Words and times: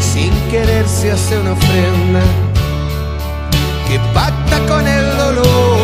Sin 0.00 0.32
querer 0.50 0.86
se 0.86 1.10
hace 1.10 1.36
una 1.38 1.52
ofrenda 1.52 2.20
que 3.88 3.98
pacta 4.14 4.58
con 4.68 4.86
el 4.86 5.16
dolor. 5.16 5.79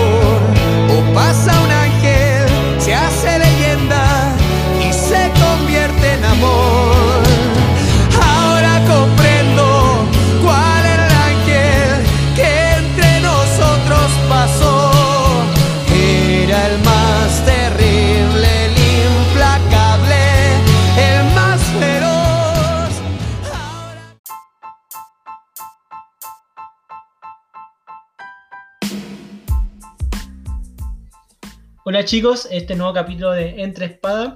Hola 31.97 32.05
chicos, 32.05 32.47
este 32.51 32.75
nuevo 32.77 32.93
capítulo 32.93 33.31
de 33.31 33.63
Entre 33.63 33.87
Espadas 33.87 34.35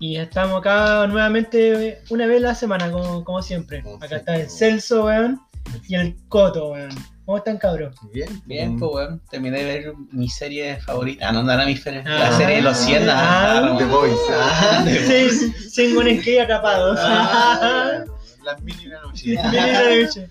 y 0.00 0.16
estamos 0.16 0.58
acá 0.58 1.06
nuevamente 1.06 2.02
una 2.10 2.26
vez 2.26 2.38
a 2.38 2.48
la 2.48 2.54
semana, 2.56 2.90
como, 2.90 3.22
como 3.22 3.42
siempre. 3.42 3.84
Acá 4.00 4.16
está 4.16 4.34
el. 4.34 4.50
Celso, 4.50 5.04
weón, 5.04 5.40
y 5.86 5.94
el 5.94 6.16
Coto, 6.26 6.72
weón. 6.72 6.90
¿Cómo 7.24 7.38
están 7.38 7.58
cabros? 7.58 7.94
Bien, 8.12 8.42
Bien, 8.46 8.74
mm, 8.74 8.78
pues 8.80 8.90
weón, 8.92 9.22
terminé 9.30 9.58
de 9.62 9.64
ver 9.66 9.92
mi 10.10 10.28
serie 10.28 10.80
favorita. 10.80 11.28
Ah, 11.28 11.32
no, 11.32 11.44
no 11.44 11.52
era 11.52 11.64
mi 11.64 11.76
serie. 11.76 12.02
Ah. 12.04 12.30
la 12.30 12.36
serie 12.36 12.56
de 12.56 12.62
los 12.62 12.76
100. 12.76 13.08
Ah. 13.08 13.58
Ah, 13.72 13.74
The 13.78 13.84
Boys. 13.84 14.18
Ah, 14.32 14.84
Sí, 15.06 15.30
sin 15.70 15.94
gones 15.94 16.24
que 16.24 16.40
atrapados. 16.40 16.98
ah, 17.00 18.02
Las 18.42 18.60
mil 18.62 18.74
y 18.82 18.88
una 18.88 19.02
noche. 19.02 19.26
Mira 19.28 19.44
la 19.52 20.02
noche. 20.02 20.28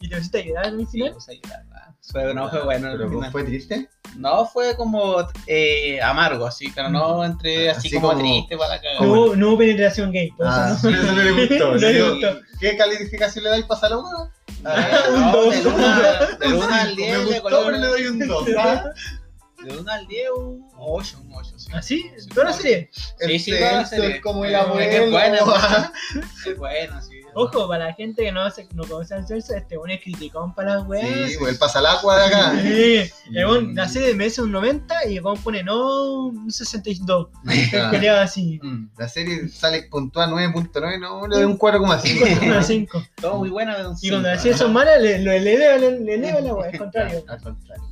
¿Y 0.00 0.08
te 0.10 0.16
pusiste 0.16 0.38
a 0.40 0.44
llorar 0.44 0.72
Sí, 0.80 0.86
final? 0.86 1.14
verdad. 1.14 1.62
Fue, 2.10 2.32
no 2.34 2.48
fue 2.48 2.62
bueno. 2.64 2.88
Pero 2.92 3.04
al 3.04 3.10
final. 3.10 3.32
fue 3.32 3.44
triste. 3.44 3.88
No, 4.16 4.46
fue 4.46 4.74
como 4.76 5.16
eh, 5.46 6.00
amargo, 6.00 6.46
así, 6.46 6.72
pero 6.74 6.88
no 6.88 7.22
entré 7.24 7.70
así, 7.70 7.88
Así 7.88 7.96
como, 7.96 8.08
como- 8.08 8.20
triste 8.20 8.56
para 8.56 8.76
la 8.76 8.80
cagada. 8.80 9.00
No 9.06 9.12
hubo, 9.12 9.36
no 9.36 9.48
hubo 9.50 9.58
penetración 9.58 10.10
gay, 10.12 10.30
por 10.32 10.46
Ah, 10.48 10.74
eso 10.76 10.90
no. 10.90 10.96
eso 11.02 11.12
no 11.12 11.22
le 11.22 11.30
gustó. 11.32 11.66
No 11.72 11.74
le 11.76 11.92
Digo, 11.92 12.10
gustó. 12.12 12.40
¿Qué 12.60 12.76
calificación 12.76 13.44
le 13.44 13.50
dais 13.50 13.64
para 13.66 13.80
Salomón? 13.80 14.30
Eh, 14.48 15.10
Un 15.12 15.20
no, 15.20 15.32
dos. 15.32 15.54
del 15.54 15.66
1 15.66 15.86
del 16.40 16.54
uno 16.54 16.74
al 16.74 16.88
Me 16.88 16.94
10 16.96 17.18
le 17.18 17.24
gustó, 17.26 17.42
coloco 17.42 17.64
pero 17.66 17.76
le 17.78 17.86
doy 17.86 18.06
un 18.06 18.18
2. 18.26 18.44
del 18.46 19.78
1 19.80 19.92
al 19.92 20.06
10 20.08 20.28
un 20.36 20.68
8, 20.78 21.18
un 21.22 21.34
8, 21.34 21.58
sí. 21.58 21.70
¿Así? 21.74 22.10
¿Toda 22.34 22.46
la 22.46 22.52
serie? 22.54 22.90
Sí, 22.92 23.38
sí, 23.38 23.50
toda 23.58 23.72
la 23.72 23.84
serie. 23.86 24.16
es 24.16 24.20
como 24.22 24.44
el 24.46 24.54
abuelo. 24.54 24.80
es 24.90 24.94
Es 26.46 26.56
bueno, 26.56 27.02
sí. 27.02 27.17
Ojo, 27.34 27.68
para 27.68 27.86
la 27.86 27.94
gente 27.94 28.22
que 28.24 28.32
no, 28.32 28.50
se, 28.50 28.66
no 28.74 28.84
conoce 28.84 29.14
al 29.14 29.26
Celso, 29.26 29.54
este 29.54 29.76
bueno 29.76 29.94
es 29.94 30.02
criticón 30.02 30.54
para 30.54 30.76
las 30.76 30.86
weas. 30.86 31.30
Sí, 31.30 31.36
pues 31.38 31.52
él 31.52 31.58
pasa 31.58 31.78
el 31.80 31.86
agua 31.86 32.18
de 32.18 32.24
acá. 32.26 32.52
Sí, 32.62 33.10
el 33.34 33.46
weón, 33.46 33.74
la 33.74 33.88
serie 33.88 34.14
merece 34.14 34.42
un 34.42 34.50
90 34.52 35.06
y 35.08 35.16
el 35.18 35.24
weón 35.24 35.38
pone 35.42 35.62
no 35.62 36.24
un 36.26 36.50
62. 36.50 37.28
Ah. 37.78 37.90
Que 37.90 37.98
le 37.98 38.08
haga 38.08 38.22
así. 38.22 38.58
Mm, 38.62 38.88
La 38.96 39.08
serie 39.08 39.48
sale 39.48 39.82
puntual 39.90 40.30
9.9, 40.30 40.98
no, 40.98 41.26
le 41.26 41.36
doy 41.36 41.44
un 41.44 41.58
4,5. 41.58 42.42
Una 42.46 42.62
5. 42.62 43.02
Todo 43.20 43.36
muy 43.38 43.50
buena 43.50 43.76
un 43.88 43.96
Y 44.00 44.10
cuando 44.10 44.18
cinco, 44.18 44.20
la 44.22 44.36
serie 44.38 44.52
¿no? 44.52 44.58
son 44.58 44.72
malas, 44.72 45.00
le, 45.00 45.18
le, 45.18 45.40
le 45.40 45.54
eleva, 45.54 45.76
le, 45.78 46.00
le 46.00 46.14
eleva 46.14 46.40
la 46.40 46.54
wea, 46.54 46.70
al 46.72 46.78
contrario. 46.78 47.24
Al 47.28 47.42
contrario. 47.42 47.84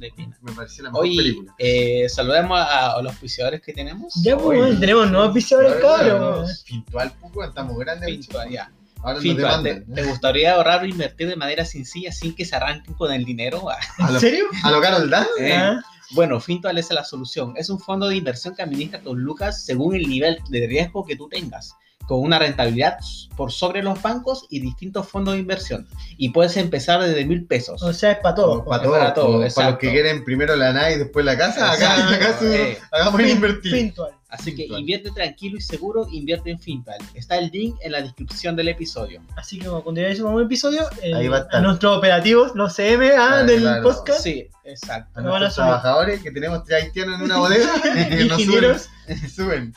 Me 0.43 0.53
pareció 0.53 0.84
la 0.84 0.91
mejor 0.91 1.05
Hoy 1.05 1.17
película. 1.17 1.55
eh, 1.59 2.09
saludemos 2.09 2.59
a, 2.59 2.93
a 2.97 3.03
los 3.03 3.12
auspiciadores 3.12 3.61
que 3.62 3.73
tenemos. 3.73 4.15
Ya, 4.23 4.37
pues, 4.37 4.78
tenemos 4.81 5.11
nuevos 5.11 5.33
pisadores, 5.34 5.75
cabrón. 5.81 6.23
weón. 6.23 6.47
Pintual, 6.67 7.12
pues, 7.33 7.48
estamos 7.48 7.78
grandes. 7.78 8.09
Fintual, 8.11 8.50
ya. 8.50 8.71
Ahora 9.02 9.20
¿te, 9.62 9.75
te 9.94 10.02
gustaría 10.05 10.55
ahorrar 10.55 10.83
o 10.83 10.86
invertir 10.86 11.28
de 11.28 11.36
manera 11.36 11.64
sencilla 11.64 12.10
sin 12.12 12.34
que 12.34 12.44
se 12.44 12.56
arranquen 12.56 12.94
con 12.94 13.12
el 13.12 13.25
dinero? 13.25 13.69
Ah, 13.71 13.76
A 13.98 14.06
¿En 14.09 14.15
lo- 14.15 14.21
serio? 14.21 14.44
A 14.62 14.71
lo 14.71 14.81
Carol 14.81 15.09
Dan. 15.10 15.26
eh. 15.38 15.53
Ah, 15.54 15.81
Bueno, 16.12 16.41
Fintual 16.41 16.78
es 16.78 16.91
la 16.91 17.04
solución. 17.04 17.54
Es 17.56 17.71
un 17.71 17.78
fondo 17.78 18.09
de 18.09 18.16
inversión 18.16 18.54
que 18.54 18.62
administra 18.62 19.00
tus 19.00 19.16
lucas 19.16 19.65
según 19.65 19.94
el 19.94 20.09
nivel 20.09 20.38
de 20.48 20.66
riesgo 20.66 21.04
que 21.04 21.16
tú 21.16 21.28
tengas, 21.28 21.72
con 22.06 22.21
una 22.21 22.38
rentabilidad 22.38 22.98
por 23.37 23.50
sobre 23.53 23.82
los 23.82 24.00
bancos 24.00 24.47
y 24.48 24.60
distintos 24.60 25.09
fondos 25.09 25.34
de 25.34 25.41
inversión. 25.41 25.88
Y 26.16 26.28
puedes 26.31 26.56
empezar 26.56 27.03
desde 27.03 27.25
mil 27.25 27.44
pesos. 27.47 27.82
o 27.82 27.92
sea, 27.92 28.12
es 28.12 28.19
para 28.19 28.34
todo. 28.37 28.65
Para 28.65 28.82
todo, 28.82 28.92
todos, 28.92 28.98
para 29.03 29.15
todo, 29.15 29.48
para 29.54 29.71
los 29.71 29.78
que 29.81 29.91
quieren 29.91 30.25
primero 30.25 30.54
la 30.56 30.72
nave 30.72 30.94
y 30.94 30.98
después 30.98 31.25
la 31.25 31.37
casa, 31.37 31.72
acá, 31.72 32.09
acá 32.15 32.38
su- 32.38 32.47
eh. 32.53 32.78
hagamos 32.92 33.21
el 33.21 33.31
invertir. 33.31 33.72
Fintual. 33.72 34.12
Así 34.38 34.54
que 34.54 34.64
invierte 34.64 35.10
tranquilo 35.10 35.56
y 35.56 35.60
seguro, 35.60 36.06
invierte 36.10 36.50
en 36.50 36.58
Fintual. 36.58 36.98
Está 37.14 37.38
el 37.38 37.50
link 37.50 37.76
en 37.80 37.92
la 37.92 38.02
descripción 38.02 38.54
del 38.56 38.69
episodio. 38.69 39.22
Así 39.36 39.58
que 39.58 39.66
cuando 39.69 40.00
ya 40.00 40.10
hicimos 40.10 40.32
un 40.34 40.42
episodio, 40.42 40.82
eh, 41.02 41.14
Ahí 41.14 41.28
va 41.28 41.36
a 41.38 41.41
estar. 41.41 41.56
a 41.56 41.60
nuestros 41.62 41.97
operativos, 41.98 42.52
los 42.54 42.72
CM 42.74 43.10
ah, 43.12 43.38
Ah, 43.38 43.42
del 43.44 43.60
claro. 43.60 43.82
podcast, 43.82 44.20
Sí, 44.20 44.48
exacto. 44.64 45.19
A 45.19 45.22
Lo 45.22 45.30
van 45.30 45.36
a 45.36 45.41
nuestros 45.47 45.66
trabajadores 45.66 46.22
que 46.22 46.30
tenemos 46.30 46.62
tres 46.64 46.84
haitianos 46.84 47.16
en 47.19 47.22
una 47.24 47.38
bodega, 47.38 47.66
nos 48.28 48.41
ingenieros. 48.41 48.88
suben. 49.06 49.30
suben. 49.34 49.74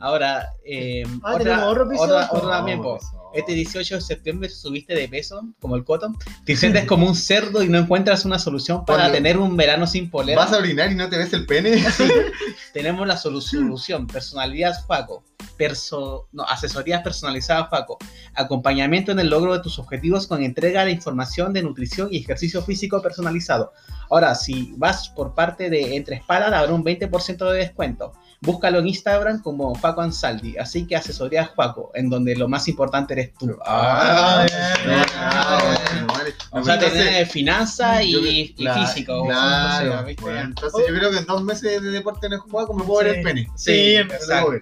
Ahora, 0.00 0.50
eh, 0.64 1.04
Ah, 1.22 1.36
tenemos 1.38 1.62
otro 1.64 1.82
otra, 1.84 1.84
episodio. 1.94 2.16
otra, 2.16 2.28
otra 2.32 2.50
también, 2.58 2.82
po. 2.82 2.98
Este 3.36 3.52
18 3.52 3.96
de 3.96 4.00
septiembre 4.00 4.48
subiste 4.48 4.94
de 4.94 5.08
peso, 5.08 5.42
como 5.60 5.76
el 5.76 5.84
cotton. 5.84 6.16
Te 6.44 6.56
sientes 6.56 6.84
como 6.86 7.06
un 7.06 7.14
cerdo 7.14 7.62
y 7.62 7.68
no 7.68 7.78
encuentras 7.78 8.24
una 8.24 8.38
solución 8.38 8.84
para 8.84 9.00
Cuando- 9.04 9.14
tener 9.16 9.38
un 9.38 9.56
verano 9.56 9.86
sin 9.86 10.10
polera. 10.10 10.38
¿Vas 10.42 10.52
a 10.52 10.58
orinar 10.58 10.90
y 10.90 10.94
no 10.94 11.08
te 11.08 11.18
ves 11.18 11.32
el 11.32 11.46
pene? 11.46 11.84
Tenemos 12.72 13.06
la 13.06 13.16
solu- 13.16 13.40
solución. 13.40 14.06
Personalidad 14.06 14.74
Faco. 14.86 15.24
Perso 15.56 16.28
no, 16.32 16.42
asesorías 16.44 17.02
personalizadas 17.02 17.70
Faco. 17.70 17.98
Acompañamiento 18.34 19.12
en 19.12 19.18
el 19.20 19.28
logro 19.30 19.54
de 19.54 19.60
tus 19.62 19.78
objetivos 19.78 20.26
con 20.26 20.42
entrega 20.42 20.84
de 20.84 20.90
información 20.92 21.52
de 21.52 21.62
nutrición 21.62 22.08
y 22.10 22.18
ejercicio 22.18 22.62
físico 22.62 23.00
personalizado. 23.02 23.72
Ahora, 24.10 24.34
si 24.34 24.74
vas 24.76 25.08
por 25.08 25.34
parte 25.34 25.70
de 25.70 25.96
Entre 25.96 26.16
Espadas, 26.16 26.52
habrá 26.52 26.72
un 26.72 26.84
20% 26.84 27.50
de 27.50 27.58
descuento. 27.58 28.12
Búscalo 28.40 28.78
en 28.80 28.86
Instagram 28.88 29.42
como 29.42 29.74
Faco 29.74 30.02
Ansaldi. 30.02 30.56
Así 30.58 30.86
que 30.86 30.94
asesorías 30.96 31.50
Faco, 31.54 31.90
en 31.94 32.10
donde 32.10 32.36
lo 32.36 32.48
más 32.48 32.68
importante 32.68 33.14
eres 33.14 33.32
tú. 33.34 33.56
Ah, 33.64 34.46
Ah, 34.48 35.06
ah, 35.18 35.62
bueno, 35.90 36.06
vale. 36.12 36.34
O 36.50 36.62
sea, 36.64 36.74
Entonces, 36.74 37.04
tener 37.04 37.26
finanza 37.26 38.02
y, 38.02 38.12
yo- 38.12 38.18
y 38.22 38.54
claro, 38.54 38.86
físico. 38.86 39.24
Claro, 39.26 39.84
entonces, 39.86 40.06
¿viste? 40.06 40.22
bueno, 40.22 40.40
entonces 40.40 40.84
yo 40.88 40.94
creo 40.94 41.10
que 41.10 41.18
en 41.18 41.26
dos 41.26 41.42
meses 41.44 41.82
de 41.82 41.90
deporte 41.90 42.26
en 42.26 42.32
el 42.34 42.38
juego 42.40 42.74
me 42.74 42.84
puedo 42.84 43.04
ver 43.04 43.16
el 43.18 43.22
pene. 43.24 43.48
Sí, 43.56 43.72
Sí, 43.72 43.94
exacto. 43.96 44.52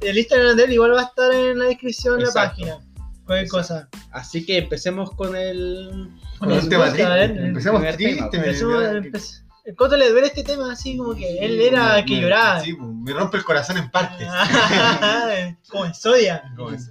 El 0.00 0.18
Instagram 0.18 0.56
de 0.56 0.64
él 0.64 0.72
igual 0.72 0.94
va 0.94 1.00
a 1.00 1.04
estar 1.04 1.32
en 1.32 1.58
la 1.58 1.64
descripción 1.66 2.18
de 2.18 2.26
la 2.26 2.32
página. 2.32 2.78
Cualquier 3.26 3.48
cosa. 3.50 3.88
Así 4.10 4.44
que 4.46 4.58
empecemos 4.58 5.10
con 5.14 5.36
el. 5.36 6.08
Con 6.38 6.50
el 6.50 6.68
tema 6.68 6.86
a 6.86 6.92
triste. 6.92 7.46
Empecemos 7.46 7.82
triste. 7.96 9.47
El 9.68 9.76
Coto 9.76 9.98
le 9.98 10.08
duele 10.10 10.28
este 10.28 10.42
tema 10.44 10.72
así 10.72 10.96
como 10.96 11.14
que 11.14 11.44
él 11.44 11.60
era 11.60 11.92
me- 11.92 11.98
el 11.98 12.04
que 12.06 12.14
me- 12.14 12.20
lloraba. 12.22 12.60
Sí, 12.60 12.72
pues, 12.72 12.88
me 12.90 13.12
rompe 13.12 13.36
el 13.36 13.44
corazón 13.44 13.76
en 13.76 13.90
partes. 13.90 14.26
como 15.68 15.84
en 15.84 15.94
Sodia. 15.94 16.42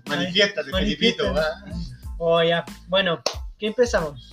Manifiéstate. 0.07 0.69
Felipito. 0.71 1.33
Oh, 2.19 2.43
ya. 2.43 2.63
Bueno, 2.87 3.19
¿qué 3.57 3.65
empezamos? 3.67 4.31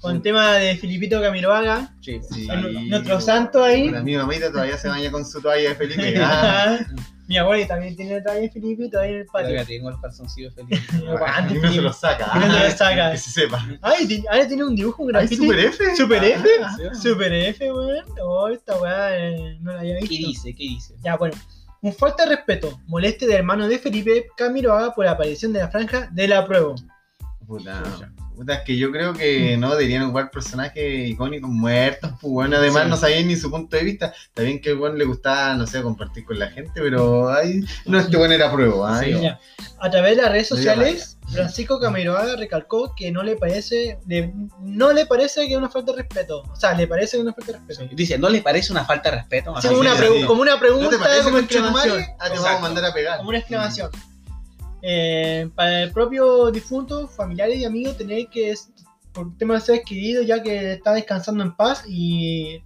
Con 0.00 0.16
el 0.16 0.22
tema 0.22 0.54
de 0.54 0.76
Filipito 0.76 1.20
Camiroaga. 1.22 1.94
Sí, 2.00 2.20
Sí, 2.32 2.48
Nu- 2.48 2.80
nuestro 2.90 3.20
santo 3.20 3.62
ahí. 3.62 3.88
Bueno, 3.88 4.04
mi 4.04 4.16
mamita 4.16 4.50
todavía 4.50 4.76
se 4.76 4.88
baña 4.88 5.12
con 5.12 5.24
su 5.24 5.40
toalla 5.40 5.68
de 5.68 5.74
Felipe. 5.76 6.14
Ah, 6.20 6.78
Mi 7.26 7.38
abuelo 7.38 7.66
también 7.66 7.96
tiene 7.96 8.18
otra 8.18 8.34
vez 8.34 8.52
Filipito 8.52 9.00
ahí 9.00 9.12
en 9.12 9.16
el 9.20 9.26
patio. 9.26 9.48
Todavía 9.48 9.64
tengo 9.64 9.90
los 9.90 10.00
calzoncillos 10.00 10.54
felices. 10.54 11.02
Aguante, 11.08 11.54
y 11.54 11.58
no 11.58 11.72
se 11.72 11.80
los 11.80 11.96
saca. 11.96 12.30
Y 12.34 12.38
no 12.38 12.46
se 12.46 12.58
ah, 12.58 12.64
los 12.64 12.74
saca. 12.74 13.10
Que 13.12 13.18
se 13.18 13.30
sepa. 13.30 13.66
Ay, 13.80 14.24
ahora 14.30 14.46
tiene 14.46 14.64
un 14.64 14.76
dibujo, 14.76 15.02
un 15.02 15.16
¿Hay 15.16 15.26
graffiti. 15.26 15.42
Super 15.42 15.58
F? 15.58 15.96
¿Super 15.96 16.24
F? 16.24 16.48
Ah, 16.62 16.94
Super 16.94 17.32
F, 17.32 17.72
weón. 17.72 18.04
Oh, 18.22 18.48
esta 18.48 18.76
weá 18.76 19.16
eh, 19.16 19.58
no 19.60 19.72
la 19.72 19.80
había 19.80 19.98
¿Qué 20.00 20.06
visto. 20.06 20.28
dice? 20.28 20.54
¿Qué 20.54 20.64
dice? 20.64 20.94
Ya, 21.02 21.16
bueno. 21.16 21.36
Un 21.80 21.92
falta 21.92 22.24
de 22.24 22.36
respeto, 22.36 22.80
moleste 22.86 23.26
de 23.26 23.34
hermano 23.34 23.68
de 23.68 23.78
Felipe 23.78 24.28
Camiroaga 24.38 24.94
por 24.94 25.04
la 25.04 25.10
aparición 25.10 25.52
de 25.52 25.58
la 25.58 25.68
franja 25.68 26.08
de 26.12 26.28
la 26.28 26.46
prueba. 26.46 26.74
Puta, 27.46 27.82
puta, 28.34 28.54
es 28.54 28.60
que 28.62 28.76
yo 28.76 28.90
creo 28.90 29.12
que 29.12 29.56
no 29.56 29.70
deberían 29.70 30.02
ocupar 30.04 30.30
personajes 30.30 31.08
icónicos 31.08 31.50
muertos, 31.50 32.10
pues 32.20 32.32
bueno, 32.32 32.56
además 32.56 32.84
Sí. 32.84 32.90
no 32.90 32.96
sabían 32.96 33.28
ni 33.28 33.36
su 33.36 33.50
punto 33.50 33.76
de 33.76 33.84
vista. 33.84 34.12
Está 34.26 34.42
bien 34.42 34.60
que 34.60 34.70
el 34.70 34.76
bueno 34.76 34.96
le 34.96 35.04
gustaba, 35.04 35.54
no 35.54 35.66
sé, 35.66 35.82
compartir 35.82 36.24
con 36.24 36.38
la 36.38 36.48
gente, 36.48 36.72
pero 36.74 37.30
ahí 37.32 37.60
no 37.86 37.98
este 37.98 38.16
bueno 38.16 38.34
era 38.34 38.50
prueba. 38.52 39.00
Sí. 39.00 39.12
Ya. 39.20 39.38
A 39.80 39.90
través 39.90 40.16
de 40.16 40.22
las 40.22 40.30
redes 40.32 40.48
sociales, 40.48 41.18
Francisco 41.32 41.78
Camiroaga 41.80 42.36
recalcó 42.36 42.94
que 42.94 43.10
no 43.10 43.22
le 43.22 43.36
parece, 43.36 43.98
le- 44.06 44.32
no 44.60 44.92
le 44.92 45.06
parece 45.06 45.46
que 45.46 45.52
es 45.52 45.58
una 45.58 45.70
falta 45.70 45.92
de 45.92 45.98
respeto. 46.02 46.42
O 46.50 46.56
sea, 46.56 46.74
le 46.74 46.86
parece 46.86 47.12
que 47.12 47.16
es 47.18 47.22
una 47.22 47.32
falta 47.34 47.52
de 47.52 47.58
respeto. 47.58 47.94
Dice, 47.96 48.18
¿no 48.18 48.28
le 48.28 48.42
parece 48.42 48.72
una 48.72 48.84
falta 48.84 49.10
de 49.10 49.16
respeto? 49.16 49.50
Como, 49.50 49.62
sí, 49.62 49.68
una 49.68 49.94
como 50.26 50.42
una 50.42 50.52
¿No 50.54 50.60
pregunta, 50.60 50.90
te 50.90 51.18
como 51.22 51.30
con 51.36 51.44
exclamación. 51.44 52.02
Ah, 52.18 52.24
te 52.30 52.38
vamos 52.38 52.46
a 52.46 52.58
mandar 52.60 52.84
a 52.84 52.92
pegar. 52.94 53.16
Como 53.18 53.30
una 53.30 53.38
exclamación. 53.38 53.90
Eh, 54.86 55.48
para 55.54 55.82
el 55.84 55.92
propio 55.92 56.50
difunto, 56.50 57.08
familiares 57.08 57.56
y 57.58 57.64
amigos, 57.64 57.96
tener 57.96 58.26
que, 58.28 58.52
por 59.12 59.34
tema 59.38 59.54
de 59.54 59.60
ser 59.62 59.80
adquirido, 59.80 60.22
ya 60.22 60.42
que 60.42 60.74
está 60.74 60.92
descansando 60.92 61.42
en 61.42 61.56
paz 61.56 61.84
y 61.88 62.62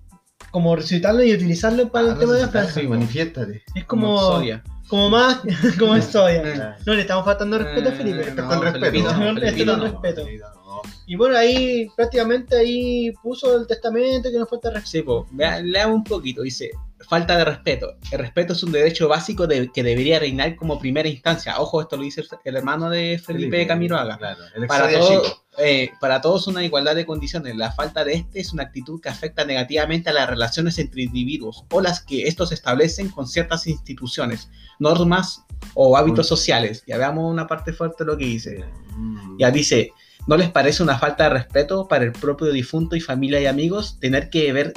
como 0.50 0.74
recitarlo 0.74 1.22
y 1.22 1.32
utilizarlo 1.32 1.90
para 1.92 2.06
el 2.08 2.12
Ah, 2.14 2.18
tema 2.18 2.32
de 2.34 2.46
la 2.46 2.62
no. 2.62 2.68
Sí, 2.68 2.88
manifiéstate. 2.88 3.62
Es 3.74 3.84
como, 3.84 4.18
Soria. 4.18 4.64
como 4.88 5.10
más, 5.10 5.40
como 5.78 5.94
es 5.94 6.06
Soya. 6.06 6.42
Claro. 6.54 6.74
No 6.86 6.94
le 6.94 7.02
estamos 7.02 7.24
faltando 7.24 7.58
respeto 7.58 7.88
a 7.90 7.92
Eh, 7.92 7.96
Felipe. 7.96 8.20
Esto 8.22 8.40
es 8.42 8.46
con 8.48 8.62
respeto. 8.62 8.84
Felipito, 8.86 9.10
Esto 9.10 9.20
es 9.22 9.26
con 9.26 9.36
Felipito 9.36 9.76
no. 9.76 9.84
respeto. 9.84 10.22
no. 10.24 10.82
Y 11.06 11.16
bueno, 11.16 11.36
ahí 11.36 11.86
prácticamente 11.96 12.56
ahí 12.56 13.12
puso 13.22 13.56
el 13.60 13.66
testamento 13.66 14.30
que 14.30 14.38
nos 14.38 14.48
falta 14.48 14.70
respeto. 14.70 14.90
Sí, 14.90 15.02
po, 15.02 15.26
leamos 15.62 15.96
un 15.98 16.04
poquito. 16.04 16.42
Dice, 16.42 16.70
falta 17.06 17.36
de 17.36 17.44
respeto. 17.44 17.96
El 18.10 18.18
respeto 18.18 18.52
es 18.52 18.62
un 18.62 18.72
derecho 18.72 19.08
básico 19.08 19.46
de- 19.46 19.70
que 19.72 19.82
debería 19.82 20.18
reinar 20.18 20.56
como 20.56 20.78
primera 20.78 21.08
instancia. 21.08 21.58
Ojo, 21.60 21.80
esto 21.80 21.96
lo 21.96 22.02
dice 22.02 22.24
el, 22.44 22.56
hermano 22.56 22.90
de 22.90 23.20
Felipe 23.24 23.66
Camiroaga. 23.66 24.18
Claro, 24.18 24.40
el 24.54 24.66
Para, 24.66 24.90
todo- 24.90 25.22
eh, 25.58 25.90
para 26.00 26.20
todos 26.20 26.46
una 26.48 26.64
igualdad 26.64 26.94
de 26.94 27.06
condiciones. 27.06 27.56
La 27.56 27.72
falta 27.72 28.04
de 28.04 28.14
este 28.14 28.40
es 28.40 28.52
una 28.52 28.64
actitud 28.64 29.00
que 29.00 29.08
afecta 29.08 29.44
negativamente 29.44 30.10
a 30.10 30.12
las 30.12 30.28
relaciones 30.28 30.78
entre 30.78 31.02
individuos 31.02 31.64
o 31.70 31.80
las 31.80 32.00
que 32.00 32.26
estos 32.26 32.52
establecen 32.52 33.08
con 33.10 33.26
ciertas 33.28 33.66
instituciones, 33.66 34.48
normas 34.78 35.44
o 35.74 35.96
hábitos 35.96 36.26
sociales. 36.26 36.82
Ya 36.86 36.98
veamos 36.98 37.30
una 37.30 37.46
parte 37.46 37.72
fuerte 37.72 38.04
de 38.04 38.10
lo 38.10 38.18
que 38.18 38.24
dice. 38.24 38.64
Mm. 38.96 39.38
Ya 39.38 39.50
dice, 39.50 39.92
¿no 40.26 40.36
les 40.36 40.50
parece 40.50 40.82
una 40.82 40.98
falta 40.98 41.24
de 41.24 41.30
respeto 41.30 41.86
para 41.88 42.04
el 42.04 42.12
propio 42.12 42.48
difunto 42.52 42.96
y 42.96 43.00
familia 43.00 43.40
y 43.40 43.46
amigos 43.46 43.98
tener 44.00 44.30
que 44.30 44.52
ver 44.52 44.74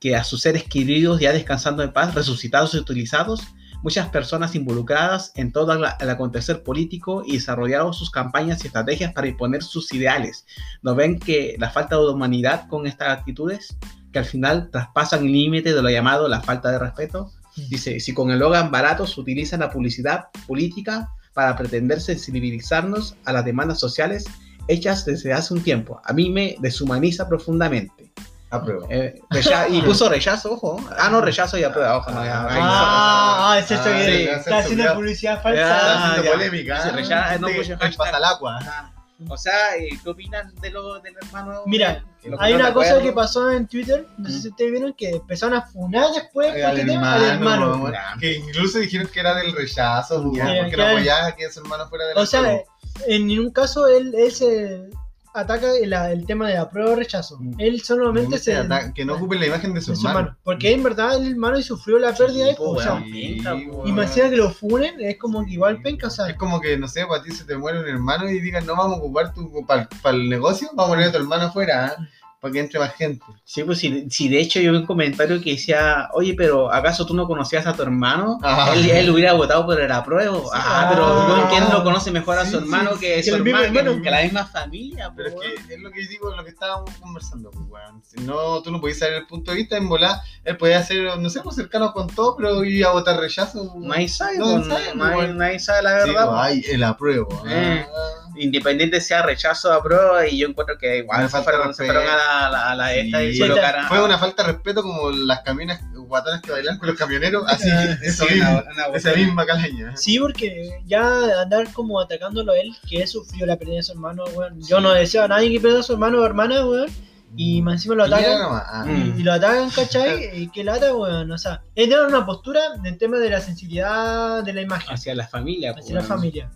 que 0.00 0.16
a 0.16 0.24
sus 0.24 0.40
seres 0.40 0.64
queridos 0.64 1.20
ya 1.20 1.32
descansando 1.32 1.82
en 1.82 1.92
paz, 1.92 2.14
resucitados 2.14 2.74
y 2.74 2.78
utilizados, 2.78 3.42
muchas 3.82 4.08
personas 4.08 4.54
involucradas 4.54 5.32
en 5.36 5.52
todo 5.52 5.72
el 5.72 6.10
acontecer 6.10 6.62
político 6.62 7.22
y 7.26 7.32
desarrollaron 7.32 7.94
sus 7.94 8.10
campañas 8.10 8.62
y 8.64 8.66
estrategias 8.66 9.12
para 9.12 9.28
imponer 9.28 9.62
sus 9.62 9.92
ideales? 9.92 10.46
¿No 10.82 10.94
ven 10.94 11.18
que 11.18 11.56
la 11.58 11.70
falta 11.70 11.96
de 11.96 12.08
humanidad 12.08 12.66
con 12.68 12.86
estas 12.86 13.08
actitudes, 13.08 13.76
que 14.12 14.18
al 14.18 14.24
final 14.24 14.70
traspasan 14.70 15.26
el 15.26 15.32
límite 15.32 15.72
de 15.74 15.82
lo 15.82 15.90
llamado 15.90 16.28
la 16.28 16.40
falta 16.40 16.70
de 16.70 16.78
respeto? 16.78 17.30
Dice, 17.68 18.00
si 18.00 18.14
con 18.14 18.30
el 18.30 18.38
Logan 18.38 18.70
barato 18.70 19.06
se 19.06 19.20
utiliza 19.20 19.56
la 19.56 19.70
publicidad 19.70 20.28
política 20.46 21.10
para 21.34 21.56
pretender 21.56 22.00
sensibilizarnos 22.00 23.16
a 23.24 23.32
las 23.32 23.44
demandas 23.44 23.78
sociales 23.78 24.24
hechas 24.68 25.04
desde 25.04 25.32
hace 25.32 25.52
un 25.52 25.62
tiempo, 25.62 26.00
a 26.04 26.12
mí 26.12 26.30
me 26.30 26.56
deshumaniza 26.60 27.28
profundamente. 27.28 28.12
Apruebo. 28.50 28.86
Eh, 28.90 29.20
recha- 29.30 29.68
y 29.68 29.80
puso 29.82 30.08
rechazo, 30.08 30.52
ojo. 30.54 30.80
Ah, 30.98 31.08
no, 31.08 31.20
rechazo 31.20 31.56
y 31.56 31.62
aprueba, 31.64 31.96
ojo. 31.98 32.10
No, 32.10 32.24
ya, 32.24 32.46
Ah, 32.50 33.52
ah, 33.52 33.58
es 33.58 33.70
eso 33.70 33.80
Ah, 33.86 33.92
que 33.92 34.04
sí, 34.04 34.22
está 34.28 34.58
haciendo 34.58 34.94
publicidad 34.94 35.34
Ah, 35.38 35.42
falsa. 35.42 35.62
Está 35.62 36.04
haciendo 36.08 36.24
ya. 36.24 36.32
polémica. 36.32 36.76
Dice, 36.76 36.88
¿eh? 36.88 36.92
rechaza, 36.92 37.38
no 37.38 37.46
puso 37.48 37.76
hashtag. 37.78 37.96
pasa 37.96 38.16
al 38.16 38.24
agua. 38.24 38.58
Ah, 38.62 38.90
O 39.28 39.36
sea, 39.36 39.76
eh, 39.76 39.90
¿qué 40.02 40.08
opinan 40.10 40.52
de 40.56 40.70
lo 40.70 40.98
del 41.00 41.14
hermano? 41.22 41.62
Mira, 41.66 42.02
lo 42.24 42.40
Hay 42.40 42.54
una 42.54 42.72
cosa 42.72 43.00
que 43.02 43.12
pasó 43.12 43.52
en 43.52 43.68
Twitter, 43.68 44.06
no 44.16 44.28
sé 44.30 44.40
si 44.40 44.48
ustedes 44.48 44.70
vieron, 44.72 44.94
que 44.94 45.10
empezaron 45.10 45.54
a 45.58 45.62
funar 45.62 46.06
después 46.14 46.48
Al 46.54 46.78
al 47.04 47.22
hermano. 47.22 47.92
Que 48.18 48.32
incluso 48.36 48.78
dijeron 48.78 49.06
que 49.12 49.20
era 49.20 49.34
del 49.34 49.52
rechazo, 49.54 50.22
pues, 50.22 50.38
Ya, 50.38 50.46
porque 50.62 50.70
que 50.70 50.76
no 50.78 50.86
apoyaba 50.88 51.36
que 51.36 51.50
su 51.52 51.60
hermano 51.60 51.86
fuera 51.88 52.06
de 52.06 52.14
la 52.14 52.20
O 52.22 52.24
sea, 52.26 52.60
en 53.06 53.26
ningún 53.26 53.50
caso 53.52 53.86
él, 53.88 54.12
él 54.16 54.32
se 54.32 54.88
ataca 55.34 55.72
el, 55.76 55.92
el 55.92 56.26
tema 56.26 56.48
de 56.48 56.54
la 56.54 56.68
prueba 56.68 56.92
o 56.92 56.94
rechazo. 56.96 57.38
Mm. 57.40 57.54
Él 57.58 57.80
solamente 57.82 58.38
se... 58.38 58.56
Que 58.94 59.04
no 59.04 59.14
ocupen 59.14 59.40
la 59.40 59.46
imagen 59.46 59.74
de 59.74 59.80
su 59.80 59.90
de 59.90 59.96
su 59.96 60.06
hermano. 60.06 60.18
hermano. 60.20 60.38
Porque 60.44 60.72
en 60.72 60.82
verdad 60.82 61.16
el 61.16 61.32
hermano 61.32 61.58
y 61.58 61.62
sufrió 61.62 61.98
la 61.98 62.14
pérdida 62.14 62.46
ahí, 62.46 62.54
pues, 62.56 62.70
pues, 62.70 62.80
o 62.80 62.82
sea, 62.82 62.94
weón. 62.94 63.12
penca, 63.12 63.54
y 63.86 63.92
me 63.92 64.06
que 64.30 64.36
lo 64.36 64.50
funen, 64.50 65.00
es 65.00 65.18
como 65.18 65.44
que 65.44 65.52
igual 65.52 65.80
penca, 65.82 66.08
o 66.08 66.10
sea, 66.10 66.28
Es 66.28 66.36
como 66.36 66.60
que, 66.60 66.76
no 66.76 66.88
sé, 66.88 67.06
para 67.06 67.22
ti 67.22 67.30
se 67.30 67.44
te 67.44 67.56
muere 67.56 67.80
un 67.80 67.88
hermano 67.88 68.28
y 68.28 68.40
digan, 68.40 68.66
no 68.66 68.76
vamos 68.76 68.98
a 68.98 69.00
ocupar 69.00 69.32
tu 69.34 69.50
para 69.66 69.88
el 70.10 70.28
negocio, 70.28 70.68
vamos 70.74 70.92
a 70.92 70.94
poner 70.94 71.08
a 71.08 71.12
tu 71.12 71.18
hermano 71.18 71.44
afuera, 71.44 71.86
¿eh? 71.88 72.02
Para 72.40 72.52
que 72.52 72.60
entre 72.60 72.78
más 72.80 72.94
gente. 72.94 73.22
Sí, 73.44 73.62
pues 73.64 73.78
si, 73.78 74.08
si 74.10 74.28
de 74.30 74.40
hecho 74.40 74.60
yo 74.60 74.72
vi 74.72 74.78
un 74.78 74.86
comentario 74.86 75.40
que 75.42 75.50
decía, 75.52 76.08
oye, 76.14 76.34
pero 76.34 76.72
¿acaso 76.72 77.04
tú 77.04 77.12
no 77.14 77.26
conocías 77.26 77.66
a 77.66 77.74
tu 77.74 77.82
hermano? 77.82 78.38
Ajá. 78.42 78.72
Él, 78.74 78.88
él 78.90 79.10
hubiera 79.10 79.34
votado 79.34 79.66
por 79.66 79.78
el 79.78 79.92
apruebo. 79.92 80.50
ah, 80.54 80.86
pero 80.90 81.04
Ah. 81.06 81.46
¿quién 81.50 81.64
lo 81.70 81.84
conoce 81.84 82.10
mejor 82.10 82.38
a 82.38 82.44
Sí, 82.46 82.52
su 82.52 82.58
hermano 82.58 82.94
sí, 82.94 83.00
que 83.00 83.22
su 83.22 83.34
hermano, 83.34 83.58
que- 83.72 83.78
hermano. 83.78 84.02
que 84.02 84.10
la 84.10 84.22
misma 84.22 84.46
familia? 84.46 85.12
Pero 85.14 85.28
es 85.28 85.34
po, 85.34 85.40
que 85.40 85.74
es 85.74 85.80
lo 85.80 85.90
que 85.90 86.06
digo, 86.06 86.34
lo 86.34 86.42
que 86.42 86.50
estábamos 86.50 86.90
conversando, 86.98 87.50
pues, 87.50 87.64
weón. 87.68 88.02
Si 88.04 88.20
no, 88.22 88.62
tú 88.62 88.70
no 88.72 88.80
podías 88.80 88.98
saber 88.98 89.14
el 89.16 89.26
punto 89.26 89.50
de 89.50 89.58
vista, 89.58 89.76
en 89.76 89.88
volar, 89.88 90.16
él 90.44 90.56
podía 90.56 90.82
ser, 90.82 91.18
no 91.18 91.28
sé, 91.28 91.40
pues 91.42 91.56
cercano 91.56 91.92
con 91.92 92.06
todo, 92.06 92.36
pero 92.36 92.64
iba 92.64 92.88
a 92.88 92.92
votar 92.92 93.20
rechazo. 93.20 93.74
Nadie 93.80 94.08
sabe, 94.08 94.38
No, 94.38 94.64
sabe, 94.64 94.92
weón. 94.96 95.36
nadie 95.36 95.58
sabe 95.58 95.82
la 95.82 96.02
Sí, 96.04 96.08
verdad. 96.10 96.26
pues, 96.28 96.40
ay, 96.40 96.64
el 96.70 96.84
apruebo. 96.84 97.42
Eh. 97.46 97.84
ah. 97.86 98.19
Independiente 98.40 99.00
sea 99.00 99.22
rechazo 99.22 99.70
o 99.70 99.72
apruebo, 99.72 100.22
y 100.24 100.38
yo 100.38 100.48
encuentro 100.48 100.76
que 100.78 100.98
igual 100.98 101.28
se 101.28 101.42
fueron, 101.42 101.74
se 101.74 101.82
respeto. 101.84 102.00
fueron 102.00 102.20
a 102.20 102.48
la, 102.50 102.70
a 102.70 102.74
la 102.74 102.94
esta 102.94 103.22
y 103.22 103.38
colocaron. 103.38 103.86
Fue 103.86 104.02
una 104.04 104.18
falta 104.18 104.42
de 104.44 104.52
respeto 104.52 104.82
como 104.82 105.10
las 105.10 105.40
camionas 105.42 105.80
guatonas 105.94 106.40
que 106.42 106.50
bailan 106.50 106.78
con 106.78 106.88
los 106.88 106.96
camioneros, 106.98 107.44
así, 107.46 107.68
eso 108.02 108.24
Sí, 108.26 108.34
mismo, 108.34 108.50
una- 108.50 108.88
una 108.88 108.96
esa 108.96 109.12
misma 109.14 109.46
calaña. 109.46 109.96
sí, 109.96 110.18
porque 110.18 110.80
ya 110.86 111.40
andar 111.42 111.72
como 111.72 112.00
atacándolo 112.00 112.52
a 112.52 112.58
él, 112.58 112.74
que 112.88 113.02
él 113.02 113.08
sufrió 113.08 113.46
la 113.46 113.56
pérdida 113.56 113.76
de 113.76 113.82
su 113.84 113.92
hermano, 113.92 114.24
weón. 114.34 114.60
Yo 114.62 114.80
no 114.80 114.90
deseo 114.92 115.22
a 115.24 115.28
nadie 115.28 115.50
que 115.52 115.60
pierda 115.60 115.80
a 115.80 115.82
su 115.84 115.92
hermano 115.92 116.18
o 116.18 116.24
hermana, 116.26 116.66
weón, 116.66 116.88
y 117.36 117.62
más 117.62 117.74
encima 117.74 117.94
lo 117.94 118.04
atacan. 118.04 118.38
ah. 118.42 118.84
Mm. 118.86 119.20
Y 119.20 119.22
lo 119.22 119.32
atacan, 119.32 119.70
¿cachai? 119.70 120.30
Y 120.42 120.50
que 120.50 120.64
lata, 120.64 120.92
weón. 120.96 121.30
O 121.30 121.38
sea, 121.38 121.62
es 121.76 121.88
de 121.88 122.04
una 122.04 122.26
postura 122.26 122.60
en 122.84 122.98
tema 122.98 123.18
de 123.18 123.30
la 123.30 123.40
sensibilidad 123.40 124.42
de 124.42 124.52
la 124.52 124.62
imagen 124.62 124.92
Hacia 124.92 125.14
la 125.14 125.28
familia. 125.28 125.70
hacia 125.78 125.94
la 125.94 126.00
weón. 126.00 126.08
familia. 126.08 126.50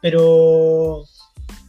Pero 0.00 1.04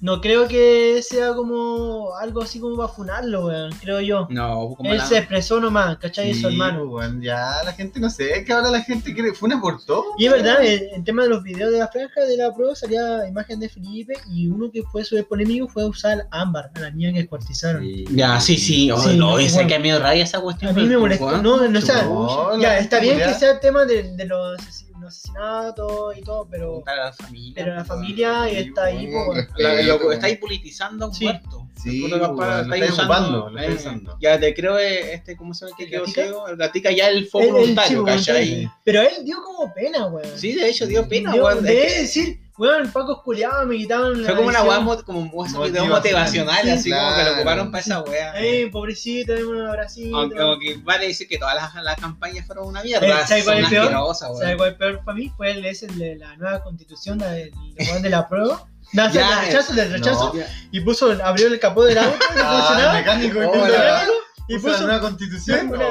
no 0.02 0.22
creo 0.22 0.48
que 0.48 1.02
sea 1.02 1.34
como 1.34 2.16
algo 2.16 2.42
así 2.42 2.60
como 2.60 2.78
para 2.78 2.90
funarlo, 2.90 3.46
weón. 3.48 3.72
Creo 3.82 4.00
yo. 4.02 4.28
No, 4.30 4.74
como 4.78 4.92
Él 4.92 4.98
la- 4.98 5.06
se 5.06 5.18
expresó 5.18 5.60
nomás, 5.60 5.98
¿cachai? 5.98 6.34
Sí, 6.34 6.42
su 6.42 6.48
hermano. 6.48 6.86
bueno, 6.88 7.22
ya 7.22 7.58
la 7.66 7.74
gente 7.74 8.00
no 8.00 8.10
sé, 8.10 8.32
es 8.40 8.46
que 8.46 8.54
ahora 8.54 8.70
la 8.72 8.82
gente 8.82 9.14
quiere, 9.14 9.34
fue 9.34 9.48
una 9.48 9.60
por 9.60 9.84
todo. 9.84 10.06
Y 10.18 10.26
es 10.28 10.32
verdad, 10.32 10.64
el, 10.64 10.90
el 10.96 11.04
tema 11.04 11.24
de 11.24 11.30
los 11.30 11.44
videos 11.44 11.72
de 11.72 11.80
la 11.80 11.88
franja 11.88 12.22
de 12.22 12.38
la 12.38 12.54
prueba 12.54 12.76
salía 12.76 13.28
imagen 13.28 13.60
de 13.60 13.70
Felipe 13.70 14.14
y 14.32 14.48
uno 14.48 14.72
que 14.72 14.84
fue 14.84 15.04
súper 15.04 15.28
polémico 15.28 15.68
fue 15.68 15.86
usar 15.86 16.28
ámbar, 16.32 16.72
a 16.76 16.80
la 16.80 16.92
niña 16.92 17.12
que 17.14 17.20
descuartizaron. 17.20 17.84
Ya, 18.12 18.40
sí, 18.40 18.58
sí. 18.58 18.90
Oh, 18.92 18.98
Sí, 19.00 19.18
no, 19.18 19.38
ese 19.40 19.56
bueno. 19.56 19.68
que 19.70 19.76
a 19.76 19.80
mí 19.80 19.90
me 19.92 20.00
raya 20.00 20.24
esa 20.24 20.40
cuestión. 20.40 20.72
A 20.72 20.74
mí 20.74 20.86
me 20.86 20.98
molestó, 20.98 21.26
weón. 21.26 21.44
no, 21.44 21.68
no, 21.68 21.80
o 21.80 21.82
sea, 21.82 22.04
No, 22.04 22.52
la 22.58 22.62
ya, 22.62 22.78
está 22.80 23.00
bien 23.00 23.18
que 23.18 23.34
sea 23.34 23.52
el 23.54 23.60
tema 23.60 23.86
de, 23.86 24.16
de 24.16 24.26
los 24.26 24.86
asesinatos 25.10 26.18
y 26.18 26.22
todo, 26.22 26.48
pero, 26.50 26.84
la 26.86 27.12
familia. 27.14 27.54
pero 27.56 27.76
la 27.76 27.86
familia 27.86 28.46
Sí, 28.50 28.56
está 28.58 28.86
ahí, 28.86 29.06
weón, 29.08 29.26
po, 29.26 29.32
weón. 29.34 29.48
La- 29.58 29.70
respeto, 29.74 29.88
lo, 29.88 30.00
weón. 30.02 30.14
está 30.14 30.28
ahí 30.28 30.36
politizando 30.38 31.06
a 31.06 31.08
un 31.10 31.14
Sí. 31.14 31.24
muerto. 31.26 31.68
Sí, 31.82 32.02
Puta, 32.02 32.20
capaz, 32.20 32.36
weón, 32.36 32.38
lo 32.40 32.62
está 32.62 32.74
ahí 32.76 32.82
estáis 32.82 32.92
usando, 32.94 33.14
ocupando, 33.14 33.50
lo 33.50 33.58
eh, 33.60 33.62
estáis 33.62 33.80
usando. 33.82 34.18
Ya 34.22 34.40
te 34.40 34.54
creo 34.54 34.80
eh, 34.80 35.14
este, 35.14 35.38
¿cómo 35.38 35.54
se 35.54 35.66
llama? 35.66 35.78
¿Qué 35.78 35.84
¿El 35.86 35.90
quedó 35.90 36.02
Gatica? 36.02 36.22
ciego? 36.24 36.48
El 36.48 36.58
Gatica 36.58 36.92
ya 36.92 37.10
él 37.10 37.28
fue 37.28 37.52
voluntario, 37.52 38.04
¿cachai? 38.06 38.70
Pero 38.84 39.02
él 39.02 39.24
dio 39.24 39.42
como 39.44 39.74
pena, 39.74 40.08
weón. 40.08 40.38
Sí, 40.38 40.54
de 40.56 40.70
hecho 40.70 40.86
dio 40.88 41.08
pena, 41.08 41.34
weón. 41.36 41.64
de 41.64 41.86
Es 41.86 41.94
que 41.94 42.00
decir, 42.02 42.40
weón, 42.60 42.92
Paco 42.92 43.24
culiados 43.24 43.66
me 43.66 43.78
quitaron 43.78 44.22
la 44.22 44.28
Fue 44.28 44.36
como 44.36 44.50
una 44.50 44.62
weá 44.64 44.80
mo- 44.82 45.04
como 45.04 45.22
Motivacional. 45.22 45.88
motivacional, 45.90 46.62
Sí, 46.64 46.70
así 46.70 46.92
como 46.92 47.16
que 47.16 47.24
lo 47.24 47.32
ocuparon 47.34 47.72
para 47.72 47.82
esa 47.82 48.02
weá. 48.02 48.38
Ey, 48.40 48.70
pobrecito, 48.70 49.34
dame 49.34 49.46
un 49.46 49.66
abracito. 49.68 50.18
Aunque, 50.18 50.40
aunque 50.42 50.78
vale 50.84 51.08
decir 51.08 51.28
que 51.28 51.38
todas 51.38 51.56
las, 51.56 51.74
las 51.84 51.96
campañas 51.96 52.46
fueron 52.46 52.68
una 52.68 52.84
mierda. 52.84 53.08
Eh, 53.08 53.24
¿sabes 53.28 53.46
cuál 53.46 53.60
es 53.60 53.70
peor? 53.70 54.16
¿Sabes 54.16 54.56
cuál 54.58 54.70
es 54.72 54.76
peor 54.78 55.02
para 55.04 55.18
mí? 55.18 55.32
Fue 55.36 55.52
el, 55.52 55.66
ese, 55.66 55.86
el 55.88 55.98
de 55.98 56.16
la 56.18 56.36
nueva 56.38 56.62
constitución, 56.62 57.18
la 57.18 57.32
del 57.32 57.52
el 57.78 57.88
weón 57.90 58.02
de 58.02 58.10
la 58.10 58.28
prueba. 58.28 58.68
No, 58.92 59.04
del 59.10 59.24
rechazo, 59.46 59.74
del 59.74 59.92
rechazo. 59.94 60.34
No. 60.36 60.42
Y 60.72 60.82
puso, 60.82 61.16
abrió 61.24 61.48
el 61.48 61.60
capó 61.60 61.84
del 61.86 61.98
auto, 62.00 62.18
no 62.36 62.42
Ah, 62.44 62.56
el 62.56 62.62
funcionaba. 62.68 62.94
mecánico, 62.94 63.40
Oh, 63.40 63.66
el 63.66 64.10
Y 64.50 64.58
puso 64.58 64.82
nueva 64.82 65.00
constitución. 65.00 65.70
una 65.70 65.86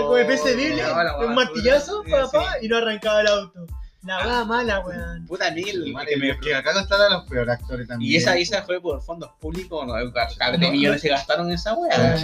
Biblia, 0.56 1.14
un 1.20 1.34
martillazo, 1.34 2.02
Sí, 2.04 2.10
pa, 2.10 2.28
pa, 2.30 2.52
sí. 2.54 2.66
y 2.66 2.68
no 2.68 2.76
arrancaba 2.78 3.20
el 3.20 3.26
auto. 3.28 3.66
La 4.08 4.26
weá 4.26 4.44
mala, 4.44 4.80
weón. 4.80 5.26
Puta, 5.26 5.50
Madre, 5.92 6.08
que 6.08 6.16
me... 6.16 6.40
que 6.40 6.54
acá 6.54 6.72
contaron 6.72 7.12
los 7.12 7.24
peores 7.26 7.54
actores 7.54 7.86
también. 7.86 8.10
Y 8.12 8.16
esa, 8.16 8.36
esa 8.36 8.62
fue 8.62 8.80
por 8.80 9.02
fondos 9.02 9.30
públicos, 9.38 9.86
no, 9.86 9.94
de 9.94 10.70
millones 10.70 11.00
se 11.00 11.08
gastaron 11.08 11.48
en 11.48 11.54
esa 11.54 11.74
weá. 11.74 12.16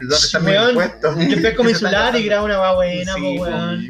¿Dónde 0.00 0.16
están 0.16 0.44
Weón, 0.44 0.70
impuestos? 0.70 1.16
Yo 1.28 1.38
fui 1.38 1.54
con 1.54 1.66
mi 1.66 1.74
celular 1.74 2.16
y 2.16 2.24
grabé 2.24 2.44
una 2.44 2.60
weá 2.60 2.72
buena, 2.74 3.14
Sí, 3.14 3.38
weón. 3.38 3.84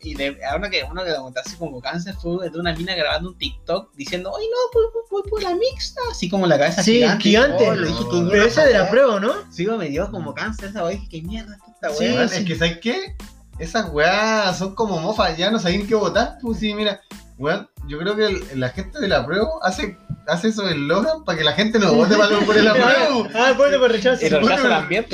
y 0.00 0.14
de, 0.14 0.38
a 0.48 0.56
uno 0.56 0.70
que, 0.70 0.84
uno 0.88 1.04
que 1.04 1.10
le 1.10 1.16
conté 1.16 1.40
así 1.40 1.56
como 1.56 1.80
cáncer 1.80 2.14
fue 2.14 2.48
de 2.50 2.58
una 2.58 2.74
mina 2.74 2.94
grabando 2.94 3.30
un 3.30 3.38
TikTok 3.38 3.94
diciendo, 3.94 4.32
ay 4.38 4.46
no, 4.50 4.56
voy, 4.72 4.84
voy, 4.92 5.02
voy 5.10 5.30
por 5.30 5.42
la 5.42 5.54
mixta, 5.54 6.00
así 6.10 6.28
como 6.28 6.46
la 6.46 6.58
cabeza 6.58 6.82
Sí, 6.82 6.94
gigante. 6.94 7.22
gigante. 7.22 7.68
Oh, 7.68 7.74
le 7.74 7.86
dije, 7.88 8.04
¿qué 8.10 8.28
Pero 8.30 8.44
esa 8.44 8.64
de 8.64 8.72
la 8.74 8.88
prueba, 8.90 9.20
¿no? 9.20 9.32
Sí, 9.50 9.66
me 9.66 9.88
dio 9.88 10.10
como 10.10 10.34
cáncer 10.34 10.70
esa 10.70 10.84
weá, 10.84 10.92
dije, 10.92 11.08
¿qué 11.10 11.22
mierda 11.22 11.56
es 11.56 11.74
esta 11.74 11.90
Sí, 11.90 12.04
weá? 12.04 12.24
Es 12.24 12.44
que, 12.44 12.56
¿sabes 12.56 12.78
qué? 12.78 13.16
Esas 13.58 13.90
weas 13.90 14.58
son 14.58 14.74
como 14.74 14.98
mofas, 14.98 15.36
ya 15.36 15.50
no 15.50 15.58
saben 15.58 15.86
qué 15.86 15.94
votar. 15.94 16.38
Pues 16.42 16.58
sí, 16.58 16.74
mira, 16.74 17.00
weón, 17.38 17.68
yo 17.88 17.98
creo 17.98 18.16
que 18.16 18.26
el- 18.26 18.60
la 18.60 18.68
gente 18.70 18.98
de 18.98 19.08
la 19.08 19.24
prueba 19.24 19.48
hace, 19.62 19.98
hace 20.26 20.48
eso 20.48 20.68
el 20.68 20.88
Logan 20.88 21.24
para 21.24 21.38
que 21.38 21.44
la 21.44 21.52
gente 21.52 21.78
no 21.78 21.92
vote 21.94 22.16
para 22.16 22.38
por 22.40 22.56
el 22.56 22.68
apruebo. 22.68 23.28
Ah, 23.34 23.52
bueno, 23.56 23.78
por 23.78 23.90
rechazo. 23.92 24.22
Y 24.22 24.26
el 24.26 24.32
rechazo 24.40 24.62
bueno. 24.62 24.68
también. 24.80 25.06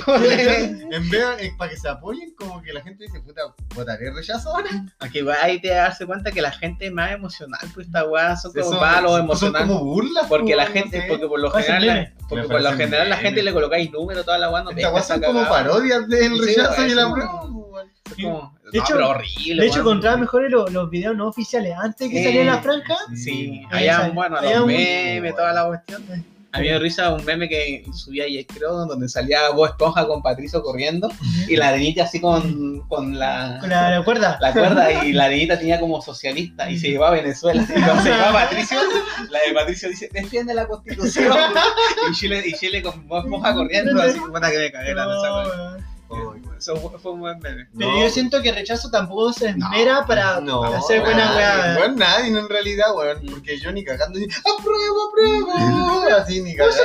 en 0.90 1.10
vez 1.10 1.36
de, 1.38 1.52
para 1.58 1.70
que 1.70 1.76
se 1.76 1.88
apoyen, 1.88 2.34
como 2.36 2.62
que 2.62 2.72
la 2.72 2.80
gente 2.82 3.04
dice, 3.04 3.20
puta, 3.20 3.42
votaré 3.74 4.10
rechazo 4.12 4.50
ahora. 4.54 4.70
Aunque 5.00 5.18
igual 5.18 5.36
ahí 5.42 5.60
te 5.60 5.68
das 5.68 5.98
cuenta 6.06 6.30
que 6.32 6.42
la 6.42 6.50
gente 6.52 6.86
es 6.86 6.92
más 6.92 7.12
emocional, 7.12 7.60
pues 7.74 7.86
esta 7.86 8.04
weá 8.06 8.36
son 8.36 8.52
como 8.52 8.70
Eso- 8.70 8.80
palos 8.80 9.12
Son 9.12 9.20
emocionales. 9.20 9.68
como 9.68 9.84
burlas. 9.84 10.26
Porque 10.28 10.56
la 10.56 10.66
gente, 10.66 10.96
no 10.98 11.02
sé. 11.02 11.08
porque 11.08 11.26
por 11.26 11.40
lo 11.40 11.50
general, 11.50 11.86
la, 11.86 12.12
porque 12.28 12.48
por 12.48 12.60
lo 12.62 12.72
general 12.72 13.10
la 13.10 13.16
gente 13.16 13.42
le 13.42 13.52
colocáis 13.52 13.90
número 13.90 14.24
toda 14.24 14.38
la 14.38 14.50
weá, 14.50 14.62
no 14.62 14.70
weas 14.70 15.04
esa 15.04 15.14
son 15.14 15.22
como 15.22 15.48
parodias 15.48 16.08
del 16.08 16.34
Sí, 16.40 16.46
rechazo 16.46 16.86
y 16.86 16.90
el 16.92 16.98
apruebo. 16.98 17.82
Sí. 18.16 18.22
como- 18.24 18.52
De 18.72 18.78
no, 18.78 18.84
hecho- 18.84 19.08
horrible. 19.08 19.62
De 19.62 19.68
hecho, 19.68 19.80
encontraba 19.80 20.16
mejores 20.16 20.50
los, 20.50 20.72
los 20.72 20.88
videos 20.88 21.14
no 21.14 21.28
oficiales 21.28 21.74
antes 21.78 22.08
que 22.10 22.18
Sí. 22.18 22.24
salía 22.24 22.44
la 22.44 22.61
franja. 22.62 22.96
Sí, 23.14 23.62
allá, 23.70 24.10
bueno, 24.14 24.36
allá 24.38 24.52
los 24.56 24.60
un- 24.62 24.66
memes, 24.68 25.34
toda 25.34 25.52
la 25.52 25.66
cuestión. 25.66 26.02
A 26.54 26.60
mí 26.60 26.68
me 26.68 26.78
risa 26.78 27.14
un 27.14 27.24
meme 27.24 27.48
que 27.48 27.82
subía 27.94 28.24
ayer, 28.24 28.44
creo, 28.46 28.72
donde 28.84 29.08
salía 29.08 29.48
Bob 29.54 29.68
Esponja 29.68 30.06
con 30.06 30.20
Patricio 30.22 30.62
corriendo 30.62 31.10
y 31.48 31.56
la 31.56 31.68
arenita 31.68 32.02
así 32.04 32.20
con, 32.20 32.80
con 32.88 33.18
la, 33.18 33.56
Con 33.58 33.70
la, 33.70 33.88
la 33.90 34.04
cuerda. 34.04 34.36
la 34.38 34.52
cuerda 34.52 35.02
y 35.02 35.14
la 35.14 35.24
arenita 35.28 35.58
tenía 35.58 35.80
como 35.80 36.02
socialista 36.02 36.70
y 36.70 36.78
se 36.78 36.90
llevó 36.90 37.06
a 37.06 37.12
Venezuela. 37.12 37.62
Y 37.62 37.80
cuando 37.80 38.02
se 38.02 38.10
llevó 38.10 38.24
a 38.24 38.32
Patricio, 38.34 38.78
la 39.30 39.38
de 39.48 39.54
Patricio 39.54 39.88
dice, 39.88 40.10
defiende 40.12 40.52
la 40.52 40.66
constitución. 40.66 41.32
Y 42.10 42.14
Chile, 42.14 42.42
y 42.44 42.52
Chile 42.52 42.82
con 42.82 43.08
Bob 43.08 43.24
Esponja 43.24 43.54
corriendo, 43.54 44.02
así 44.02 44.18
puta 44.20 44.50
que 44.50 44.58
me 44.58 44.72
cagué 44.72 44.94
la 44.94 45.04
No, 45.06 45.76
fue, 46.60 46.98
fue 46.98 47.12
un 47.12 47.20
buen 47.20 47.38
meme. 47.40 47.66
Pero 47.76 47.90
No. 47.90 48.00
yo 48.02 48.10
siento 48.10 48.40
que 48.42 48.52
rechazo 48.52 48.90
tampoco 48.90 49.32
se 49.32 49.48
esmera 49.50 50.06
para 50.06 50.40
No, 50.40 50.62
hacer 50.64 51.00
buena 51.00 51.34
weá. 51.36 51.76
weón, 51.78 51.96
nadie 51.96 52.28
en 52.38 52.48
realidad, 52.48 52.94
weón. 52.96 53.22
Porque 53.30 53.58
yo 53.58 53.72
ni 53.72 53.84
cagando 53.84 54.18
así, 54.18 54.28
apruebo, 54.58 55.08
apruebo. 55.08 55.52
Así 56.18 56.40
ni 56.42 56.54
cagando. 56.54 56.82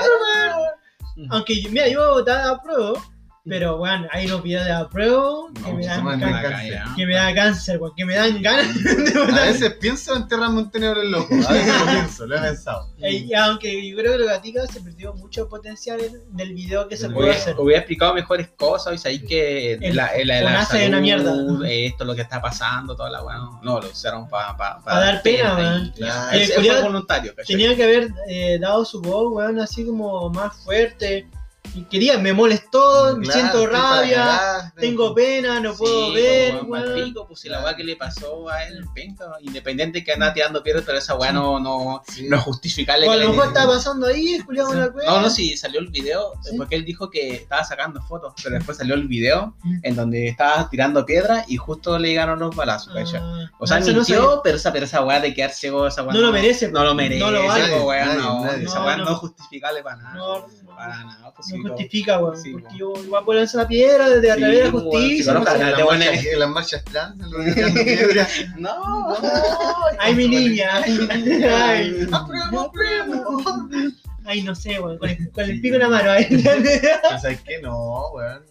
Aunque, 1.29 1.55
mira, 1.71 1.87
yo 1.87 1.99
voy 1.99 2.07
a 2.07 2.11
votar 2.11 2.47
a 2.47 2.61
prueba, 2.61 2.93
pero 3.47 3.77
bueno, 3.77 4.07
hay 4.11 4.25
unos 4.25 4.43
videos 4.43 4.65
de 4.65 4.71
apruebo 4.71 5.49
que, 5.53 5.61
No, 5.61 5.77
me 5.77 5.85
dan 5.85 6.19
cáncer. 6.19 6.81
que 6.95 7.05
me 7.05 7.13
dan 7.15 7.35
cáncer, 7.35 7.77
weón, 7.79 7.93
que 7.95 8.05
me 8.05 8.15
dan 8.15 8.41
ganas 8.41 8.83
de 8.83 9.21
A 9.21 9.45
veces 9.45 9.73
pienso 9.75 10.15
enterrarme 10.15 10.59
un 10.59 10.71
tenedor 10.71 10.97
en 10.99 11.07
el 11.07 11.15
ojo. 11.15 11.33
A 11.47 11.53
veces 11.53 11.79
lo 11.79 11.85
pienso, 11.91 12.27
lo 12.27 12.37
he 12.37 12.41
pensado. 12.41 12.87
Y 12.97 13.33
aunque 13.33 13.87
yo 13.89 13.95
creo 13.97 14.13
que 14.13 14.17
lo 14.19 14.25
gatica 14.25 14.65
se 14.67 14.81
perdió 14.81 15.13
mucho 15.13 15.47
potencial 15.47 15.99
del 16.29 16.53
video 16.53 16.87
que 16.87 16.97
se 16.97 17.09
puede 17.09 17.31
hacer. 17.31 17.55
hubiera 17.57 17.79
explicado 17.79 18.13
mejores 18.13 18.49
cosas, 18.57 18.95
y 18.95 18.97
sabéis 18.97 19.23
que 19.23 19.73
El 19.73 19.95
la, 19.95 20.11
la, 20.25 20.41
la 20.41 20.49
FONASA 20.49 20.81
es 20.81 20.89
una 20.89 20.99
mierda. 20.99 21.33
esto, 21.67 22.05
lo 22.05 22.15
que 22.15 22.21
está 22.21 22.41
pasando, 22.41 22.95
toda 22.95 23.09
la 23.09 23.23
weá, 23.23 23.37
no, 23.37 23.59
no, 23.63 23.81
lo 23.81 23.89
usaron 23.89 24.27
para 24.27 24.57
pa, 24.57 24.81
Pa 24.83 24.99
dar 24.99 25.21
pena, 25.21 25.55
weón. 25.55 25.91
Claro. 25.95 26.37
Eh, 26.37 26.47
fue 26.47 26.81
voluntario. 26.81 27.33
Tenía 27.45 27.75
que 27.75 27.83
haber 27.83 28.09
eh, 28.27 28.57
dado 28.59 28.83
su 28.83 29.01
voz, 29.01 29.31
weón, 29.33 29.59
así 29.59 29.85
como 29.85 30.29
más 30.29 30.55
fuerte. 30.57 31.27
Quería, 31.89 32.17
me 32.17 32.33
molestó, 32.33 33.15
me 33.17 33.25
Claro, 33.25 33.39
siento 33.39 33.67
rabia, 33.67 34.73
tengo 34.77 35.13
pena, 35.13 35.59
no 35.59 35.73
puedo 35.75 36.11
ver, 36.13 36.59
pico, 36.95 37.27
pues 37.27 37.39
si 37.41 37.49
la 37.49 37.63
weá 37.63 37.75
que 37.75 37.83
le 37.83 37.95
pasó 37.95 38.49
a 38.49 38.63
él, 38.65 38.83
penca, 38.93 39.25
independiente 39.41 40.03
que 40.03 40.13
anda 40.13 40.33
tirando 40.33 40.63
piedras, 40.63 40.83
pero 40.85 40.97
esa 40.97 41.15
weá 41.15 41.31
no, 41.31 41.59
no, 41.59 42.01
Sí. 42.07 42.27
no 42.27 42.37
es 42.37 42.43
justificable. 42.43 43.07
O 43.07 43.11
a 43.11 43.15
lo 43.17 43.29
mejor 43.29 43.47
estaba 43.47 43.73
pasando 43.73 44.07
ahí, 44.07 44.37
la 44.49 44.91
cueva. 44.91 45.11
No, 45.11 45.21
no, 45.21 45.29
sí, 45.29 45.55
salió 45.57 45.79
el 45.79 45.87
video, 45.87 46.33
porque 46.57 46.75
él 46.75 46.85
dijo 46.85 47.09
que 47.09 47.35
estaba 47.35 47.63
sacando 47.63 48.01
fotos, 48.01 48.33
pero 48.43 48.55
después 48.55 48.77
salió 48.77 48.95
el 48.95 49.07
video 49.07 49.55
Mm. 49.63 49.79
en 49.83 49.95
donde 49.95 50.27
estaba 50.27 50.69
tirando 50.69 51.05
piedras 51.05 51.45
y 51.49 51.57
justo 51.57 51.97
le 51.99 52.09
llegaron 52.09 52.39
los 52.39 52.55
balazos. 52.55 52.93
Ah, 52.95 53.49
O 53.59 53.67
sea, 53.67 53.79
no, 53.79 53.85
mintió, 53.87 54.41
pero 54.43 54.57
esa, 54.57 54.71
pero 54.73 54.85
esa 54.85 55.03
weá 55.03 55.19
de 55.19 55.33
quedar 55.33 55.51
ciego, 55.51 55.87
esa 55.87 56.03
weá 56.03 56.13
No 56.13 56.21
lo 56.21 56.31
merece, 56.31 56.69
No 56.71 56.83
lo 56.83 56.93
merece, 56.95 57.19
no 57.19 57.31
lo 57.31 57.45
vale. 57.45 57.65
esa 57.65 57.83
weá 58.83 58.97
no. 58.97 59.05
no 59.05 59.11
es 59.11 59.17
justificable 59.17 59.83
para 59.83 59.97
nada. 59.97 60.45
Para 60.75 61.03
nada, 61.03 61.33
pues 61.35 61.47
sí, 61.63 61.67
justifica, 61.69 62.19
weón. 62.19 62.37
Sí, 62.37 62.51
porque 62.51 62.77
yo 62.77 62.93
igual 63.03 63.23
puedo 63.25 63.39
lanzar 63.39 63.63
la 63.63 63.67
piedra 63.67 64.09
desde 64.09 64.31
a 64.31 64.35
Sí, 64.35 64.39
través 64.41 64.57
de 64.57 64.63
la 64.65 64.71
justicia. 64.71 65.33
no 65.33 65.45
sé. 65.45 65.53
En 65.53 65.59
las 65.59 65.79
marchas- 65.85 66.25
en 66.25 66.39
las 66.39 66.49
marchas 66.49 66.83
trans, 66.85 67.15
piedras. 67.83 68.29
No, 68.57 69.15
Ay, 69.99 70.15
mi 70.15 70.27
niña. 70.27 70.69
Ay, 70.83 72.07
Apruebo, 72.11 72.61
apruebo. 72.61 73.41
ay, 74.25 74.41
no 74.43 74.55
sé, 74.55 74.79
weón. 74.79 74.97
Con 74.97 75.09
el, 75.09 75.31
con 75.31 75.43
el 75.43 75.61
pico 75.61 75.75
en 75.75 75.81
la 75.81 75.89
mano. 75.89 76.11
Ay. 76.11 76.27
Pero 76.29 77.19
¿sabes 77.21 77.41
qué? 77.41 77.61
No, 77.61 78.09
weón. 78.13 78.43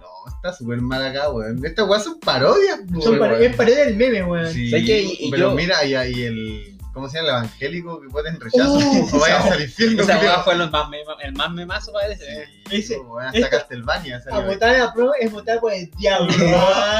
No, 0.00 0.06
está 0.34 0.52
súper 0.52 0.80
mal 0.80 1.04
acá, 1.04 1.30
weón. 1.30 1.64
Estas 1.64 1.88
weas 1.88 2.04
son 2.04 2.18
parodias, 2.20 2.78
Son 3.00 3.14
weón. 3.14 3.18
pare- 3.18 3.46
es 3.46 3.56
pared 3.56 3.76
del 3.76 3.96
meme, 3.96 4.22
weón. 4.24 4.52
Sí, 4.52 4.70
¿Sabes 4.70 4.86
qué? 4.86 5.02
Y- 5.02 5.16
y 5.20 5.30
pero 5.30 5.50
yo- 5.50 5.54
mira, 5.54 5.84
y, 5.84 5.90
y 5.92 6.22
el. 6.24 6.77
¿Cómo 6.98 7.08
se 7.08 7.18
llama? 7.18 7.28
El 7.28 7.44
evangélico 7.44 8.00
que 8.00 8.08
voten 8.08 8.40
rechazo. 8.40 8.74
Uh, 8.74 9.08
o 9.16 9.18
vayan 9.20 9.52
al 9.52 9.62
infierno. 9.62 10.02
esa 10.02 10.18
weá 10.18 10.42
fue 10.42 10.56
los 10.56 10.70
más 10.70 10.88
mema- 10.88 11.16
el 11.22 11.32
más 11.32 11.50
memazo 11.52 11.92
parece. 11.92 12.46
Sí, 12.68 12.76
Ese- 12.76 12.98
weón, 12.98 13.26
hasta 13.26 13.48
Castlevania 13.50 14.16
A 14.16 14.20
salió. 14.20 14.46
votar 14.52 14.74
a 14.74 14.78
la 14.78 14.92
prueba 14.92 15.12
es 15.20 15.30
votar 15.30 15.60
por 15.60 15.72
el 15.72 15.88
diablo. 15.92 16.32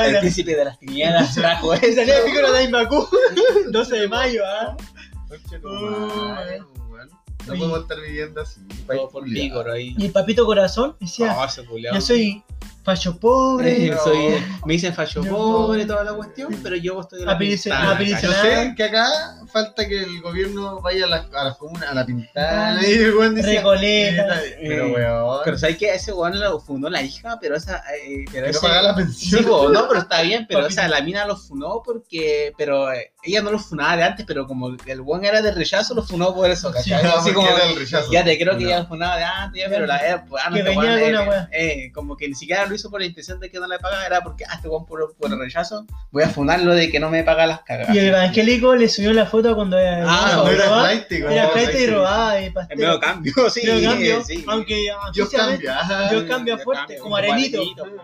El 0.04 0.18
príncipe 0.20 0.54
de 0.54 0.64
las 0.64 0.78
tinieblas 0.78 1.34
trajo 1.34 1.74
eso. 1.74 1.94
salía 1.96 2.18
el 2.18 2.24
pico 2.26 2.38
de 2.46 2.52
Daimaku. 2.52 3.08
12 3.70 3.96
de 4.00 4.08
mayo, 4.08 4.42
¿ah? 4.46 4.76
Weón. 5.62 7.10
No 7.46 7.54
podemos 7.54 7.80
estar 7.80 8.00
viviendo 8.00 8.40
así. 8.40 8.60
Todo 8.86 9.08
por 9.08 9.24
ahí. 9.70 9.94
Y 9.98 10.06
el 10.06 10.12
papito 10.12 10.46
corazón 10.46 10.96
decía: 11.00 11.34
No, 11.34 11.64
culiao. 11.68 11.94
Yo 11.94 12.00
soy 12.00 12.42
facho 12.88 13.18
pobre. 13.18 13.86
Eh, 13.88 13.94
soy, 14.02 14.42
me 14.64 14.72
dicen 14.74 14.94
fallo 14.94 15.22
Yo- 15.22 15.30
pobre 15.30 15.84
toda 15.84 16.04
la 16.04 16.12
cuestión, 16.14 16.54
pero 16.62 16.76
yo 16.76 17.00
estoy 17.00 17.20
de 17.20 17.26
la 17.26 17.32
apelice- 17.32 17.70
Yo 18.22 18.32
sé 18.32 18.72
que 18.76 18.84
acá 18.84 19.06
falta 19.52 19.86
que 19.86 20.02
el 20.02 20.20
gobierno 20.22 20.80
vaya 20.80 21.04
a 21.04 21.08
las, 21.08 21.26
a 21.34 21.44
las 21.44 21.56
comunas 21.56 21.90
a 21.90 21.94
la 21.94 22.06
pintada. 22.06 22.76
Ah, 22.78 22.80
y 22.82 22.92
el 22.92 23.14
weón 23.14 23.34
decía, 23.34 23.60
Recoleta. 23.60 24.40
Pero 24.60 24.88
weón. 24.92 25.40
Pero 25.44 25.58
sabes 25.58 25.76
que 25.78 25.92
ese 25.94 26.12
weón 26.12 26.38
lo 26.40 26.60
fundó 26.60 26.88
la 26.88 27.02
hija, 27.02 27.38
pero 27.40 27.56
esa. 27.56 27.82
Eh, 28.06 28.24
pero 28.32 28.46
ese- 28.46 28.60
pagar 28.60 28.84
la 28.84 28.94
Sí, 28.94 28.96
pensión. 29.02 29.44
po, 29.44 29.68
no, 29.68 29.86
pero 29.88 30.00
está 30.00 30.22
bien, 30.22 30.46
pero 30.48 30.66
o 30.66 30.70
sea, 30.70 30.88
la 30.88 31.00
mina 31.02 31.26
lo 31.26 31.36
funó 31.36 31.82
porque, 31.84 32.52
pero 32.56 32.92
eh, 32.92 33.12
ella 33.22 33.42
no 33.42 33.50
lo 33.50 33.58
funaba 33.58 33.96
de 33.96 34.02
antes, 34.04 34.24
pero 34.26 34.46
como 34.46 34.68
el 34.86 35.00
buen 35.02 35.24
era 35.24 35.42
de 35.42 35.52
rechazo, 35.52 35.94
lo 35.94 36.02
funó 36.02 36.34
por 36.34 36.50
eso, 36.50 36.68
Sí, 36.72 36.90
¿cachai? 36.90 37.04
No, 37.04 37.16
Así 37.18 37.32
como, 37.32 37.48
era 37.48 37.64
el 37.68 37.76
rechazo. 37.78 38.10
ya 38.12 38.24
te 38.24 38.38
creo 38.38 38.56
que 38.56 38.64
No. 38.64 38.70
ella 38.70 38.78
lo 38.80 38.86
funaba 38.86 39.16
de 39.16 39.24
antes, 39.24 39.62
ya, 39.62 39.68
pero 39.68 39.86
la 39.86 39.98
era, 39.98 40.24
pues, 40.24 40.42
ah, 40.44 40.50
no, 40.50 40.56
Que 40.56 40.62
venía 40.62 40.78
weón, 40.80 41.00
con 41.00 41.08
una 41.10 41.22
eh, 41.24 41.28
wea. 41.28 41.48
eh, 41.52 41.92
como 41.92 42.16
que 42.16 42.28
ni 42.28 42.34
siquiera 42.34 42.66
lo 42.66 42.74
hizo 42.78 42.90
por 42.90 43.00
la 43.00 43.06
intención 43.06 43.38
de 43.40 43.50
que 43.50 43.58
no 43.60 43.66
le 43.66 43.78
pagara, 43.78 44.06
era 44.06 44.20
porque, 44.22 44.44
ah, 44.48 44.54
este 44.54 44.68
por, 44.68 44.86
por 44.86 45.32
el 45.32 45.38
rechazo, 45.38 45.84
voy 46.10 46.22
a 46.22 46.28
funarlo 46.28 46.72
de 46.74 46.90
que 46.90 46.98
no 47.00 47.10
me 47.10 47.22
paga 47.24 47.46
las 47.46 47.60
cagas. 47.62 47.94
Y 47.94 47.98
el 47.98 48.08
evangélico 48.08 48.74
le 48.74 48.88
subió 48.88 49.12
la 49.12 49.26
foto 49.26 49.54
cuando 49.54 49.78
era, 49.78 50.04
Ah, 50.08 50.32
No 50.36 50.48
era 50.48 50.64
robaba. 50.64 50.82
flight, 50.88 51.12
Era 51.12 51.48
flight 51.50 51.74
y 51.74 51.86
robaba 51.86 52.40
y 52.40 52.44
En 52.46 52.52
pastel. 52.54 52.78
medio 52.78 53.00
cambio, 53.00 53.32
sí. 53.50 53.60
Medio 53.66 53.90
cambio, 53.90 54.24
sí. 54.24 54.44
aunque 54.46 54.76
Dios 55.12 55.30
cambia. 55.30 55.78
Dios 56.10 56.24
cambia 56.24 56.56
Yo 56.56 56.62
fuerte, 56.64 56.82
cambio, 56.96 57.02
como 57.02 57.16
arenito. 57.16 57.58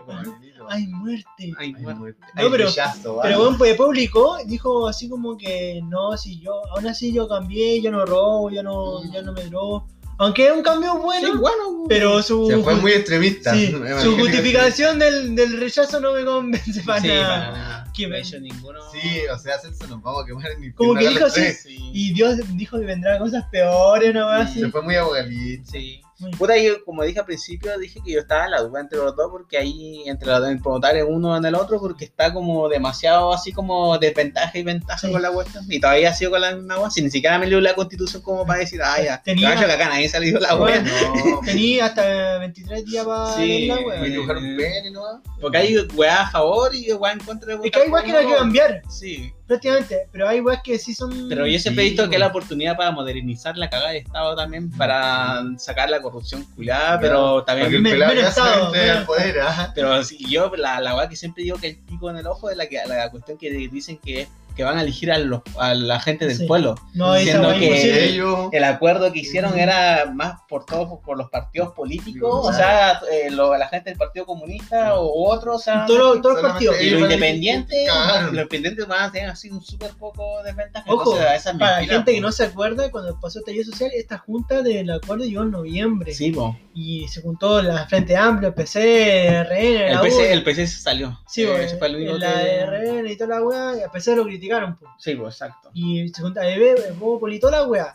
Como 0.05 0.19
arenito. 0.19 0.65
Ay, 0.67 0.87
muerte. 0.87 1.53
Ay, 1.59 1.73
muerte. 1.73 2.19
No, 2.33 2.41
Ay, 2.41 2.47
pero- 2.51 2.65
rechazo, 2.67 3.19
Pero 3.21 3.39
bueno, 3.39 3.57
pues 3.57 3.75
publicó, 3.75 4.37
dijo 4.45 4.87
así 4.87 5.07
como 5.07 5.37
que 5.37 5.79
no, 5.83 6.17
si 6.17 6.39
yo, 6.39 6.53
aún 6.75 6.87
así 6.87 7.13
yo 7.13 7.27
cambié, 7.27 7.81
yo 7.81 7.91
no 7.91 8.03
robo, 8.05 8.49
yo 8.49 8.63
no, 8.63 9.03
yo 9.13 9.21
no 9.21 9.31
me 9.33 9.43
drogo. 9.45 9.87
Aunque 10.17 10.47
es 10.47 10.51
un 10.53 10.61
cambio 10.63 10.97
bueno, 10.99 11.27
Sí, 11.33 11.37
bueno, 11.37 11.85
pero 11.89 12.21
su, 12.23 12.47
Se 12.47 12.57
fue 12.59 12.75
muy 12.75 12.91
extremista. 12.93 13.53
sí, 13.53 13.71
su 14.01 14.17
justificación 14.17 14.97
del, 14.97 15.35
del 15.35 15.59
rechazo 15.59 15.99
no 15.99 16.13
me 16.13 16.23
convence 16.23 16.81
para 16.83 17.01
Sí, 17.01 17.07
nada. 17.09 17.27
para 17.27 17.51
nada. 17.51 17.91
Que 17.93 18.07
me- 18.07 18.19
hecho 18.19 18.39
ninguno. 18.39 18.79
Sí, 18.91 18.99
o 19.33 19.37
sea, 19.37 19.59
Celso, 19.59 19.87
nos 19.87 20.01
vamos 20.01 20.23
a 20.23 20.25
quemar 20.25 20.51
en 20.51 20.63
el 20.63 20.73
Como 20.75 20.95
que 20.95 21.07
dijo 21.09 21.25
así. 21.25 21.51
Sí. 21.53 21.77
Y 21.93 22.13
Dios 22.13 22.37
dijo 22.55 22.79
que 22.79 22.85
vendrán 22.85 23.19
cosas 23.19 23.43
peores, 23.51 24.13
vez 24.13 24.23
así. 24.25 24.59
Se 24.61 24.69
fue 24.69 24.81
muy 24.81 24.95
abogadito. 24.95 25.71
Sí. 25.71 26.01
Puta, 26.37 26.57
yo 26.57 26.83
como 26.85 27.03
dije 27.03 27.19
al 27.19 27.25
principio, 27.25 27.77
dije 27.77 27.99
que 28.05 28.13
yo 28.13 28.19
estaba 28.21 28.45
en 28.45 28.51
la 28.51 28.61
duda 28.61 28.79
entre 28.79 28.97
los 28.99 29.15
dos 29.17 29.27
porque 29.29 29.57
ahí 29.57 30.03
entre 30.07 30.27
los 30.29 30.39
dos 30.39 30.49
preguntar 30.61 30.95
uno 31.05 31.35
en 31.35 31.43
el 31.43 31.55
otro 31.55 31.77
porque 31.79 32.05
está 32.05 32.33
como 32.33 32.69
demasiado 32.69 33.33
así 33.33 33.51
como 33.51 33.97
desventaja 33.97 34.57
y 34.57 34.63
ventaja 34.63 35.07
Sí. 35.07 35.11
con 35.11 35.21
la 35.21 35.29
cuestión 35.31 35.65
y 35.67 35.79
todavía 35.79 36.13
sigo 36.13 36.31
con 36.31 36.41
la 36.41 36.55
misma 36.55 36.75
agua, 36.75 36.89
si 36.89 37.01
ni 37.01 37.09
siquiera 37.11 37.37
me 37.37 37.47
leo 37.47 37.59
la 37.59 37.75
constitución 37.75 38.21
como 38.23 38.45
para 38.45 38.59
decir, 38.59 38.81
ah, 38.81 39.01
ya, 39.03 39.21
Tenía- 39.21 39.55
que 39.55 39.65
acá 39.65 39.89
nadie 39.89 40.09
ha 40.13 40.19
leído 40.19 40.39
la. 40.39 40.55
No, 40.55 40.65
Tenía 41.45 41.85
hasta 41.87 42.37
23 42.39 42.85
días 42.85 43.05
para 43.05 43.35
Sí, 43.35 43.45
leerla, 43.67 43.75
voy 43.75 43.83
a 43.83 43.99
weón. 43.99 44.11
dibujar 44.11 44.37
un 44.37 44.57
pene, 44.57 44.91
¿no? 44.91 45.01
Porque 45.41 45.57
hay 45.57 45.77
weá 45.95 46.21
a 46.21 46.31
favor 46.31 46.73
y 46.73 46.93
weá 46.93 47.11
en 47.11 47.19
contra 47.19 47.57
de 47.57 47.65
Es 47.67 47.71
que 47.71 47.81
hay 47.81 47.89
weas 47.89 48.05
que 48.05 48.11
no 48.13 48.17
hay 48.19 48.27
que 48.27 48.35
cambiar, 48.35 48.81
Sí, 48.89 49.33
prácticamente, 49.47 50.07
pero 50.11 50.27
hay 50.27 50.39
weas 50.41 50.61
que 50.63 50.77
sí 50.79 50.93
son. 50.93 51.27
pero 51.29 51.45
yo 51.45 51.59
siempre 51.59 51.83
he 51.83 51.87
Sí, 51.87 51.91
visto 51.93 52.09
que 52.09 52.15
es 52.15 52.19
la 52.19 52.27
oportunidad 52.27 52.75
para 52.75 52.91
modernizar 52.91 53.57
la 53.57 53.69
cagada 53.69 53.91
de 53.91 53.99
Estado 53.99 54.35
también, 54.35 54.71
para 54.71 55.43
sacar 55.57 55.89
la 55.89 56.01
corrupción 56.01 56.43
culiada, 56.55 56.99
pero 56.99 57.43
también 57.43 57.73
el 57.73 57.83
pelado 57.83 58.13
ya 58.13 58.29
Estado, 58.29 58.73
al 58.73 59.05
poder. 59.05 59.37
Pero 59.73 60.03
sí, 60.03 60.17
yo, 60.29 60.51
la, 60.55 60.79
la 60.79 60.95
weá 60.95 61.07
que 61.09 61.15
siempre 61.15 61.43
digo 61.43 61.57
que 61.57 61.67
el 61.67 61.77
pico 61.77 62.09
en 62.09 62.17
el 62.17 62.27
ojo 62.27 62.49
es 62.49 62.57
la, 62.57 62.67
que, 62.67 62.79
la 62.87 63.09
cuestión 63.11 63.37
que 63.37 63.49
dicen 63.51 63.97
que, 63.97 64.27
que 64.55 64.63
van 64.63 64.77
a 64.77 64.81
elegir 64.81 65.11
a, 65.11 65.17
los, 65.17 65.41
a 65.59 65.73
la 65.73 65.99
gente 65.99 66.25
del 66.27 66.37
Sí. 66.37 66.45
pueblo. 66.47 66.75
No, 66.93 67.13
Diciendo 67.15 67.49
que-. 67.59 68.05
Ellos. 68.05 68.49
El 68.51 68.63
acuerdo 68.63 69.11
que 69.11 69.19
hicieron 69.19 69.57
era 69.59 70.11
más 70.13 70.39
por 70.47 70.65
todos, 70.65 70.99
por 71.03 71.17
los 71.17 71.29
partidos 71.29 71.73
políticos, 71.73 72.47
o 72.47 72.53
sea, 72.53 73.01
eh, 73.11 73.29
lo- 73.31 73.55
la 73.57 73.67
gente 73.67 73.89
del 73.89 73.97
Partido 73.99 74.25
Comunista 74.25 74.95
o 74.95 75.29
otros, 75.31 75.55
o 75.57 75.59
sea, 75.59 75.85
Todos 75.85 76.15
los- 76.15 76.21
todos 76.21 76.41
los 76.41 76.51
partidos. 76.51 76.81
y 76.81 76.89
los 76.91 77.01
independientes, 77.01 77.87
los 78.21 78.29
independientes 78.31 78.87
van 78.87 79.03
a 79.03 79.11
tener 79.11 79.29
así 79.29 79.49
un 79.49 79.61
súper 79.61 79.91
poco 79.91 80.41
de 80.43 80.53
ventaja. 80.53 80.85
Ojo, 80.91 81.13
Entonces, 81.13 81.39
esa 81.41 81.51
es 81.51 81.57
Para 81.57 81.81
la 81.81 81.87
gente 81.87 82.11
que 82.13 82.17
po. 82.21 82.25
no 82.27 82.31
se 82.31 82.43
acuerda, 82.45 82.89
cuando 82.91 83.19
pasó 83.19 83.39
el 83.39 83.41
estallido 83.43 83.65
social, 83.71 83.91
esta 83.93 84.17
junta 84.19 84.61
del 84.61 84.89
acuerdo 84.91 85.25
llegó 85.25 85.43
en 85.43 85.51
noviembre. 85.51 86.13
Sí, 86.13 86.31
po. 86.31 86.57
Y 86.77 87.07
se 87.07 87.21
juntó 87.21 87.61
la 87.61 87.87
Frente 87.87 88.17
Amplio, 88.17 88.49
el 88.49 88.53
PC, 88.53 89.43
RN, 89.45 89.55
el 89.87 89.93
la 89.93 90.01
PC, 90.01 90.33
el 90.33 90.43
PC 90.43 90.67
salió. 90.67 91.17
Sí, 91.25 91.43
Eh, 91.43 91.75
fue 91.79 91.87
el 91.87 91.95
único 91.95 92.17
la 92.17 92.33
que... 92.43 92.65
RN 92.65 93.07
y 93.11 93.15
toda 93.15 93.39
la 93.39 93.43
weá, 93.45 93.77
y 93.79 93.81
a 93.83 93.89
PC 93.89 94.13
lo 94.15 94.25
criticaron, 94.25 94.75
po. 94.77 94.87
Sí, 94.99 95.15
po, 95.15 95.27
exacto. 95.27 95.69
Y 95.73 96.09
se 96.09 96.21
junta 96.21 96.45
el 96.45 96.93
Bópoli 96.99 97.37
y 97.37 97.39
toda 97.39 97.59
la 97.61 97.67
weá. 97.67 97.93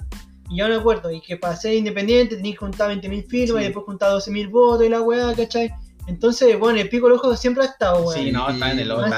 Y 0.48 0.56
ya 0.56 0.68
no 0.68 0.76
acuerdo, 0.76 1.10
y 1.12 1.20
que 1.20 1.36
para 1.36 1.54
ser 1.56 1.74
independiente 1.74 2.36
tenías 2.36 2.54
que 2.54 2.64
juntar 2.64 2.90
20.000 2.90 3.26
firmas 3.28 3.58
Sí. 3.58 3.62
y 3.62 3.64
después 3.66 3.84
juntar 3.84 4.12
12.000 4.12 4.48
votos 4.50 4.86
y 4.86 4.88
la 4.88 5.02
weá, 5.02 5.34
¿cachai? 5.34 5.70
Entonces, 6.10 6.58
bueno, 6.58 6.80
el 6.80 6.88
pico 6.88 7.06
del 7.06 7.16
ojo 7.16 7.36
siempre 7.36 7.62
ha 7.62 7.66
estado, 7.66 8.02
weón. 8.02 8.18
Sí, 8.18 8.32
no, 8.32 8.50
está 8.50 8.72
en 8.72 8.80
el 8.80 8.90
otro. 8.90 9.08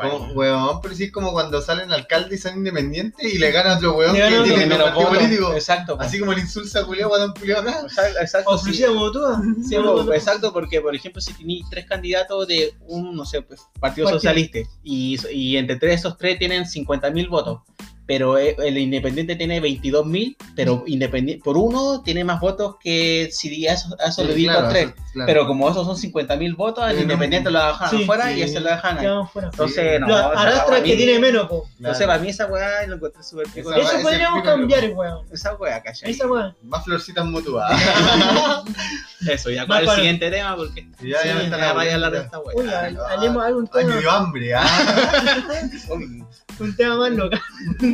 Como, 0.00 0.32
weón, 0.34 0.80
pero 0.80 0.94
sí 0.94 1.04
es 1.04 1.12
como 1.12 1.32
cuando 1.32 1.60
salen 1.60 1.90
alcaldes 1.92 2.38
y 2.38 2.42
son 2.42 2.58
independientes 2.58 3.34
y 3.34 3.38
le 3.38 3.50
ganan 3.50 3.72
a 3.72 3.76
otro 3.78 3.96
weón 3.96 4.12
Le 4.12 4.20
que 4.20 4.36
a 4.36 4.42
tiene 4.44 4.66
menos 4.66 4.90
partido 4.90 5.08
político. 5.08 5.52
Exacto. 5.54 5.96
Así 5.98 6.20
como 6.20 6.32
el 6.32 6.38
insulsa 6.38 6.84
culiao, 6.84 7.08
guatón 7.08 7.34
culiao 7.34 7.60
acá. 7.60 7.80
Exacto, 7.82 8.18
exacto, 8.20 8.50
O 8.50 8.58
sí. 8.58 8.68
Lucía 8.68 8.86
como 8.86 9.10
tú. 9.10 9.20
Sí, 9.68 9.76
exacto, 10.14 10.52
porque 10.52 10.80
por 10.80 10.94
ejemplo, 10.94 11.20
si 11.20 11.32
tenéis 11.34 11.66
tres 11.68 11.86
candidatos 11.86 12.46
de 12.46 12.72
un, 12.86 13.16
no 13.16 13.24
sé, 13.24 13.42
pues, 13.42 13.60
Partido 13.80 14.06
Partido. 14.06 14.20
Socialista 14.20 14.60
y, 14.84 15.18
y 15.32 15.56
entre 15.56 15.76
tres 15.76 16.00
esos 16.00 16.16
tres 16.16 16.38
tienen 16.38 16.64
50.000 16.64 17.28
votos, 17.28 17.62
pero 18.08 18.38
eh, 18.38 18.56
el 18.58 18.78
independiente 18.78 19.36
tiene 19.36 19.60
22.000, 19.62 20.36
pero 20.56 20.82
independiente, 20.86 21.44
por 21.44 21.58
uno 21.58 22.00
tiene 22.02 22.24
más 22.24 22.40
votos 22.40 22.76
que 22.82 23.28
si 23.30 23.68
a 23.68 23.74
eso, 23.74 23.94
a 24.02 24.08
eso 24.08 24.24
le 24.24 24.32
Sí, 24.32 24.38
di 24.40 24.44
claro, 24.46 24.62
los 24.62 24.70
tres. 24.72 24.94
claro. 25.12 25.26
Pero 25.26 25.46
como 25.46 25.68
esos 25.70 25.86
son 25.86 25.96
50.000 25.96 26.56
votos, 26.56 26.84
el 26.84 26.90
Sí, 26.92 26.96
no. 26.96 27.02
independiente 27.02 27.50
lo 27.50 27.64
dejan 27.64 27.90
Sí, 27.90 28.02
afuera 28.04 28.28
sí. 28.32 28.38
y 28.38 28.42
ese 28.42 28.60
lo 28.60 28.70
dejan 28.70 28.98
ahí. 28.98 29.06
Entonces, 29.42 30.00
no, 30.00 30.16
arrastra 30.16 30.82
que 30.82 30.90
mí- 30.92 30.96
tiene 30.96 31.18
menos, 31.18 31.46
po. 31.48 31.68
Entonces, 31.78 32.06
para 32.06 32.18
mí 32.18 32.30
esa 32.30 32.46
weá 32.46 32.86
lo 32.86 32.94
encontré 32.96 33.22
súper 33.22 33.46
pico. 33.48 33.74
Eso 33.74 34.00
podríamos 34.02 34.42
cambiar, 34.42 34.90
weón. 34.94 35.26
Esa 35.30 35.54
weá, 35.56 35.82
¿cachai? 35.82 36.10
Esa 36.10 36.26
weón. 36.26 36.56
Más 36.62 36.82
florcitas 36.84 37.26
mutuadas. 37.26 37.78
Eso, 39.28 39.50
ya 39.50 39.62
Más 39.62 39.68
para 39.68 39.80
el 39.80 39.86
para- 39.86 39.96
siguién 39.98 40.18
tema, 40.18 40.56
porque 40.56 40.86
ya, 41.02 41.24
ya 41.24 41.34
me 41.34 41.40
ya 41.40 41.44
están 41.56 41.76
vaya 41.76 41.90
a 41.90 41.94
hablar 41.94 42.12
de 42.12 42.18
esta 42.20 42.38
weá. 42.38 42.86
hablemos 43.10 43.42
de 43.42 43.48
algún 43.48 43.68
Ay, 43.74 43.84
me 43.84 43.90
tema, 43.90 44.00
dio 44.00 44.10
hambre, 44.10 44.54
ah. 44.54 44.64
Un 46.60 46.74
tema 46.76 46.96
más 46.96 47.10
local. 47.12 47.40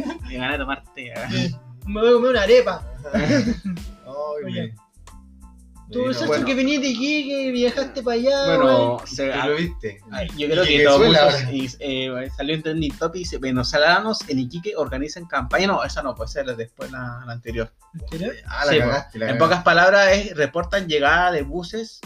Me 0.28 0.37
gané 0.37 0.52
de 0.52 0.58
tomar 0.58 0.82
té. 0.94 1.12
ah. 1.16 1.28
Me 1.87 2.00
voy 2.00 2.11
a 2.11 2.12
comer 2.14 2.30
una 2.30 2.42
arepa. 2.42 2.87
Ay, 3.14 4.73
Tú, 5.92 5.99
Bueno, 6.00 6.14
Sergio, 6.14 6.28
bueno. 6.28 6.46
que 6.46 6.54
viniste 6.54 6.80
de 6.80 6.88
Iquique, 6.88 7.50
viajaste 7.52 8.02
para 8.02 8.14
allá, 8.16 8.46
Bueno, 8.56 8.64
weón. 8.96 9.06
se- 9.06 9.30
¿tú 9.30 9.49
lo 9.49 9.54
viste? 9.56 10.00
yo 10.38 10.49
creo 10.49 10.64
que 10.64 10.68
que 10.68 11.68
eh, 11.80 12.30
salió 12.34 12.54
en 12.54 12.62
trending 12.62 12.96
topic 12.96 13.16
y 13.16 13.18
dice 13.25 13.37
venezolanos 13.38 14.26
en 14.28 14.38
Iquique 14.38 14.73
organizan 14.76 15.26
campaña. 15.26 15.66
No, 15.66 15.84
esa 15.84 16.02
no 16.02 16.14
puede 16.14 16.30
ser 16.30 16.46
después 16.56 16.90
la, 16.90 17.23
la 17.26 17.32
anterior. 17.32 17.70
¿En 17.92 18.08
serio? 18.08 18.32
Ah, 18.46 18.64
la 18.64 18.73
Sí, 18.73 18.78
cagaste, 18.78 19.18
la 19.18 19.25
En 19.26 19.28
cagaste. 19.32 19.38
pocas 19.44 19.62
palabras, 19.62 20.08
es, 20.12 20.34
reportan 20.34 20.88
llegada 20.88 21.30
de 21.32 21.42
buses 21.42 22.00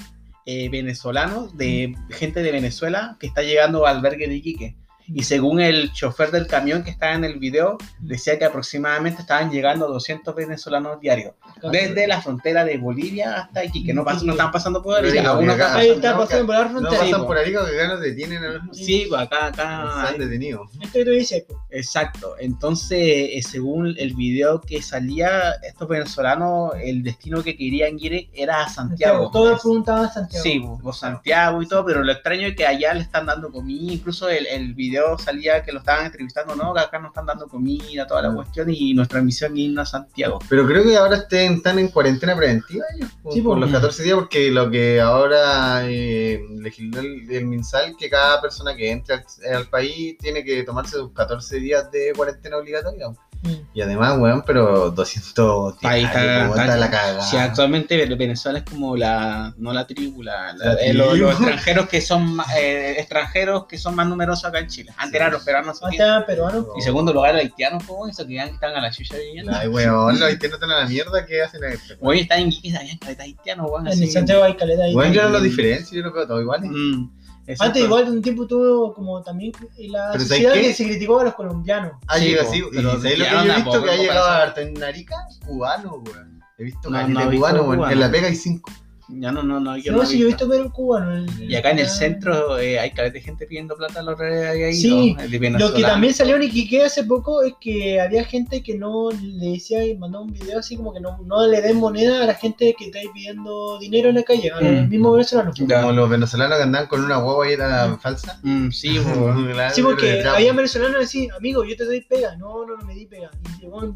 eh, 0.44 0.68
venezolanos, 0.70 1.56
de 1.56 1.94
gente 2.10 2.42
de 2.42 2.50
Venezuela 2.50 3.16
que 3.20 3.28
está 3.28 3.42
llegando 3.42 3.86
al 3.86 3.98
albergue 3.98 4.26
de 4.26 4.34
Iquique. 4.34 4.76
Y 5.08 5.22
según 5.22 5.60
el 5.60 5.92
chofer 5.92 6.30
del 6.30 6.46
camión 6.46 6.84
que 6.84 6.90
está 6.90 7.14
en 7.14 7.24
el 7.24 7.38
video, 7.38 7.78
decía 7.98 8.38
que 8.38 8.44
aproximadamente 8.44 9.22
estaban 9.22 9.50
llegando 9.50 9.88
200 9.88 10.34
venezolanos 10.34 11.00
diarios. 11.00 11.34
Desde 11.70 12.06
la 12.06 12.20
frontera 12.20 12.64
de 12.64 12.78
Bolivia 12.78 13.34
hasta 13.36 13.64
Iquique. 13.64 13.92
No, 13.94 14.04
pas- 14.04 14.22
no 14.22 14.32
están 14.32 14.50
pasando 14.52 14.82
por 14.82 14.96
ahí. 15.04 15.10
digo, 15.12 15.22
no 15.34 15.40
que 15.40 15.50
acá- 15.62 15.82
están- 15.82 16.12
no, 16.12 16.18
pasando 16.18 16.46
por 16.46 16.54
la 16.56 16.64
No 16.64 16.70
frontera. 16.70 17.02
pasan 17.02 17.20
po. 17.20 17.26
por 17.26 17.38
ahí 17.38 17.50
que 17.50 17.56
acá 17.58 17.88
nos 17.88 18.00
detienen 18.00 18.44
a 18.44 18.48
los 18.50 18.76
Sí, 18.76 19.06
pues 19.08 19.20
acá, 19.22 19.46
acá. 19.46 20.02
Están 20.04 20.18
detenidos. 20.20 20.70
Esto 20.80 20.92
que 20.98 21.04
tú 21.04 21.10
dices. 21.10 21.44
Exacto. 21.70 22.34
Entonces, 22.38 22.98
eh, 23.00 23.40
según 23.42 23.94
el 23.98 24.14
video 24.14 24.60
que 24.60 24.82
salía, 24.82 25.52
estos 25.62 25.88
venezolanos, 25.88 26.72
el 26.82 27.02
destino 27.02 27.42
que 27.42 27.56
querían 27.56 27.98
ir 27.98 28.28
era 28.34 28.64
a 28.64 28.68
Santiago. 28.68 29.30
Todos 29.30 29.60
preguntaban 29.60 30.12
Santiago. 30.12 30.42
Sí, 30.42 30.60
por 30.82 30.94
Santiago 30.94 31.62
y 31.62 31.66
todo, 31.68 31.84
pero 31.84 32.02
lo 32.02 32.12
extraño 32.12 32.48
es 32.48 32.56
que 32.56 32.66
allá 32.66 32.94
le 32.94 33.00
están 33.02 33.26
dando 33.26 33.50
comida, 33.50 33.92
incluso 33.92 34.28
el, 34.28 34.46
el 34.46 34.74
video 34.74 35.18
salía 35.18 35.62
que 35.62 35.72
lo 35.72 35.78
estaban 35.80 36.06
entrevistando, 36.06 36.54
no, 36.56 36.74
que 36.74 36.80
acá 36.80 36.98
nos 36.98 37.08
están 37.10 37.26
dando 37.26 37.46
comida, 37.48 38.06
toda 38.06 38.22
la 38.22 38.30
Mm. 38.30 38.34
cuestión, 38.36 38.68
y 38.70 38.94
nuestra 38.94 39.20
misión 39.22 39.52
es 39.52 39.58
irnos 39.60 39.88
a 39.88 39.98
Santiago. 39.98 40.38
Pero 40.48 40.66
creo 40.66 40.82
que 40.84 40.96
ahora 40.96 41.16
estén, 41.16 41.47
están 41.54 41.78
en 41.78 41.88
cuarentena 41.88 42.36
preventiva 42.36 42.84
ellos, 42.96 43.10
Sí, 43.30 43.40
por 43.42 43.54
po. 43.54 43.60
los 43.60 43.70
14 43.70 44.02
días, 44.02 44.14
porque 44.16 44.50
lo 44.50 44.70
que 44.70 45.00
ahora 45.00 45.82
eh, 45.88 46.40
legisló 46.60 47.00
el, 47.00 47.30
el 47.30 47.46
MinSal, 47.46 47.96
que 47.96 48.08
cada 48.10 48.40
persona 48.40 48.74
que 48.76 48.90
entre 48.90 49.16
al, 49.16 49.24
al 49.54 49.68
país 49.68 50.16
tiene 50.18 50.44
que 50.44 50.62
tomarse 50.64 50.96
sus 50.96 51.12
14 51.12 51.56
días 51.60 51.90
de 51.90 52.12
cuarentena 52.16 52.56
obligatoria. 52.58 53.06
Mm. 53.42 53.50
Y 53.72 53.80
además, 53.82 54.18
weón, 54.18 54.42
pero 54.44 54.90
200 54.90 55.76
Ahí 55.84 56.04
está, 56.04 56.48
weón, 56.50 56.60
está- 56.60 56.76
la 56.76 56.90
cagada. 56.90 57.22
Sí, 57.22 57.36
actualmente 57.36 57.96
Ve- 57.96 58.14
Venezuela 58.16 58.58
es 58.58 58.64
como 58.64 58.96
la, 58.96 59.54
no 59.58 59.72
la 59.72 59.86
tribu, 59.86 60.22
la, 60.24 60.52
la- 60.54 60.74
La 60.74 60.80
eh, 60.80 60.92
los, 60.92 61.10
tribu. 61.10 61.26
los 61.26 61.34
extranjeros 61.38 61.88
que 61.88 62.00
son 62.00 62.38
eh, 62.56 62.96
extranjeros 62.98 63.66
que 63.66 63.78
son 63.78 63.94
más 63.94 64.06
numerosos 64.08 64.44
acá 64.46 64.58
en 64.58 64.66
Chile. 64.66 64.90
Antes 64.96 65.10
Sí. 65.12 65.16
eran 65.18 65.32
los 65.32 65.42
peruanos 65.44 65.82
Antes 65.82 66.00
eran 66.00 66.26
peruanos. 66.26 66.66
y 66.76 66.82
segundo 66.82 67.12
lugar 67.12 67.34
los 67.34 67.42
haitianos, 67.44 67.84
pues, 67.86 68.12
eso 68.18 68.26
que 68.26 68.34
ya 68.34 68.44
están 68.46 68.74
a 68.74 68.80
la 68.80 68.90
chucha 68.90 69.16
viviendo. 69.16 69.52
Ay, 69.54 69.68
weón, 69.68 70.18
los 70.18 70.28
haitianos 70.28 70.54
están 70.56 70.70
a 70.72 70.80
la 70.80 70.86
mierda 70.88 71.24
que 71.24 71.40
hacen 71.42 71.62
esto. 71.64 71.94
Hoy 72.00 72.20
están 72.20 72.40
en 72.40 72.48
Iquique, 72.48 72.76
habían 72.76 72.98
caleta 72.98 73.22
haitianos, 73.22 73.70
weón, 73.70 73.86
En. 73.88 74.10
Santiago 74.10 74.42
hay 74.44 74.54
caleta 74.56 74.82
ahí. 74.84 74.94
Bueno, 74.94 75.14
yo 75.14 75.22
no 75.22 75.28
lo 75.30 75.40
diferencio, 75.40 75.96
yo 75.96 76.02
lo 76.08 76.12
veo 76.12 76.26
todo 76.26 76.40
igual. 76.40 76.62
Mm, 76.62 77.17
exacto. 77.48 77.64
Antes 77.64 77.82
igual 77.84 78.08
un 78.08 78.22
tiempo 78.22 78.46
tuvo 78.46 78.94
como 78.94 79.22
también 79.22 79.52
la 79.78 80.10
Pero 80.12 80.24
¿sabes 80.24 80.28
sociedad 80.28 80.52
que 80.54 80.74
se 80.74 80.84
criticó 80.84 81.20
a 81.20 81.24
los 81.24 81.34
colombianos. 81.34 81.92
Ah, 82.06 82.18
Sí, 82.18 82.24
llega 82.26 82.42
po, 82.42 82.48
así. 82.50 82.62
pero 82.70 82.80
Y 82.80 82.96
¿sabes 83.00 83.18
lo 83.18 83.24
que 83.24 83.30
yo 83.30 83.36
he 83.36 83.50
a 83.50 83.54
visto 83.56 83.70
poco 83.72 83.84
que 83.84 83.90
ha 83.90 83.96
llegado 83.96 84.56
en 84.60 84.74
Narica? 84.74 85.16
Cubano, 85.46 86.02
weón. 86.06 86.42
He 86.58 86.64
visto 86.64 86.90
No, 86.90 86.96
caleta 86.98 87.24
no 87.24 87.30
cubano, 87.30 87.62
weón. 87.62 87.76
cubano. 87.76 87.92
En 87.92 88.00
la 88.00 88.10
pega 88.10 88.26
hay 88.28 88.36
cinco. 88.36 88.70
Ya 89.10 89.32
no, 89.32 89.42
no, 89.42 89.58
no, 89.58 89.76
yo 89.78 89.92
no, 89.92 89.98
no 89.98 90.06
sí, 90.06 90.18
yo 90.18 90.24
he 90.26 90.28
visto. 90.28 90.46
pero 90.48 90.70
cubano. 90.70 91.24
Y 91.40 91.54
acá 91.54 91.70
en 91.70 91.78
el 91.78 91.86
Ah. 91.86 91.88
centro 91.88 92.58
eh, 92.58 92.78
hay 92.78 92.90
caleta 92.90 93.14
de 93.14 93.20
gente 93.22 93.46
pidiendo 93.46 93.74
plata 93.76 94.00
a 94.00 94.02
los 94.02 94.18
redes 94.18 94.64
ahí. 94.66 94.74
Sí, 94.74 95.14
¿no? 95.50 95.58
Lo 95.58 95.72
que 95.72 95.80
también 95.82 96.12
salió 96.12 96.36
en 96.36 96.42
Iquique 96.42 96.82
hace 96.84 97.04
poco 97.04 97.42
es 97.42 97.54
que 97.60 98.00
había 98.00 98.22
gente 98.24 98.62
que 98.62 98.76
no 98.76 99.10
le 99.10 99.52
decía 99.52 99.84
y 99.84 99.96
mandó 99.96 100.20
un 100.22 100.32
video 100.32 100.58
así 100.58 100.76
como 100.76 100.92
que 100.92 101.00
no, 101.00 101.16
no 101.24 101.46
le 101.46 101.62
den 101.62 101.78
moneda 101.78 102.22
a 102.22 102.26
la 102.26 102.34
gente 102.34 102.74
que 102.78 102.86
está 102.86 102.98
ahí 102.98 103.08
pidiendo 103.14 103.78
dinero 103.78 104.10
en 104.10 104.16
la 104.16 104.22
calle, 104.24 104.50
a 104.50 104.60
los 104.60 104.84
Mm. 104.84 104.88
mismos 104.90 105.12
venezolanos. 105.12 105.56
Ya. 105.66 105.80
Como 105.80 105.92
los 105.94 106.10
venezolanos 106.10 106.56
que 106.58 106.62
andaban 106.64 106.88
con 106.88 107.02
una 107.02 107.16
guagua 107.16 107.48
y 107.48 107.52
era 107.54 107.96
falsa. 107.98 108.38
Mm, 108.42 108.70
sí, 108.70 108.98
po. 108.98 109.34
Sí, 109.72 109.82
porque 109.82 110.22
había 110.22 110.52
venezolanos 110.52 110.96
que 110.96 111.00
decían, 111.00 111.34
amigo, 111.34 111.64
yo 111.64 111.76
te 111.76 111.84
doy 111.86 112.02
pega. 112.02 112.36
No, 112.36 112.66
no, 112.66 112.76
no 112.76 112.84
me 112.84 112.94
di 112.94 113.06
pega. 113.06 113.30
Y 113.56 113.62
llegó 113.62 113.94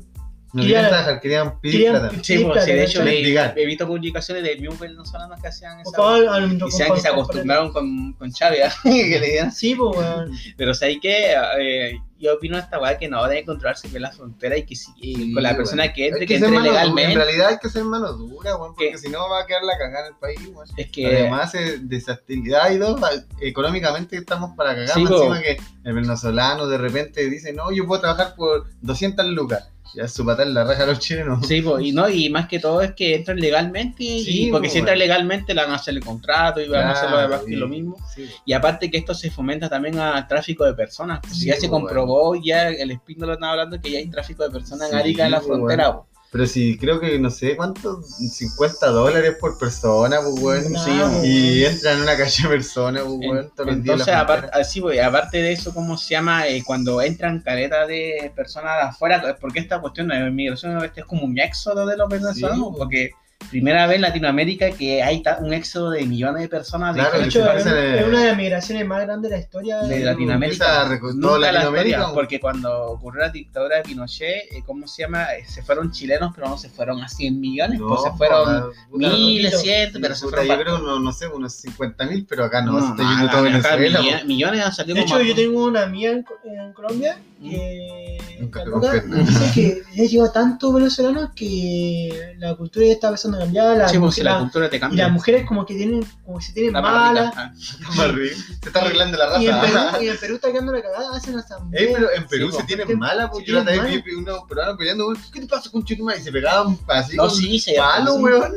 No 0.55 0.63
querían- 0.63 0.89
trabajar, 0.89 1.21
querían 1.21 1.61
pedir 1.61 1.75
querían 1.77 1.99
plata. 2.01 2.15
Sí, 2.23 2.39
po, 2.39 2.61
sí, 2.61 2.73
de 2.73 2.85
hecho 2.85 3.03
he, 3.03 3.67
visto 3.67 3.87
publicaciones 3.87 4.43
de 4.45 4.57
mismos 4.57 4.79
venezolanos 4.79 5.41
que 5.41 5.49
hacían 5.49 5.81
esa. 5.81 5.97
los- 5.97 6.59
Decían 6.59 6.93
que 6.95 7.01
se 7.01 7.09
acostumbraron 7.09 7.73
con, 7.73 8.13
con 8.15 8.31
Chávez, 8.33 8.61
¿ah? 8.67 8.75
que 8.85 9.19
le 9.19 9.27
dieran. 9.31 9.51
Sí, 9.53 9.75
pues, 9.75 9.97
weón. 9.97 10.31
Pero 10.57 10.75
sé 10.75 10.99
que 11.01 11.33
eh, 11.61 11.99
yo 12.19 12.35
opino 12.35 12.59
esta 12.59 12.79
weá 12.79 12.99
que 12.99 13.09
no 13.09 13.27
debe 13.27 13.45
controlarse 13.45 13.89
con 13.89 14.01
la 14.03 14.13
frontera 14.13 14.57
y 14.57 14.65
que 14.65 14.77
si 14.77 14.91
y 15.01 15.15
Sí, 15.17 15.33
con 15.33 15.43
la 15.43 15.49
weón. 15.51 15.57
persona 15.57 15.93
que 15.93 16.07
entre, 16.09 16.21
Hay 16.21 16.27
que 16.27 16.39
ser 16.39 16.45
entre 16.49 16.59
dura, 16.61 16.69
En 16.69 16.75
legalmente. 16.75 17.15
realidad 17.17 17.49
hay 17.49 17.59
que 17.59 17.69
ser 17.71 17.85
mano 17.85 18.13
dura, 18.13 18.57
weón, 18.57 18.75
porque 18.75 18.99
si 18.99 19.09
no 19.09 19.29
va 19.31 19.41
a 19.41 19.47
quedar 19.47 19.63
la 19.65 19.79
cagada 19.79 20.07
en 20.09 20.13
el 20.15 20.19
país, 20.21 20.39
weón. 20.53 20.69
Es 20.77 20.91
que 20.91 21.07
Además, 21.07 21.55
eh, 21.55 21.79
desactividad 21.81 22.71
y 22.71 22.77
dos, 22.77 23.01
económicamente 23.41 24.17
estamos 24.17 24.55
para 24.57 24.75
cagar. 24.75 24.89
Sí, 24.91 25.01
encima 25.03 25.41
que 25.41 25.57
el 25.85 25.93
venezolano 25.95 26.67
de 26.67 26.79
repente 26.79 27.29
dice, 27.29 27.53
no, 27.53 27.73
yo 27.73 27.87
puedo 27.87 28.01
trabajar 28.03 28.35
por 28.37 28.67
200 28.83 29.27
lucas. 29.27 29.69
Ya 29.95 30.09
su 30.09 30.25
patada 30.25 30.49
en 30.49 30.55
la 30.55 30.65
raja 30.65 30.85
a 30.85 30.87
los 30.87 30.99
chilenos. 30.99 31.47
Sí, 31.47 31.61
po, 31.61 31.79
y 31.79 31.93
no, 31.93 32.09
y 32.09 32.31
más 32.31 32.49
que 32.49 32.59
todo 32.59 32.81
es 32.83 32.93
que 32.93 33.15
entran 33.15 33.39
legalmente, 33.39 34.03
y 34.05 34.25
Sí, 34.25 34.49
porque 34.51 34.69
po, 34.69 34.73
si 34.73 34.79
entran 34.79 34.99
legalmente 34.99 35.55
le 35.55 35.63
van 35.63 35.71
a 35.73 35.75
hacer 35.75 35.95
el 35.95 36.05
contrato 36.05 36.61
y 36.61 36.69
van 36.69 36.87
a 36.87 36.93
hacer 36.93 37.11
lo 37.11 37.19
demás 37.19 37.43
es 37.47 37.59
lo 37.59 37.69
mismo. 37.69 37.97
Sí, 38.15 38.29
Y 38.47 38.53
aparte 38.53 38.91
que 38.91 38.99
esto 38.99 39.15
se 39.15 39.31
fomenta 39.31 39.69
también 39.69 39.99
al 39.99 40.27
tráfico 40.27 40.65
de 40.65 40.75
personas. 40.75 41.21
Pues 41.21 41.39
Sí, 41.39 41.47
ya 41.47 41.57
se 41.57 41.69
po, 41.69 41.73
comprobó, 41.81 42.35
ya 42.37 42.69
el 42.69 42.91
Espín 42.91 43.17
lo 43.21 43.33
estaba 43.33 43.53
hablando 43.53 43.81
que 43.81 43.91
ya 43.91 43.99
hay 43.99 44.09
tráfico 44.09 44.43
de 44.45 44.51
personas 44.51 44.91
en 44.91 44.97
Sí, 44.97 45.03
Arica 45.03 45.25
en 45.27 45.31
la 45.33 45.41
frontera. 45.41 46.01
Pero 46.33 46.47
sí, 46.47 46.79
creo 46.79 46.99
que 46.99 47.19
no 47.19 47.29
sé 47.29 47.57
cuántos, 47.57 48.07
50 48.17 48.87
dólares 48.87 49.37
por 49.39 49.59
persona, 49.59 50.17
pues, 50.23 50.43
weón. 50.43 50.77
Sí, 50.79 50.91
Y 51.29 51.65
entran 51.67 51.99
en 51.99 52.03
una 52.05 52.17
calle 52.17 52.43
de 52.45 52.49
personas, 52.49 53.03
pues, 53.03 53.19
weón. 53.21 53.53
Entonces, 53.69 54.09
aparte, 54.09 54.49
así, 54.59 54.81
pues, 54.81 54.99
aparte 54.99 55.43
de 55.43 55.53
eso, 55.53 55.75
¿cómo 55.75 55.99
se 55.99 56.15
llama? 56.15 56.49
Eh, 56.49 56.63
cuando 56.65 57.03
entran 57.03 57.41
careta 57.41 57.87
de 57.87 58.33
personas 58.35 58.77
de 58.77 58.83
afuera, 58.89 59.37
porque 59.39 59.61
esta 59.61 59.79
cuestión 59.83 60.09
de 60.09 60.31
migración 60.31 60.83
este 60.83 61.03
es 61.03 61.07
como 61.07 61.25
un 61.25 61.39
éxodo 61.39 61.85
de 61.85 61.99
los 61.99 62.09
venezolanos, 62.09 62.69
Sí. 62.71 62.75
porque 62.79 63.11
primera 63.51 63.87
vez 63.87 63.97
en 63.97 64.03
Latinoamérica 64.03 64.71
que 64.73 65.03
hay 65.03 65.23
un 65.41 65.53
éxodo 65.53 65.91
de 65.91 66.05
millones 66.07 66.43
de 66.43 66.49
personas 66.49 66.95
Claro, 66.95 67.19
De 67.19 67.27
hecho, 67.27 67.51
es, 67.53 67.65
una 68.07 68.21
de 68.21 68.27
las 68.29 68.37
migraciones 68.37 68.87
más 68.87 69.03
grandes 69.03 69.31
de 69.31 69.37
la 69.37 69.43
historia. 69.43 69.79
de 69.83 70.01
Latinoamérica. 70.05 70.89
Nunca 71.15 71.39
la 71.39 71.53
Latinoamérica, 71.53 71.97
historia, 71.99 72.15
porque 72.15 72.41
cuando 72.41 72.91
ocurrió 72.93 73.21
la 73.23 73.29
dictadura 73.31 73.77
de 73.77 73.83
Pinochet, 73.83 74.53
eh, 74.53 74.63
¿cómo 74.67 74.87
se 74.87 75.03
llama? 75.03 75.25
Eh, 75.35 75.45
se 75.47 75.63
fueron 75.63 75.91
chilenos, 75.93 76.33
pero 76.35 76.49
no 76.49 76.57
se 76.59 76.69
fueron 76.69 77.03
a 77.03 77.09
100 77.09 77.41
millones, 77.41 77.81
No, 77.81 77.89
pues 77.89 78.03
se 78.03 78.11
fueron 78.13 78.71
miles, 78.93 79.61
cientos, 79.61 80.01
pero 80.01 80.15
se 80.15 80.27
fueron 80.29 80.47
yo 80.47 80.59
creo, 80.59 80.79
no, 80.79 80.99
no 81.01 81.13
sé, 81.13 81.27
unos 81.29 81.53
50 81.55 82.07
mil, 82.07 82.27
pero 82.29 82.45
acá 82.45 82.63
no, 82.63 82.73
No, 82.73 82.81
se 82.81 82.91
está 82.91 83.03
yendo 83.03 83.29
todo 83.31 83.41
acá 83.41 83.77
Venezuela. 83.77 83.99
millones- 84.01 84.21
po. 84.23 84.27
millones 84.27 84.65
han 84.67 84.73
salido 84.73 84.95
De 84.97 85.01
hecho, 85.03 85.15
como- 85.15 85.25
yo 85.27 85.35
tengo 85.35 85.65
una 85.67 85.83
amiga 85.83 86.11
en, 86.13 86.25
en 86.45 86.73
Colombia 86.73 87.19
que 87.41 88.19
Nunca 88.41 88.65
dice 88.65 89.51
que 89.55 89.83
ya 89.97 90.05
llegó 90.05 90.31
tanto 90.33 90.73
venezolanos 90.73 91.31
que 91.35 92.35
la 92.39 92.55
cultura 92.57 92.87
ya 92.87 92.93
está 92.93 93.11
empezando 93.33 93.37
a 93.37 93.41
cambiar. 93.41 93.77
La, 93.77 93.89
Sí, 93.89 93.99
pues, 93.99 94.15
si 94.15 94.23
la 94.23 94.33
la- 94.33 94.39
cultura 94.41 94.71
te 94.71 94.77
y 94.77 94.81
cambia. 94.81 95.05
las 95.05 95.13
mujeres 95.13 95.47
como 95.47 95.67
que 95.67 95.75
tienen, 95.75 96.05
como 96.25 96.39
que 96.39 96.45
se 96.45 96.53
tienen 96.53 96.73
La 96.73 96.81
malas. 96.83 97.33
Ah. 97.37 97.53
Se 97.55 98.69
está 98.69 98.81
arreglando 98.81 99.17
la 99.19 99.41
Y 99.43 99.47
en, 99.47 99.61
Perú, 99.61 99.75
raza. 99.75 100.03
y 100.03 100.09
en 100.09 100.17
Perú 100.19 100.35
está 100.37 100.53
quedando 100.53 100.73
la 100.73 100.83
cagada, 100.83 101.17
hacen 101.17 101.39
asamblea. 101.39 101.81
Ey, 101.83 101.93
pero 101.95 102.11
en 102.13 102.27
Perú 102.27 102.51
Sí, 102.51 102.57
se 102.59 102.65
tienen 102.65 102.87
Se- 102.87 102.97
mala, 102.97 103.31
porque 103.31 103.47
yo 103.47 103.55
la 103.63 103.65
tienen 103.73 103.85
vez 103.93 104.05
vi 104.05 104.15
unos 104.15 104.41
peruanos 104.49 104.77
peleando, 104.77 105.13
¿qué 105.33 105.41
te 105.41 105.47
pasa 105.47 105.71
con 105.71 105.85
Chutuma? 105.85 106.17
Y 106.17 106.23
se 106.23 106.33
pegaban 106.33 106.79
así 106.89 107.17
No, 107.17 107.29
sí, 107.31 107.59
se 107.59 107.75
palo, 107.75 108.17
sí. 108.17 108.23
weón. 108.23 108.53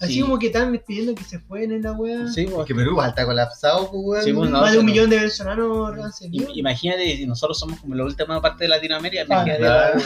Así 0.00 0.14
Sí. 0.14 0.20
como 0.20 0.38
que 0.38 0.46
están 0.46 0.80
pidiendo 0.86 1.14
que 1.14 1.22
se 1.24 1.38
fueren 1.40 1.72
en 1.72 1.82
la 1.82 1.92
wea. 1.92 2.26
Sí, 2.28 2.46
pues. 2.46 2.66
Que 2.66 2.74
Perú 2.74 3.00
está 3.02 3.24
colapsado, 3.24 3.90
pues, 3.90 4.02
weón. 4.04 4.24
Sí, 4.24 4.32
pues, 4.32 4.50
no. 4.50 4.60
Más 4.60 4.72
de 4.72 4.78
un 4.78 4.86
no. 4.86 4.92
millón 4.92 5.10
de 5.10 5.16
venezolanos 5.16 6.20
Imagínate, 6.54 7.16
si 7.16 7.26
nosotros 7.26 7.58
somos 7.58 7.80
como 7.80 7.94
la 7.94 8.04
última 8.04 8.40
parte 8.40 8.64
de 8.64 8.68
Latinoamérica. 8.68 9.22
Ah, 9.22 9.26
imagínate 9.26 9.60
Claro. 9.60 10.00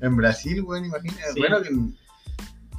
En 0.00 0.16
Brasil, 0.16 0.62
weón, 0.62 0.84
imagínate. 0.84 1.32
Sí. 1.34 1.38
Bueno, 1.40 1.62
que. 1.62 1.70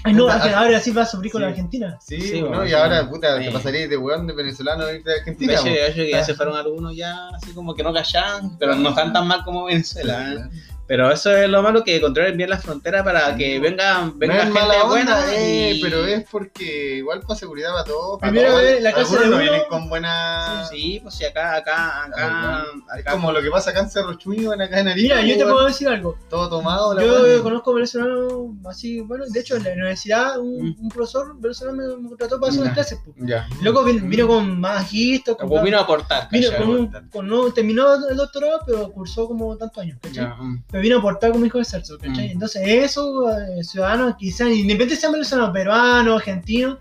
Ay, 0.03 0.13
no, 0.13 0.23
puta, 0.25 0.41
que 0.41 0.49
ahora 0.49 0.79
sí 0.79 0.91
va 0.91 1.03
a 1.03 1.05
sufrir 1.05 1.31
con 1.31 1.39
sí. 1.39 1.43
la 1.43 1.49
Argentina. 1.49 1.97
Sí, 2.01 2.19
Sí, 2.21 2.41
¿no? 2.41 2.47
bueno, 2.47 2.65
y 2.65 2.69
sí. 2.69 2.73
ahora, 2.73 3.07
puta, 3.09 3.39
te 3.39 3.51
pasaría 3.51 3.87
de 3.87 3.97
weón 3.97 4.25
de 4.27 4.33
venezolano 4.33 4.85
a 4.85 4.93
irte 4.93 5.09
a 5.09 5.13
De 5.13 5.19
Argentina. 5.19 5.53
de 5.61 5.87
hecho 5.87 5.95
que 5.95 6.09
ya 6.11 6.19
Ah. 6.19 6.23
se 6.23 6.33
fueron 6.33 6.55
algunos 6.55 6.95
ya 6.95 7.27
así 7.29 7.51
como 7.53 7.75
que 7.75 7.83
no 7.83 7.93
callan, 7.93 8.57
pero 8.57 8.75
no 8.75 8.89
están 8.89 9.13
tan 9.13 9.27
mal 9.27 9.43
como 9.43 9.65
Venezuela. 9.65 10.33
¿eh? 10.33 10.49
Pero 10.91 11.09
eso 11.09 11.31
es 11.33 11.47
lo 11.47 11.63
malo 11.63 11.85
que 11.85 12.01
controlen 12.01 12.35
bien 12.35 12.49
las 12.49 12.63
fronteras 12.63 13.01
para 13.05 13.33
que 13.37 13.59
venga, 13.61 14.01
No 14.07 14.13
venga 14.17 14.35
es 14.35 14.43
gente 14.43 14.59
mala 14.59 14.73
onda, 14.83 14.87
buena. 14.89 15.33
eh, 15.35 15.75
y- 15.75 15.81
pero 15.81 16.05
es 16.05 16.25
porque 16.29 16.97
igual 16.97 17.21
para 17.21 17.39
seguridad 17.39 17.71
para 17.71 17.85
todos. 17.85 18.19
Primero 18.19 18.49
la 18.81 18.91
casa 18.91 19.13
de 19.19 19.25
no 19.27 19.35
uno. 19.35 19.37
vienen 19.41 19.61
con 19.69 19.87
buena. 19.87 20.65
Sí, 20.69 20.99
pues 21.01 21.15
si 21.15 21.23
acá, 21.23 21.55
acá, 21.55 22.09
acá, 22.89 23.11
como 23.11 23.31
lo 23.31 23.41
que 23.41 23.49
pasa 23.49 23.69
acá 23.69 23.79
en 23.79 23.89
Cerro 23.89 24.15
Chuño, 24.15 24.51
en 24.53 24.61
acá 24.63 24.81
en 24.81 24.89
Arica. 24.89 25.15
Mira, 25.21 25.25
yo 25.25 25.37
te 25.37 25.43
puedo 25.49 25.65
decir 25.65 25.87
algo. 25.87 26.17
Todo 26.29 26.49
tomado, 26.49 26.93
la 26.93 27.03
Yo 27.03 27.21
weón. 27.23 27.41
conozco 27.43 27.73
venezolanos 27.73 28.33
así, 28.65 28.99
bueno, 28.99 29.23
de 29.29 29.39
hecho 29.39 29.55
en 29.55 29.63
la 29.63 29.71
universidad 29.71 30.39
un, 30.39 30.75
un 30.77 30.89
profesor 30.89 31.39
venezolano 31.39 31.77
me, 31.77 31.97
me 32.03 32.09
contrató 32.09 32.37
para 32.37 32.49
hacer 32.49 32.63
unas 32.63 32.71
Mm. 32.73 32.75
Clases. 32.75 32.99
pues. 33.05 33.15
Ya. 33.29 33.47
Loco 33.61 33.85
vino, 33.85 34.05
vino 34.07 34.27
con 34.27 34.59
magistros, 34.59 35.37
con, 35.37 35.47
Pues 35.47 35.63
vino 35.63 35.77
a 35.77 35.83
aportar, 35.83 36.27
vino 36.29 36.49
con 36.57 36.69
un, 36.69 37.09
con 37.09 37.27
no, 37.29 37.49
terminó 37.53 37.93
el 38.09 38.17
doctorado, 38.17 38.59
pero 38.65 38.91
cursó 38.91 39.25
como 39.27 39.55
tantos 39.55 39.81
años, 39.83 39.97
¿cachai? 40.01 40.27
Vino 40.81 40.97
a 40.97 40.99
aportar 40.99 41.31
como 41.31 41.45
hijo 41.45 41.57
de 41.59 41.65
Celso, 41.65 41.97
¿cachai? 41.97 42.29
Mm. 42.29 42.31
Entonces, 42.31 42.61
eso, 42.67 43.29
eh, 43.37 43.63
ciudadanos, 43.63 44.15
quizás, 44.17 44.47
independientemente 44.47 44.95
sean 44.95 45.13
venezolanos, 45.13 45.51
peruanos, 45.53 46.15
argentinos, 46.17 46.77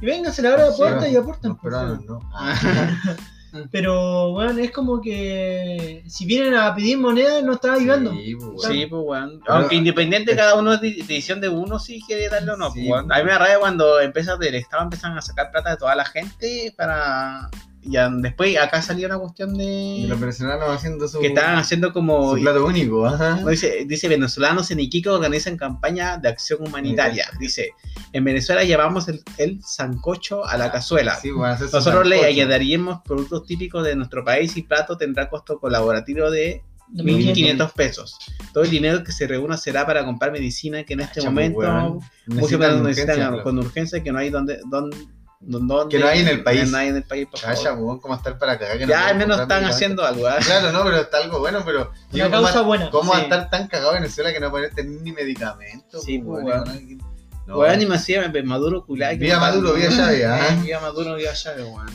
y 0.00 0.06
vengan, 0.06 0.32
se 0.32 0.42
le 0.42 0.48
abre 0.48 0.62
la 0.62 0.70
Sí, 0.72 0.78
puerta 0.78 1.08
y 1.08 1.16
aportan. 1.16 1.50
Los 1.52 1.58
pues, 1.60 1.72
peruanos 1.74 2.04
no. 2.06 2.20
Pero, 3.70 4.30
bueno, 4.32 4.58
es 4.60 4.70
como 4.70 5.00
que 5.02 6.02
si 6.06 6.24
vienen 6.24 6.54
a 6.54 6.74
pedir 6.74 6.96
moneda, 6.96 7.42
no 7.42 7.52
están 7.52 7.72
ayudando. 7.74 8.10
Sí, 8.12 8.34
pues. 8.34 8.62
Sí, 8.62 8.86
pues. 8.86 9.20
Pero- 9.44 9.54
Aunque 9.54 9.74
independiente 9.74 10.34
cada 10.34 10.54
uno 10.54 10.76
de 10.78 10.90
decisión 10.94 11.38
de 11.40 11.50
uno 11.50 11.78
si 11.78 12.00
quiere 12.00 12.30
darle 12.30 12.52
o 12.52 12.56
no. 12.56 12.70
Sí, 12.70 12.80
pues, 12.80 12.90
weón. 12.90 13.06
pues. 13.08 13.18
A 13.18 13.22
mí 13.22 13.30
me 13.30 13.38
rabia 13.38 13.58
cuando 13.58 14.00
empiezas 14.00 14.38
del 14.38 14.54
Estado 14.54 14.84
empiezan 14.84 15.18
a 15.18 15.20
sacar 15.22 15.50
plata 15.50 15.70
de 15.70 15.76
toda 15.76 15.94
la 15.94 16.04
gente 16.06 16.72
para. 16.78 17.50
Y 17.84 17.96
a- 17.96 18.08
después 18.08 18.56
acá 18.58 18.80
salió 18.80 19.08
una 19.08 19.18
cuestión 19.18 19.50
los 19.50 19.58
de. 19.58 20.14
venezolanos 20.18 20.68
haciendo 20.70 21.08
su, 21.08 21.18
Que 21.18 21.26
estaban 21.28 21.56
haciendo 21.56 21.92
como. 21.92 22.36
su 22.36 22.40
plato 22.42 22.64
único. 22.64 23.04
Ajá. 23.06 23.42
Dice, 23.48 23.84
dice 23.86 24.06
venezolanos 24.08 24.70
en 24.70 24.78
Iquique 24.80 25.08
organizan 25.08 25.56
campaña 25.56 26.16
de 26.16 26.28
acción 26.28 26.60
humanitaria. 26.66 27.26
Dice, 27.40 27.70
en 28.12 28.22
Venezuela 28.24 28.62
llevamos 28.62 29.08
el, 29.08 29.22
el 29.38 29.60
sancocho 29.64 30.44
a 30.46 30.56
la 30.56 30.70
cazuela. 30.70 31.16
Sí, 31.16 31.28
su 31.30 31.38
Nosotros 31.38 32.06
le 32.06 32.18
sancocho. 32.20 32.40
añadiríamos 32.42 33.00
productos 33.02 33.46
típicos 33.46 33.84
de 33.84 33.96
nuestro 33.96 34.24
país 34.24 34.56
y 34.56 34.62
plato 34.62 34.96
tendrá 34.96 35.28
costo 35.28 35.58
colaborativo 35.58 36.30
de 36.30 36.62
1.500 36.94 37.72
pesos. 37.72 38.16
Todo 38.52 38.64
el 38.64 38.70
dinero 38.70 39.02
que 39.02 39.12
se 39.12 39.26
reúna 39.26 39.56
será 39.56 39.84
para 39.86 40.04
comprar 40.04 40.30
medicina 40.30 40.84
que 40.84 40.92
en 40.92 41.00
este 41.00 41.20
Chapo, 41.20 41.32
momento 41.32 41.58
weón. 41.58 41.92
muchos 41.94 42.52
Necesitan 42.52 42.82
necesitan 42.84 43.16
urgencia, 43.18 43.42
con 43.42 43.58
urgencia 43.58 44.02
que 44.02 44.12
no 44.12 44.18
hay 44.18 44.30
donde... 44.30 44.60
donde 44.70 44.96
Que 45.90 45.98
no 45.98 46.06
hay 46.06 46.20
en 46.20 46.28
el 46.28 46.42
país. 46.42 46.70
No 46.70 46.78
hay 46.78 46.88
en 46.88 46.96
el 46.96 47.02
país, 47.02 47.26
por 47.26 47.40
favor. 47.40 47.56
Calla, 47.56 47.74
weón, 47.74 47.98
¿cómo 47.98 48.14
estar 48.14 48.38
para 48.38 48.58
cagar? 48.58 48.78
que 48.78 48.86
no 48.86 48.90
ya 48.90 49.08
al 49.08 49.16
menos 49.16 49.40
están 49.40 49.64
haciendo 49.64 50.04
algo. 50.04 50.26
¿ah? 50.28 50.36
Claro, 50.44 50.70
no, 50.70 50.84
pero 50.84 50.96
está 50.98 51.18
algo 51.18 51.40
bueno, 51.40 51.62
pero. 51.64 51.90
Una 51.90 51.94
digo, 52.10 52.30
causa 52.30 52.52
¿cómo, 52.52 52.64
buena. 52.64 52.90
¿Cómo 52.90 53.10
va 53.10 53.16
a 53.16 53.20
Sí. 53.20 53.24
estar 53.24 53.50
tan 53.50 53.66
cagado 53.66 53.92
Venezuela 53.94 54.32
que 54.32 54.38
no 54.38 54.50
pueden 54.50 54.72
tener 54.72 55.00
ni 55.02 55.12
medicamentos? 55.12 56.04
Sí, 56.04 56.18
pues, 56.18 56.44
weón? 56.44 56.64
No. 57.46 57.58
Weón, 57.58 57.78
ni 57.80 57.86
más 57.86 58.08
encima, 58.08 58.32
Maduro 58.44 58.86
culá. 58.86 59.12
Vía 59.14 59.40
Maduro, 59.40 59.74
vía 59.74 59.88
Chávez, 59.90 60.24
ah. 60.26 60.60
Vía 60.64 60.78
Maduro, 60.78 61.16
vía 61.16 61.32
Chávez, 61.32 61.64
weón. 61.64 61.90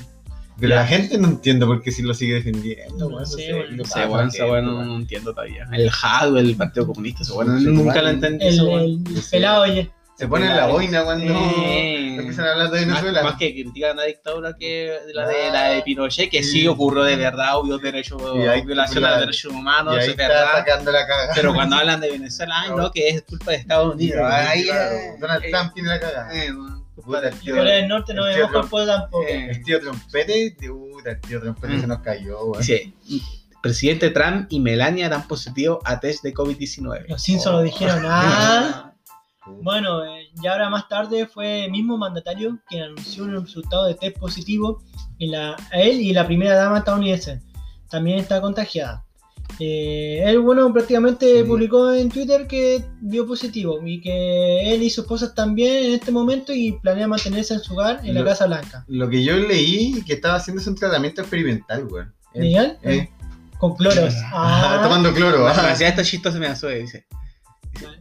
Pero 0.59 0.75
la 0.75 0.87
gente 0.87 1.17
no 1.17 1.27
entiende 1.27 1.65
por 1.65 1.81
qué 1.83 1.91
si 1.91 2.01
lo 2.01 2.13
sigue 2.13 2.35
defendiendo. 2.35 3.09
No 3.09 3.15
weón, 3.15 3.27
sé, 3.27 3.37
qué 3.37 3.53
weón. 3.53 3.77
No 3.77 3.85
sé, 3.85 4.43
weón, 4.43 4.65
no, 4.65 4.95
entiendo 4.97 5.33
todavía. 5.33 5.69
El 5.71 5.89
JAD, 5.89 6.37
el 6.37 6.55
Partido 6.57 6.87
Comunista, 6.87 7.23
weón, 7.33 7.59
Sí, 7.59 7.67
nunca 7.67 8.01
lo 8.01 8.09
entendí. 8.09 8.45
El, 8.45 9.01
pelado, 9.31 9.63
oye. 9.63 9.89
Se 10.17 10.27
ponen 10.27 10.55
la 10.55 10.65
boina 10.65 11.03
cuando 11.03 11.31
Eh. 11.31 12.15
empiezan 12.17 12.45
a 12.47 12.51
hablar 12.53 12.71
de 12.71 12.79
Más, 12.87 13.01
Venezuela. 13.03 13.21
más 13.23 13.35
que 13.37 13.53
critican 13.53 13.97
la 13.97 14.03
dictadura 14.05 14.55
que 14.59 14.97
la 15.13 15.27
de, 15.27 15.35
Ah. 15.47 15.53
la 15.53 15.63
de 15.69 15.81
Pinochet, 15.83 16.31
que 16.31 16.41
sí 16.41 16.61
Sí. 16.61 16.67
ocurrió 16.67 17.03
de 17.03 17.15
verdad, 17.17 17.59
hubo 17.59 17.77
derechos, 17.77 18.19
Y 18.35 18.39
ahí- 18.47 18.65
violación 18.65 19.03
la- 19.03 19.15
a 19.15 19.19
derechos 19.19 19.53
humanos, 19.53 19.93
y 19.93 19.97
ahí 19.99 20.03
es 20.05 20.09
está 20.09 20.27
verdad. 20.27 20.51
sacando 20.55 20.91
la 20.91 21.05
cagada. 21.05 21.33
Pero 21.35 21.53
cuando 21.53 21.75
hablan 21.77 21.99
de 22.01 22.09
Venezuela, 22.11 22.55
ay, 22.63 22.69
no, 22.75 22.91
que 22.91 23.09
es 23.09 23.21
culpa 23.21 23.51
de 23.51 23.57
Estados 23.57 23.93
Unidos. 23.93 24.21
Ay, 24.27 24.63
Claro, 24.63 24.95
eh, 24.95 25.15
Donald 25.19 25.43
eh, 25.45 25.51
Trump 25.51 25.73
tiene 25.75 25.89
la 25.89 25.99
cagada. 25.99 26.29
eh, 26.35 26.47
culpa 26.95 27.19
Puta, 27.19 27.27
el 27.27 27.39
tío- 27.39 27.63
del 27.63 27.87
Norte 27.87 28.13
no 28.15 28.25
el 28.27 28.33
me 28.37 28.41
el 28.43 28.51
tampoco. 28.51 29.23
Eh. 29.23 29.47
El 29.51 29.63
tío 29.63 29.79
Trompete, 29.79 30.55
puta, 30.67 31.11
el 31.11 31.21
tío 31.21 31.39
Trompete 31.41 31.73
Mm. 31.75 31.81
se 31.81 31.87
nos 31.87 31.99
cayó, 31.99 32.43
weón. 32.43 32.59
Dice, 32.59 32.91
presidente 33.61 34.09
Trump 34.09 34.47
y 34.49 34.59
Melania 34.59 35.09
dan 35.09 35.27
positivo 35.27 35.79
a 35.85 35.99
test 35.99 36.23
de 36.23 36.33
COVID-19. 36.33 37.05
Los 37.07 37.21
Simpsons 37.21 37.53
Oh. 37.53 37.57
lo 37.59 37.61
dijeron. 37.61 38.01
Ah. 38.03 38.93
Ah, 39.47 39.51
Bueno, 39.61 40.03
eh, 40.05 40.27
ya 40.43 40.53
ahora 40.53 40.69
más 40.69 40.87
tarde 40.89 41.25
fue 41.27 41.65
el 41.65 41.71
mismo 41.71 41.97
mandatario 41.97 42.59
quien 42.67 42.83
anunció 42.83 43.23
un 43.23 43.41
resultado 43.41 43.85
de 43.85 43.95
test 43.95 44.17
positivo 44.17 44.81
en 45.19 45.31
la, 45.31 45.55
a 45.71 45.79
él 45.79 46.01
y 46.01 46.13
la 46.13 46.25
primera 46.25 46.55
dama 46.55 46.79
estadounidense. 46.79 47.41
También 47.89 48.19
está 48.19 48.41
contagiada. 48.41 49.03
Eh, 49.59 50.21
él, 50.25 50.39
bueno, 50.39 50.71
prácticamente 50.73 51.37
Sí. 51.41 51.43
publicó 51.43 51.91
en 51.93 52.09
Twitter 52.09 52.45
que 52.47 52.83
dio 53.01 53.25
positivo 53.25 53.79
y 53.85 54.01
que 54.01 54.73
él 54.73 54.83
y 54.83 54.89
su 54.89 55.01
esposa 55.01 55.33
bien 55.49 55.85
en 55.85 55.93
este 55.93 56.11
momento 56.11 56.53
y 56.53 56.73
planea 56.73 57.07
mantenerse 57.07 57.53
en 57.55 57.61
su 57.61 57.73
hogar 57.73 58.01
en 58.03 58.13
la 58.13 58.21
Lo- 58.21 58.25
Casa 58.27 58.45
Blanca. 58.45 58.83
Lo 58.87 59.09
que 59.09 59.23
yo 59.23 59.35
leí 59.37 60.03
que 60.05 60.13
estaba 60.13 60.35
haciendo 60.35 60.61
es 60.61 60.67
un 60.67 60.75
tratamiento 60.75 61.21
experimental, 61.21 61.85
weón. 61.85 62.13
Eh, 62.33 62.77
eh. 62.83 63.09
Con 63.57 63.75
cloros. 63.75 64.13
Ah, 64.33 64.81
Tomando 64.83 65.11
cloro, 65.13 65.47
ah. 65.47 65.51
hacía 65.71 65.87
esto 65.87 66.03
chistoso 66.03 66.37
me 66.37 66.47
asó, 66.47 66.67
dice. 66.67 67.07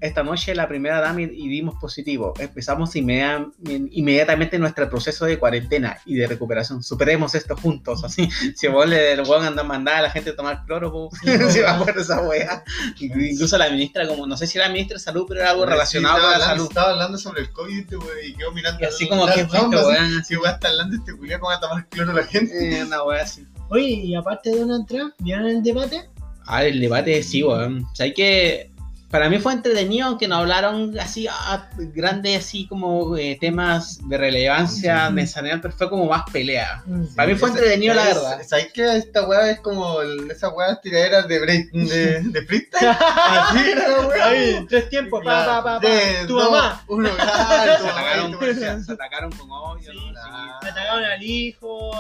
Esta 0.00 0.22
noche 0.22 0.54
la 0.54 0.68
primera 0.68 1.00
dama 1.00 1.22
y, 1.22 1.24
y 1.32 1.48
dimos 1.48 1.74
positivo. 1.80 2.34
Empezamos 2.38 2.94
inmedia- 2.96 3.46
inmediatamente 3.90 4.58
nuestro 4.58 4.88
proceso 4.88 5.24
de 5.26 5.38
cuarentena 5.38 5.98
y 6.04 6.14
de 6.16 6.26
recuperación. 6.26 6.82
Superemos 6.82 7.34
esto 7.34 7.56
juntos. 7.56 8.04
Así, 8.04 8.28
si 8.56 8.68
vos 8.68 8.88
le 8.88 9.12
el 9.12 9.22
weón 9.22 9.44
anda 9.44 9.62
a 9.62 9.64
mandar 9.64 9.96
a 9.96 10.02
la 10.02 10.10
gente 10.10 10.30
a 10.30 10.36
tomar 10.36 10.64
cloro, 10.64 11.08
Sí, 11.22 11.28
se 11.50 11.62
va 11.62 11.70
a 11.72 11.76
acuerdo 11.78 12.00
esa 12.00 12.22
wea. 12.22 12.62
Incluso 13.00 13.58
la 13.58 13.70
ministra, 13.70 14.06
como 14.06 14.26
no 14.26 14.36
sé 14.36 14.46
si 14.46 14.58
era 14.58 14.68
ministra 14.68 14.94
de 14.96 15.00
salud, 15.00 15.24
pero 15.28 15.40
era 15.40 15.50
algo 15.50 15.66
relacionado 15.66 16.16
Sí, 16.16 16.22
con 16.22 16.30
estaba 16.32 16.38
la 16.38 16.44
hablando, 16.44 16.54
salud. 16.64 16.68
Estaba 16.70 16.90
hablando 16.92 17.18
sobre 17.18 17.40
el 17.42 17.50
COVID, 17.52 17.78
este 17.78 17.96
wey, 17.96 18.30
y 18.30 18.34
quedó 18.34 18.52
mirando. 18.52 18.80
Y 18.82 18.84
así 18.86 19.08
como 19.08 19.26
que. 19.26 19.46
Si 20.24 20.36
weón 20.36 20.52
está 20.54 20.68
hablando 20.68 20.96
este 20.96 21.14
culiao, 21.16 21.40
¿cómo 21.40 21.50
va 21.50 21.56
a 21.56 21.60
tomar 21.60 21.88
cloro 21.88 22.12
la 22.12 22.24
gente? 22.24 22.78
Eh, 22.78 22.84
una 22.84 23.02
wea 23.04 23.22
así. 23.22 23.46
Oye, 23.68 23.88
y 23.88 24.14
aparte 24.14 24.50
de 24.50 24.60
Donald 24.60 24.86
Trump, 24.86 25.14
¿vieron 25.18 25.46
el 25.46 25.62
debate? 25.62 26.08
Ah, 26.46 26.64
el 26.64 26.80
debate 26.80 27.22
sí, 27.22 27.42
weón. 27.42 27.84
O 27.84 27.94
sea, 27.94 28.04
hay 28.04 28.14
que. 28.14 28.70
Para 29.10 29.30
mí 29.30 29.38
fue 29.38 29.52
entretenido, 29.52 30.08
aunque 30.08 30.26
no 30.26 30.34
hablaron 30.36 30.98
así, 30.98 31.28
ah, 31.30 31.68
grandes, 31.78 32.38
así 32.44 32.66
como 32.66 33.16
eh, 33.16 33.38
temas 33.40 33.98
de 34.08 34.18
relevancia 34.18 35.06
Sí. 35.08 35.14
necesaria, 35.14 35.60
pero 35.62 35.72
fue 35.74 35.88
como 35.88 36.06
más 36.06 36.24
pelea. 36.32 36.82
Para 37.14 37.28
mí 37.28 37.36
fue 37.36 37.48
Esa- 37.50 37.58
entretenido, 37.58 37.94
la 37.94 38.08
es- 38.08 38.14
verdad. 38.16 38.42
¿Sabes 38.46 38.68
qué? 38.74 38.96
Esta 38.96 39.26
weá 39.28 39.50
es 39.52 39.60
como 39.60 40.02
esas 40.02 40.52
weas 40.54 40.80
tiraderas 40.80 41.28
de, 41.28 41.38
break, 41.38 41.70
de, 41.70 42.20
de 42.22 42.42
freestyle. 42.46 42.88
Así 43.00 43.70
era 43.70 43.88
la 43.88 44.00
weá. 44.08 44.26
Ahí, 44.26 44.66
tres 44.68 44.88
tiempos, 44.90 45.22
pa, 45.24 45.46
pa, 45.46 45.62
pa, 45.62 45.74
pa. 45.74 45.80
Tres, 45.80 46.26
Tu 46.26 46.34
dos, 46.34 46.50
mamá. 46.50 46.82
Uno, 46.88 47.08
claro, 47.14 47.72
Se 47.82 47.88
atacaron, 47.88 48.84
se 48.84 48.92
atacaron 48.92 49.32
con 49.32 49.50
odio, 49.52 49.92
Sí, 49.92 49.98
¿no? 49.98 50.20
sí. 50.20 50.30
Le 50.62 50.68
atacaron 50.70 51.04
al 51.04 51.22
hijo. 51.22 51.90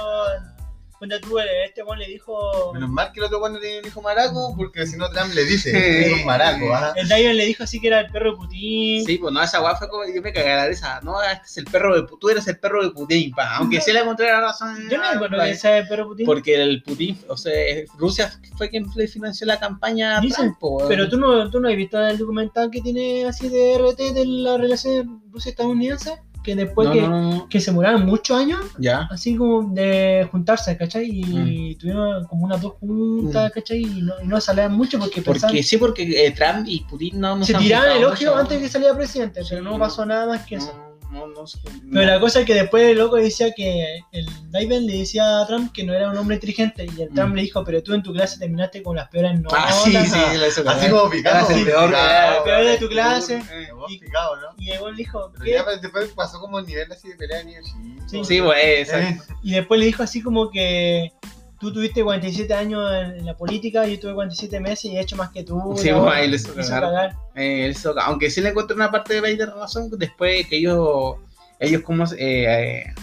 Cuando 0.98 1.20
tú, 1.20 1.38
este 1.38 1.82
weón 1.82 1.98
le 1.98 2.06
dijo. 2.06 2.72
Menos 2.72 2.88
mal 2.88 3.12
que 3.12 3.20
el 3.20 3.26
otro 3.26 3.38
weón 3.38 3.52
no 3.54 3.60
tiene 3.60 3.80
un 3.80 3.86
hijo 3.86 4.00
maraco, 4.00 4.54
porque 4.56 4.86
si 4.86 4.96
no 4.96 5.10
Trump 5.10 5.34
le 5.34 5.44
dice, 5.44 6.06
es 6.06 6.12
un 6.12 6.24
maraco, 6.24 6.74
ajá. 6.74 6.94
El 6.96 7.08
Dion 7.08 7.36
le 7.36 7.44
dijo 7.44 7.64
así 7.64 7.80
que 7.80 7.88
era 7.88 8.00
el 8.00 8.06
perro 8.06 8.30
de 8.32 8.36
Putin. 8.36 9.04
Sí, 9.04 9.18
pues 9.18 9.32
no, 9.32 9.42
esa 9.42 9.62
weá 9.62 9.76
fue 9.76 9.88
como, 9.88 10.04
yo 10.06 10.22
me 10.22 10.32
cagué 10.32 10.48
la 10.48 10.66
risa. 10.66 11.00
No, 11.02 11.22
este 11.22 11.46
es 11.46 11.56
el 11.58 11.64
perro 11.66 11.94
de 11.94 12.02
Putin, 12.02 12.18
tú 12.18 12.28
eres 12.30 12.48
el 12.48 12.58
perro 12.58 12.82
de 12.82 12.90
Putin, 12.90 13.30
pa. 13.32 13.56
Aunque 13.56 13.80
sí 13.80 13.92
le 13.92 14.00
encontré 14.00 14.26
la 14.26 14.40
razón. 14.40 14.88
Yo 14.90 14.96
no 14.96 15.04
me 15.04 15.16
acuerdo 15.16 15.36
pa, 15.36 15.46
que 15.46 15.54
sea 15.54 15.78
el 15.78 15.88
perro 15.88 16.04
de 16.04 16.08
Putin. 16.08 16.26
Porque 16.26 16.54
el 16.54 16.82
Putin, 16.82 17.18
o 17.28 17.36
sea, 17.36 17.52
Rusia 17.98 18.32
fue 18.56 18.70
quien 18.70 18.86
le 18.94 19.08
financió 19.08 19.46
la 19.46 19.58
campaña 19.58 20.18
a 20.18 20.20
Trump. 20.20 20.56
Pero 20.88 21.08
tú 21.08 21.18
no, 21.18 21.50
tú 21.50 21.60
no 21.60 21.68
has 21.68 21.76
visto 21.76 22.00
el 22.00 22.16
documental 22.18 22.70
que 22.70 22.80
tiene 22.80 23.26
así 23.26 23.48
de 23.48 23.78
RT 23.78 24.14
de 24.14 24.26
la 24.26 24.56
relación 24.56 25.22
Rusia-estadounidense. 25.30 26.22
Que 26.46 26.54
después 26.54 26.86
no, 26.88 26.94
que, 26.94 27.00
no, 27.02 27.46
que 27.50 27.60
se 27.60 27.72
muraron 27.72 28.06
muchos 28.06 28.38
años, 28.38 28.60
Ya. 28.78 29.08
así 29.10 29.34
como 29.36 29.68
de 29.74 30.26
juntarse, 30.30 30.76
¿cachai? 30.76 31.10
Y 31.10 31.74
Mm. 31.74 31.78
tuvieron 31.78 32.24
como 32.26 32.44
unas 32.44 32.60
dos 32.62 32.74
juntas, 32.80 33.50
¿cachai? 33.52 33.82
Y 33.82 34.00
no, 34.02 34.14
y 34.22 34.26
no 34.28 34.40
salían 34.40 34.72
mucho 34.72 34.98
porque 34.98 35.20
pensaban- 35.22 35.50
Porque 35.50 35.62
sí, 35.64 35.76
porque 35.76 36.02
eh, 36.26 36.30
Trump 36.30 36.64
y 36.68 36.80
Putin 36.88 37.20
no, 37.20 37.44
se 37.44 37.52
tiraban 37.54 37.88
el 37.88 38.04
juntado 38.04 38.12
ojo 38.12 38.20
mucho. 38.24 38.36
antes 38.36 38.56
de 38.58 38.62
que 38.64 38.70
saliera 38.70 38.96
presidente, 38.96 39.40
pero 39.48 39.60
Sí. 39.60 39.64
no 39.64 39.76
pasó 39.78 40.06
nada 40.06 40.26
más 40.26 40.46
que 40.46 40.54
eso. 40.54 40.72
No, 41.10 41.26
no, 41.28 41.34
no 41.34 41.46
sé. 41.46 41.58
Pero 41.64 42.06
no. 42.06 42.12
la 42.12 42.20
cosa 42.20 42.40
es 42.40 42.46
que 42.46 42.54
después 42.54 42.82
el 42.84 42.98
loco 42.98 43.16
decía 43.16 43.52
que 43.52 44.00
el 44.12 44.26
Biden 44.50 44.86
le 44.86 44.98
decía 44.98 45.40
a 45.40 45.46
Trump 45.46 45.72
que 45.72 45.84
no 45.84 45.94
era 45.94 46.10
un 46.10 46.16
hombre 46.18 46.36
inteligente 46.36 46.84
y 46.84 47.02
el 47.02 47.10
Trump 47.14 47.32
Mm. 47.32 47.36
le 47.36 47.42
dijo, 47.42 47.64
pero 47.64 47.82
tú 47.82 47.94
en 47.94 48.02
tu 48.02 48.12
clase 48.12 48.38
terminaste 48.38 48.82
con 48.82 48.96
las 48.96 49.08
peores 49.08 49.40
notas. 49.40 49.58
Ah, 49.66 49.72
sí, 49.72 49.92
sí, 49.92 50.18
lo 50.38 50.46
hizo 50.46 50.68
Así 50.68 50.88
como 50.90 51.08
picado. 51.10 51.48
El 51.50 51.64
peor, 51.64 51.86
picado, 51.88 51.88
era 52.08 52.36
el 52.38 52.42
peor 52.42 52.64
de 52.64 52.78
tu 52.78 52.88
clase. 52.88 53.36
Eh, 53.52 53.72
Vos 53.72 53.92
picado, 53.98 54.36
¿no? 54.36 54.46
Y 54.58 54.70
el 54.70 54.80
weón 54.80 54.92
le 54.96 54.98
dijo, 54.98 55.30
Pero 55.32 55.44
¿qué? 55.44 55.52
ya 55.52 55.64
pues, 55.64 55.80
después 55.80 56.08
pasó 56.14 56.40
como 56.40 56.58
el 56.58 56.66
nivel 56.66 56.90
así 56.90 57.08
de 57.08 57.14
pelea 57.16 57.38
de 57.38 57.44
nivel. 57.44 57.64
Sí. 58.08 58.22
Sí, 58.24 58.40
pues, 58.42 58.58
exacto. 58.80 59.32
Eh, 59.32 59.36
Y 59.42 59.52
después 59.52 59.80
le 59.80 59.86
dijo 59.86 60.02
así 60.02 60.22
como 60.22 60.50
que 60.50 61.12
tú 61.60 61.72
tuviste 61.72 62.02
47 62.02 62.52
años 62.54 62.82
en, 62.92 63.24
la 63.24 63.36
política, 63.36 63.86
yo 63.86 63.98
tuve 63.98 64.14
47 64.14 64.60
meses 64.60 64.84
y 64.86 64.96
he 64.96 65.00
hecho 65.00 65.16
más 65.16 65.30
que 65.30 65.42
tú. 65.42 65.74
Sí, 65.76 65.90
pues, 65.90 66.14
ahí 66.14 66.28
le 66.28 66.36
hizo 66.36 66.58
Hizo 66.58 66.70
cagar. 66.70 67.16
Eh, 67.34 67.74
aunque 68.02 68.30
sí 68.30 68.40
le 68.40 68.50
encuentro 68.50 68.76
una 68.76 68.90
parte 68.90 69.14
de 69.14 69.20
Biden 69.20 69.50
razón, 69.56 69.90
después 69.98 70.46
que 70.48 70.58
ellos, 70.58 71.16
ellos 71.58 71.82
como, 71.82 72.04
eh, 72.04 72.16
eh, 72.18 72.94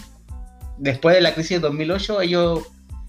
después 0.78 1.14
de 1.16 1.22
la 1.22 1.34
crisis 1.34 1.58
de 1.58 1.60
2008, 1.60 2.20
ellos 2.22 2.60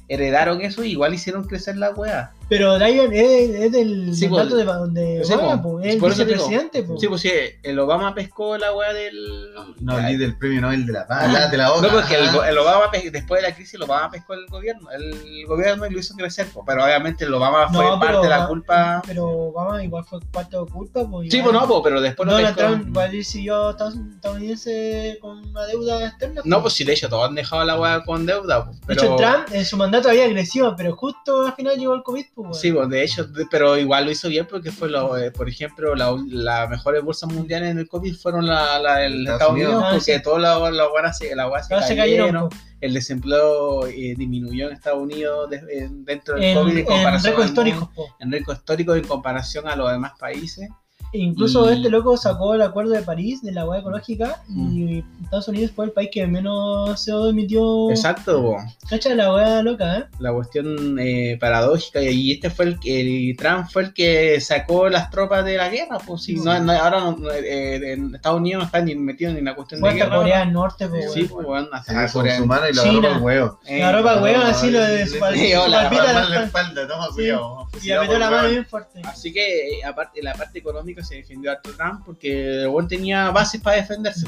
heredaron 0.08 0.62
eso 0.62 0.84
y 0.84 0.92
igual 0.92 1.14
hicieron 1.14 1.44
crecer 1.46 1.78
la 1.78 1.92
weá. 1.92 2.34
Pero 2.48 2.78
Biden 2.78 3.12
es, 3.14 3.50
es 3.50 3.72
del 3.72 4.16
Sí, 4.16 4.28
mandato 4.30 4.52
pues, 4.56 4.66
de, 4.66 4.74
donde 4.74 5.22
sí, 5.26 5.34
Obama, 5.34 5.62
pues, 5.64 5.74
pues, 5.74 5.86
es 5.88 5.94
el 5.94 6.00
por 6.00 6.14
digo. 6.50 6.70
pues. 6.88 7.02
Sí, 7.02 7.08
pues 7.08 7.22
sí, 7.22 7.32
el 7.64 7.80
Obama 7.80 8.14
pescó 8.14 8.56
la 8.58 8.72
weá 8.74 8.94
del... 8.94 9.52
No 9.80 9.94
hablé 9.94 10.18
del 10.18 10.38
premio 10.38 10.62
Nobel 10.62 10.86
de 10.86 10.94
la 10.94 11.08
Paz, 11.08 11.32
la- 11.34 11.48
de 11.48 11.58
la 11.58 11.72
boca. 11.72 11.88
No, 11.88 11.94
porque 11.94 12.16
el, 12.16 12.28
Ah. 12.28 12.50
el 12.50 12.58
Obama, 12.60 12.86
después 13.12 13.42
de 13.42 13.50
la 13.50 13.56
crisis, 13.56 13.74
el 13.74 13.82
Obama 13.84 14.12
pescó 14.12 14.36
el 14.36 14.46
gobierno. 14.48 14.92
El 14.92 15.46
gobierno 15.48 15.88
y 15.88 15.90
lo 15.90 16.00
hizo 16.00 16.14
crecer, 16.16 16.46
po, 16.48 16.64
pero 16.66 16.84
obviamente 16.84 17.26
el 17.26 17.34
Obama 17.34 17.68
fue 17.70 17.84
No, 17.84 17.92
parte 18.00 18.06
pero 18.08 18.22
de 18.22 18.30
la 18.30 18.48
culpa. 18.48 19.02
Pero 19.08 19.28
Obama 19.28 19.84
igual 19.84 20.06
fue 20.06 20.20
parte 20.32 20.56
de 20.58 20.66
culpa. 20.66 21.04
Pues, 21.10 21.32
Sí, 21.32 21.42
pues 21.42 21.52
no, 21.54 21.68
po, 21.68 21.82
pero 21.82 22.00
después 22.00 22.28
lo 22.28 22.34
Donald 22.34 22.56
pescó. 22.56 22.72
Trump 22.74 22.88
igual 22.90 23.12
decidió 23.12 23.70
Estados- 23.72 23.96
estadounidense 24.16 25.18
con 25.22 25.40
una 25.50 25.66
deuda 25.66 26.08
externa. 26.08 26.42
No, 26.46 26.62
pues 26.62 26.74
sí, 26.76 26.84
de 26.84 26.94
hecho, 26.94 27.10
todos 27.10 27.28
han 27.28 27.36
dejado 27.36 27.64
la 27.66 27.80
weá 27.80 28.04
con 28.04 28.26
deuda. 28.26 28.66
po, 28.66 28.72
De 28.72 28.78
pero... 28.88 29.02
hecho, 29.04 29.16
Trump 29.16 29.48
en 29.52 29.66
su 29.66 29.78
mandato 29.78 30.10
había 30.10 30.30
crecido, 30.30 30.76
pero 30.76 30.96
justo 30.96 31.48
al 31.48 31.54
final 31.56 31.78
llegó 31.78 31.96
el 31.96 32.04
COVID. 32.04 32.26
Pues. 32.36 32.60
Sí, 32.60 32.70
pues 32.74 32.90
de 32.90 33.02
hecho, 33.02 33.24
de- 33.24 33.46
pero 33.50 33.78
igual 33.78 34.04
lo 34.04 34.12
hizo 34.12 34.28
bien 34.28 34.46
porque 34.46 34.70
fue, 34.70 34.90
lo, 34.90 35.18
eh, 35.18 35.32
por 35.32 35.48
ejemplo, 35.48 35.96
la- 35.96 36.14
las 36.28 36.70
mejores 36.70 37.02
bolsas 37.02 37.32
mundiales 37.32 37.72
en 37.72 37.80
el 37.80 37.88
COVID 37.88 38.14
fueron 38.18 38.46
la, 38.46 38.78
la 38.78 38.98
del 38.98 39.22
Estados 39.22 39.36
Estados 39.40 39.54
Unidos. 39.54 39.70
Unidos, 39.74 39.84
Ah, 39.88 39.96
porque 39.96 40.18
sí. 40.18 40.22
todas 40.24 40.42
las 40.42 40.74
la 40.74 41.14
se, 41.14 41.34
la 41.34 41.64
se, 41.64 41.88
se 41.88 41.96
cayeron, 41.96 42.50
pues. 42.50 42.62
el 42.82 42.94
desempleo 42.94 43.88
eh, 43.88 44.16
disminuyó 44.18 44.68
en 44.68 44.74
Estados 44.74 45.02
Unidos 45.02 45.50
de- 45.50 45.64
en- 45.80 46.04
dentro 46.04 46.36
del 46.36 46.44
En, 46.44 46.58
COVID 46.58 46.72
en 46.74 46.78
en 46.80 46.86
comparación 46.86 47.32
récords 47.36 47.50
al 47.50 47.56
mundo, 47.56 47.70
históricos. 47.72 47.90
pues. 47.96 48.10
en 48.20 48.32
récord 48.34 48.58
histórico 48.58 48.96
en 48.96 49.08
comparación 49.08 49.68
a 49.70 49.76
los 49.78 49.92
demás 49.92 50.12
países. 50.20 50.68
E 51.16 51.18
Incluso 51.20 51.70
Y- 51.72 51.76
este 51.76 51.90
loco 51.90 52.18
sacó 52.18 52.54
el 52.56 52.62
acuerdo 52.62 52.92
de 52.92 53.02
París 53.02 53.42
de 53.42 53.52
la 53.54 53.66
hueá 53.66 53.80
ecológica 53.80 54.42
Mm. 54.50 54.78
y 54.78 55.04
Estados 55.24 55.48
Unidos 55.48 55.72
fue 55.76 55.86
el 55.86 55.92
país 55.92 56.10
que 56.12 56.28
menos 56.28 57.00
CO2 57.06 57.30
emitió. 57.30 57.90
Exacto. 57.90 58.56
Cacha 58.90 59.16
la 59.16 59.34
hueá 59.34 59.64
loca, 59.64 59.98
¿eh? 60.00 60.06
la 60.20 60.34
cuestión 60.34 60.98
eh, 61.00 61.38
paradójica 61.40 62.02
y 62.02 62.32
este 62.34 62.50
fue 62.50 62.66
el 62.66 62.80
que 62.80 63.30
el 63.30 63.38
Trump 63.38 63.68
fue 63.72 63.84
el 63.84 63.94
que 63.94 64.40
sacó 64.42 64.90
las 64.90 65.10
tropas 65.10 65.46
de 65.46 65.58
la 65.58 65.70
guerra 65.70 65.98
pues 66.06 66.24
si 66.24 66.36
no, 66.36 66.60
no- 66.60 66.72
ahora 66.74 67.00
no- 67.18 67.32
eh, 67.32 67.94
en 67.94 68.14
Estados 68.16 68.40
Unidos 68.40 68.60
no 68.60 68.66
están 68.66 68.86
ni 68.86 68.96
metidos 68.96 69.34
ni 69.34 69.40
en 69.40 69.46
la 69.46 69.56
cuestión 69.56 69.80
Fue 69.80 69.92
de 69.94 69.96
guerra 70.00 70.18
Corea 70.18 70.40
del 70.40 70.54
Norte, 70.54 70.88
pues, 70.88 71.14
sí 71.14 71.24
pues 71.24 71.46
bueno, 71.48 71.68
hasta 71.72 72.12
Corea 72.12 72.34
con 72.36 72.44
su 72.44 72.48
mano 72.48 72.70
y 72.70 72.74
lo 72.74 72.84
China. 72.84 73.16
el 73.18 73.22
huevo. 73.22 73.60
Eh, 73.66 73.80
La 73.80 73.92
ropa 73.92 74.16
no, 74.18 74.42
así 74.44 74.70
lo 74.72 74.82
de 74.82 75.06
su 75.08 75.14
Sí, 75.14 75.20
palpita 75.20 75.68
la 75.68 75.90
la 76.30 76.44
espalda. 76.44 76.88
toma, 76.88 77.08
Sí. 77.08 77.14
cuidado. 77.16 77.68
Y 77.82 77.88
le 77.88 78.00
metió 78.00 78.20
la 78.20 78.30
mano 78.32 78.50
bien 78.50 78.66
fuerte. 78.66 79.02
así 79.06 79.32
que 79.34 79.80
eh, 79.80 79.84
aparte 79.86 80.22
la 80.22 80.34
parte 80.34 80.60
económica 80.60 81.04
se 81.06 81.16
defendió 81.16 81.52
a 81.52 81.62
Trump 81.62 82.02
porque 82.06 82.62
el 82.64 82.70
buen 82.70 82.88
tenía 82.88 83.32
bases 83.32 83.62
para 83.62 83.78
defenderse 83.78 84.26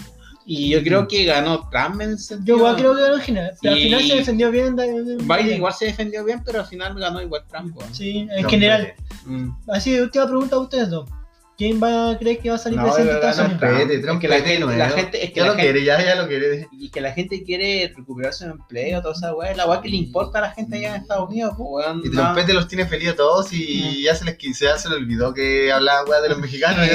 y 0.50 0.70
yo 0.70 0.82
creo 0.82 1.06
que 1.10 1.26
ganó 1.26 1.68
Trump 1.70 2.00
en 2.00 2.12
ese 2.12 2.36
Yo 2.36 2.38
sentido. 2.38 2.58
igual 2.58 2.76
creo 2.78 2.96
que 2.96 3.02
ganó. 3.02 3.52
Pero 3.62 3.74
al 3.76 3.82
final 3.82 4.02
se 4.04 4.16
defendió 4.16 4.50
bien. 4.50 4.76
Biden 4.78 5.58
igual 5.58 5.74
se 5.74 5.86
defendió 5.88 6.24
bien 6.24 6.42
pero 6.46 6.62
al 6.62 6.66
final 6.66 6.98
ganó 6.98 7.22
igual 7.22 7.44
Trump. 7.50 7.76
Sí, 7.92 8.20
en 8.32 8.44
No, 8.44 8.50
general. 8.50 8.94
Mm. 9.26 9.50
Así 9.68 10.00
última 10.00 10.26
pregunta 10.26 10.56
a 10.56 10.60
ustedes 10.60 10.90
dos. 10.90 11.10
¿Quién 11.58 11.82
va 11.82 12.12
a 12.12 12.18
creer 12.20 12.38
que 12.38 12.50
va 12.52 12.56
a 12.56 12.60
salir 12.60 12.78
No, 12.78 12.86
verdad, 12.86 13.16
Estados 13.16 13.38
no? 13.52 13.58
Trump, 13.58 13.64
Es 13.74 13.88
que 13.88 13.96
la 13.96 14.02
Trump, 14.04 14.22
gente- 14.22 14.60
no, 14.60 14.72
la 14.72 14.88
¿no? 14.90 14.94
gente- 14.96 15.24
es 15.26 15.30
que 15.32 15.36
ya 15.38 15.42
la 15.42 15.48
lo 15.48 15.56
gente- 15.58 15.72
quiere, 15.72 15.86
ya, 15.86 16.06
ya 16.06 16.16
lo 16.22 16.28
quiere. 16.28 16.68
y 16.72 16.90
que 16.92 17.02
la 17.02 17.12
gente 17.14 17.44
quiere 17.44 17.92
recuperar 17.98 18.32
su 18.36 18.46
empleo, 18.46 19.02
toda 19.02 19.16
esa 19.16 19.34
weá, 19.34 19.56
la 19.56 19.66
weá 19.66 19.82
que 19.82 19.90
le 19.90 19.96
importa 19.98 20.38
a 20.38 20.42
la 20.44 20.52
gente 20.52 20.78
allá 20.78 20.96
en 20.96 21.02
Estados 21.02 21.28
Unidos, 21.30 21.56
pues 21.58 21.68
weón. 21.88 22.02
Y. 22.06 22.12
Trompete 22.12 22.54
los 22.54 22.68
tiene 22.68 22.86
feliz 22.86 23.10
a 23.10 23.16
todos 23.16 23.52
y 23.54 24.04
ya 24.04 24.14
se 24.14 24.26
les 24.26 24.36
quise, 24.38 24.66
ya 24.66 24.78
se 24.78 24.88
le 24.88 24.98
olvidó 24.98 25.34
que 25.34 25.72
hablaba 25.72 26.06
weá 26.08 26.22
de 26.22 26.30
los 26.30 26.38
mexicanos. 26.38 26.86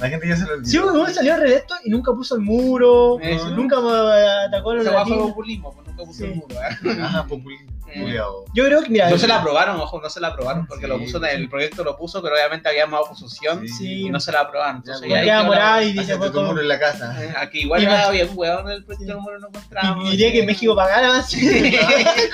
la 0.00 0.08
gente 0.08 0.26
ya 0.28 0.36
se 0.36 0.46
lo 0.46 0.54
olvidó. 0.54 0.68
Sí, 0.68 0.78
uno 0.78 1.06
salió 1.10 1.36
reelecto 1.36 1.74
y 1.84 1.90
nunca 1.90 2.12
puso 2.12 2.34
el 2.34 2.40
muro, 2.40 3.20
Eh, 3.22 3.38
nunca 3.54 3.80
me 3.80 3.88
atacó 4.48 4.70
a 4.72 4.74
los 4.74 4.84
Esa 4.84 4.94
weá 4.96 5.02
fue 5.04 5.10
latinos. 5.12 5.30
populismo, 5.30 5.72
pues 5.72 5.86
nunca 5.86 6.02
puso 6.04 6.18
Sí. 6.18 6.24
el 6.24 6.34
muro, 6.34 6.56
¿eh? 6.56 7.00
Ajá, 7.02 7.24
populismo. 7.24 7.70
Yo 8.54 8.64
creo 8.64 8.82
que, 8.82 8.88
mira, 8.90 9.08
No 9.10 9.18
se 9.18 9.26
la 9.28 9.36
aprobaron, 9.36 9.80
ojo, 9.80 10.00
no 10.00 10.08
se 10.10 10.20
la 10.20 10.28
aprobaron 10.28 10.66
porque 10.66 10.84
Sí, 10.84 10.88
lo 10.88 10.98
puso 10.98 11.18
en 11.18 11.24
el 11.24 11.48
proyecto 11.48 11.84
lo 11.84 11.96
puso, 11.96 12.22
pero 12.22 12.34
obviamente 12.34 12.68
había 12.68 12.86
más 12.86 13.00
oposición 13.02 13.66
Sí. 13.68 14.02
y 14.06 14.10
no 14.10 14.20
se 14.20 14.32
la 14.32 14.40
aprobaron. 14.40 14.76
Entonces, 14.76 15.08
Ya, 15.08 15.24
ya 15.24 15.74
ahí 15.76 15.92
dice, 15.92 16.16
pues, 16.16 16.32
muro 16.32 16.60
en 16.60 16.68
la 16.68 16.78
casa. 16.78 17.16
Eh, 17.22 17.32
Aquí 17.36 17.60
igual 17.60 17.82
era 17.82 17.92
más- 17.98 18.10
bien 18.12 18.28
weón 18.34 18.70
el 18.70 18.84
proyecto 18.84 19.14
Sí. 19.14 19.20
muro 19.20 19.38
no 19.38 19.48
encontramos. 19.48 20.06
y 20.06 20.10
diría 20.12 20.32
que 20.32 20.42
México 20.44 20.74
pagara. 20.76 21.22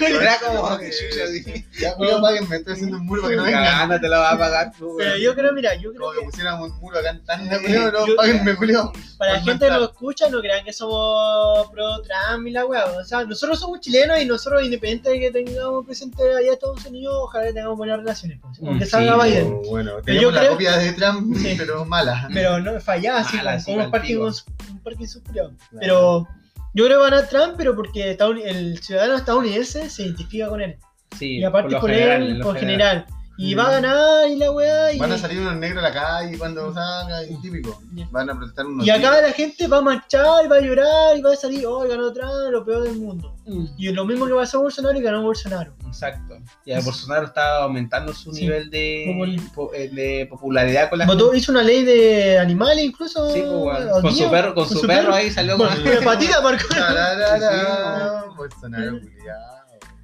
Era 0.00 0.38
como 0.40 0.78
que 0.78 0.88
Eh, 0.88 0.90
chucha, 0.90 1.24
así. 1.24 1.64
Ya, 1.80 1.94
culiao, 1.94 2.20
páguenme, 2.20 2.56
estoy 2.56 2.72
haciendo 2.74 2.96
un 2.96 3.06
muro 3.06 3.22
para 3.22 3.30
que 3.32 3.36
no 3.36 3.44
vengan. 3.44 4.00
Te 4.00 4.08
la 4.08 4.18
va 4.18 4.30
a 4.32 4.38
pagar 4.38 4.72
tú, 4.78 4.98
yo 5.20 5.34
creo, 5.34 5.52
mira, 5.52 5.74
yo 5.76 5.90
creo 5.92 6.06
Como 6.08 6.12
que 6.20 6.24
pusiéramos 6.26 6.70
un 6.70 6.78
muro 6.80 6.98
acá 6.98 7.10
en 7.10 7.62
culiao, 7.62 7.90
no, 7.92 8.16
páguenme, 8.16 8.56
culiao. 8.56 8.92
para 9.18 9.34
la 9.34 9.40
gente 9.40 9.66
que 9.66 9.70
nos 9.72 9.82
escucha, 9.90 10.28
no 10.28 10.40
crean 10.40 10.64
que 10.64 10.72
somos 10.72 11.68
pro 11.70 12.02
Trump 12.02 12.46
y 12.46 12.50
la 12.50 12.64
weá. 12.66 12.84
O 12.86 13.04
sea, 13.04 13.24
nosotros 13.24 13.58
somos 13.60 13.80
chilenos 13.80 14.20
y 14.20 14.24
nosotros, 14.26 14.62
independiente 14.64 15.10
de 15.10 15.20
que 15.20 15.30
tengamos 15.44 15.84
presente 15.86 16.22
allá 16.22 16.52
Estados 16.52 16.84
Unidos, 16.86 17.14
ojalá 17.22 17.46
tengamos 17.52 17.76
buenas 17.76 17.98
relaciones. 17.98 18.38
Pues, 18.40 18.60
Mm, 18.60 18.78
sí, 18.80 18.86
salga 18.86 19.24
Biden. 19.24 19.62
Bueno, 19.68 19.92
tenemos 20.02 20.22
yo 20.22 20.30
la 20.30 20.40
creo- 20.40 20.52
copia 20.52 20.76
de 20.76 20.92
Trump, 20.92 21.36
Sí. 21.38 21.54
pero 21.58 21.84
mala. 21.84 22.28
Pero 22.32 22.58
no 22.60 22.80
fallaba 22.80 23.20
así, 23.20 23.38
como, 23.38 23.70
un 23.72 23.90
pico. 24.08 24.20
un. 24.82 25.56
Pero 25.80 26.28
yo 26.74 26.84
creo 26.86 26.98
que 26.98 27.10
van 27.10 27.14
a 27.14 27.26
Trump, 27.28 27.54
pero 27.56 27.74
porque 27.76 28.16
el 28.44 28.78
ciudadano 28.82 29.14
estadounidense 29.16 29.88
se 29.90 30.02
identifica 30.02 30.48
con 30.48 30.60
él. 30.60 30.76
Sí, 31.18 31.38
y 31.38 31.44
aparte 31.44 31.76
por 31.76 31.90
general, 31.90 32.22
él, 32.22 32.40
por 32.40 32.56
general. 32.58 33.06
Y 33.36 33.54
va 33.54 33.66
a 33.66 33.70
ganar 33.72 34.28
y 34.28 34.36
la 34.36 34.50
weá. 34.52 34.92
Y, 34.92 34.98
Van 34.98 35.10
a 35.10 35.18
salir 35.18 35.40
unos 35.40 35.56
negros 35.56 35.82
a 35.84 35.88
la 35.88 35.92
calle 35.92 36.38
cuando 36.38 36.72
salga, 36.72 37.24
y 37.24 37.36
típico. 37.40 37.80
Van 38.12 38.30
a 38.30 38.34
protestar 38.36 38.64
unos 38.66 38.86
y 38.86 38.90
acá 38.90 39.20
la 39.20 39.32
gente 39.32 39.66
va 39.66 39.78
a 39.78 39.82
marchar, 39.82 40.50
va 40.50 40.56
a 40.56 40.60
llorar 40.60 41.16
y 41.16 41.20
va 41.20 41.32
a 41.32 41.36
salir, 41.36 41.66
oh, 41.66 41.80
ganó 41.80 42.12
Trump, 42.12 42.30
lo 42.50 42.64
peor 42.64 42.84
del 42.84 42.96
mundo. 42.96 43.34
Mm. 43.46 43.64
Y 43.76 43.88
lo 43.92 44.04
mismo 44.04 44.26
que 44.26 44.34
pasó 44.34 44.58
a 44.58 44.62
Bolsonaro 44.62 44.96
y 44.98 45.02
ganó 45.02 45.22
Bolsonaro. 45.22 45.74
Exacto. 45.84 46.36
Y 46.64 46.72
a 46.72 46.80
Bolsonaro 46.80 47.26
está 47.26 47.62
aumentando 47.64 48.12
su 48.14 48.32
Sí. 48.32 48.42
nivel 48.42 48.70
de, 48.70 49.42
po- 49.54 49.72
eh, 49.74 49.88
de 49.88 50.26
popularidad 50.30 50.88
con 50.90 51.00
la 51.00 51.06
Votó, 51.06 51.34
hizo 51.34 51.50
una 51.52 51.62
ley 51.62 51.82
de 51.84 52.38
animales 52.38 52.84
incluso. 52.84 53.30
Sí, 53.32 53.40
pues, 53.40 53.50
weón. 53.52 53.88
hoy 53.94 54.02
con 54.02 54.14
día, 54.14 54.24
su 54.26 54.30
perro, 54.30 54.54
con, 54.54 54.68
su, 54.68 54.80
perro, 54.86 55.12
ahí 55.14 55.30
salió 55.30 55.56
con 55.58 55.68
Con 55.68 55.82
con 55.82 56.04
patita 56.04 56.40
marcó. 56.40 56.68
Bolsonaro, 58.36 59.00
culiao. 59.00 59.53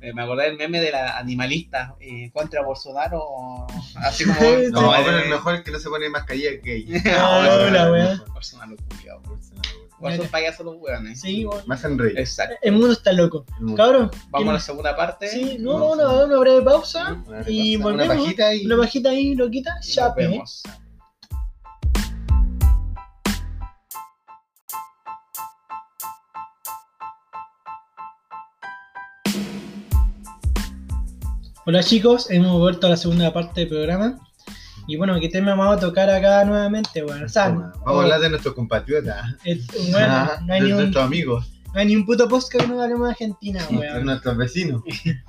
Eh, 0.02 0.14
me 0.14 0.22
acordé 0.22 0.44
del 0.44 0.56
meme 0.56 0.80
de 0.80 0.92
la 0.92 1.18
animalista 1.18 1.94
eh, 2.00 2.30
contra 2.32 2.62
Bolsonaro, 2.62 3.66
así 3.96 4.24
como, 4.24 4.34
Sí, 4.40 4.46
No, 4.70 4.92
pero 4.96 5.16
de- 5.16 5.22
el 5.24 5.28
mejor 5.28 5.54
es 5.56 5.60
que 5.62 5.70
no 5.70 5.78
se 5.78 5.88
pone 5.90 6.08
mascarilla 6.08 6.50
que 6.62 6.76
ella. 6.76 7.02
Ah, 7.18 7.68
la 7.70 7.92
wea. 7.92 8.22
Bolsonaro 8.32 8.76
culiao. 8.88 9.20
Bolsonaro. 9.22 9.68
Igual 9.98 10.16
son 10.16 10.28
payasos 10.28 10.64
los 10.64 10.76
weones. 10.78 11.20
Sí, 11.20 11.44
weón. 11.44 11.62
Me 11.66 11.74
hacen 11.74 11.98
reír. 11.98 12.18
Exacto. 12.18 12.54
El 12.62 12.72
mundo 12.72 12.92
está 12.92 13.12
loco. 13.12 13.44
Cabrón. 13.76 14.10
Vamos 14.30 14.48
a 14.48 14.52
la 14.54 14.60
segunda 14.60 14.96
parte. 14.96 15.28
Sí, 15.28 15.58
no, 15.60 15.78
no, 15.78 15.90
una, 15.90 16.24
una 16.24 16.38
breve 16.38 16.62
pausa. 16.62 17.22
Una 17.26 17.42
Y 17.46 17.76
repasa- 17.76 17.82
volvemos. 17.82 18.14
Una 18.14 18.22
pajita 18.24 18.54
y. 18.54 18.64
Una 18.64 18.76
bajita 18.76 19.10
ahí, 19.10 19.34
loquita. 19.34 19.76
Y 19.82 19.92
Chape. 19.92 20.26
vemos. 20.28 20.62
Hola 31.66 31.82
chicos, 31.82 32.30
hemos 32.30 32.58
vuelto 32.58 32.86
a 32.86 32.90
la 32.90 32.96
segunda 32.96 33.32
parte 33.32 33.60
del 33.60 33.68
programa. 33.68 34.18
Y 34.86 34.96
bueno, 34.96 35.18
¿qué 35.20 35.28
tema 35.28 35.54
vamos 35.54 35.76
a 35.76 35.80
tocar 35.80 36.10
acá 36.10 36.44
nuevamente? 36.44 37.02
Bueno, 37.02 37.26
o 37.26 37.28
sea, 37.28 37.50
Vamos 37.50 37.76
a 37.86 38.02
hablar 38.02 38.20
de 38.20 38.30
nuestros 38.30 38.54
compatriotas. 38.54 39.34
es- 39.44 39.66
bueno, 39.92 40.06
Ah, 40.10 40.40
no, 40.46 40.52
hay 40.54 40.60
de 40.60 40.66
ni 40.66 40.72
un, 40.72 40.78
nuestros 40.80 41.04
amigos. 41.04 41.52
no 41.72 41.80
hay 41.80 41.86
ni 41.86 41.96
un 41.96 42.06
puto 42.06 42.28
podcast 42.28 42.52
que 42.52 42.66
no 42.66 42.80
hablemos 42.82 43.06
de 43.06 43.12
Argentina, 43.12 43.64
De 43.68 43.76
weón. 43.76 44.06
nuestros 44.06 44.36
vecinos. 44.36 44.82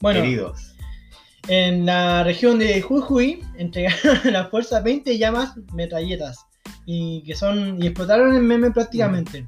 Bueno, 0.00 0.20
Queridos. 0.20 0.74
en 1.46 1.86
la 1.86 2.24
región 2.24 2.58
de 2.58 2.82
Jujuy 2.82 3.40
entregaron 3.56 4.16
a 4.26 4.30
las 4.32 4.50
fuerzas 4.50 4.82
20 4.82 5.16
llamas 5.16 5.54
metralletas 5.74 6.38
y 6.86 7.22
que 7.22 7.36
son 7.36 7.80
y 7.80 7.86
explotaron 7.86 8.34
el 8.34 8.42
meme 8.42 8.72
prácticamente. 8.72 9.46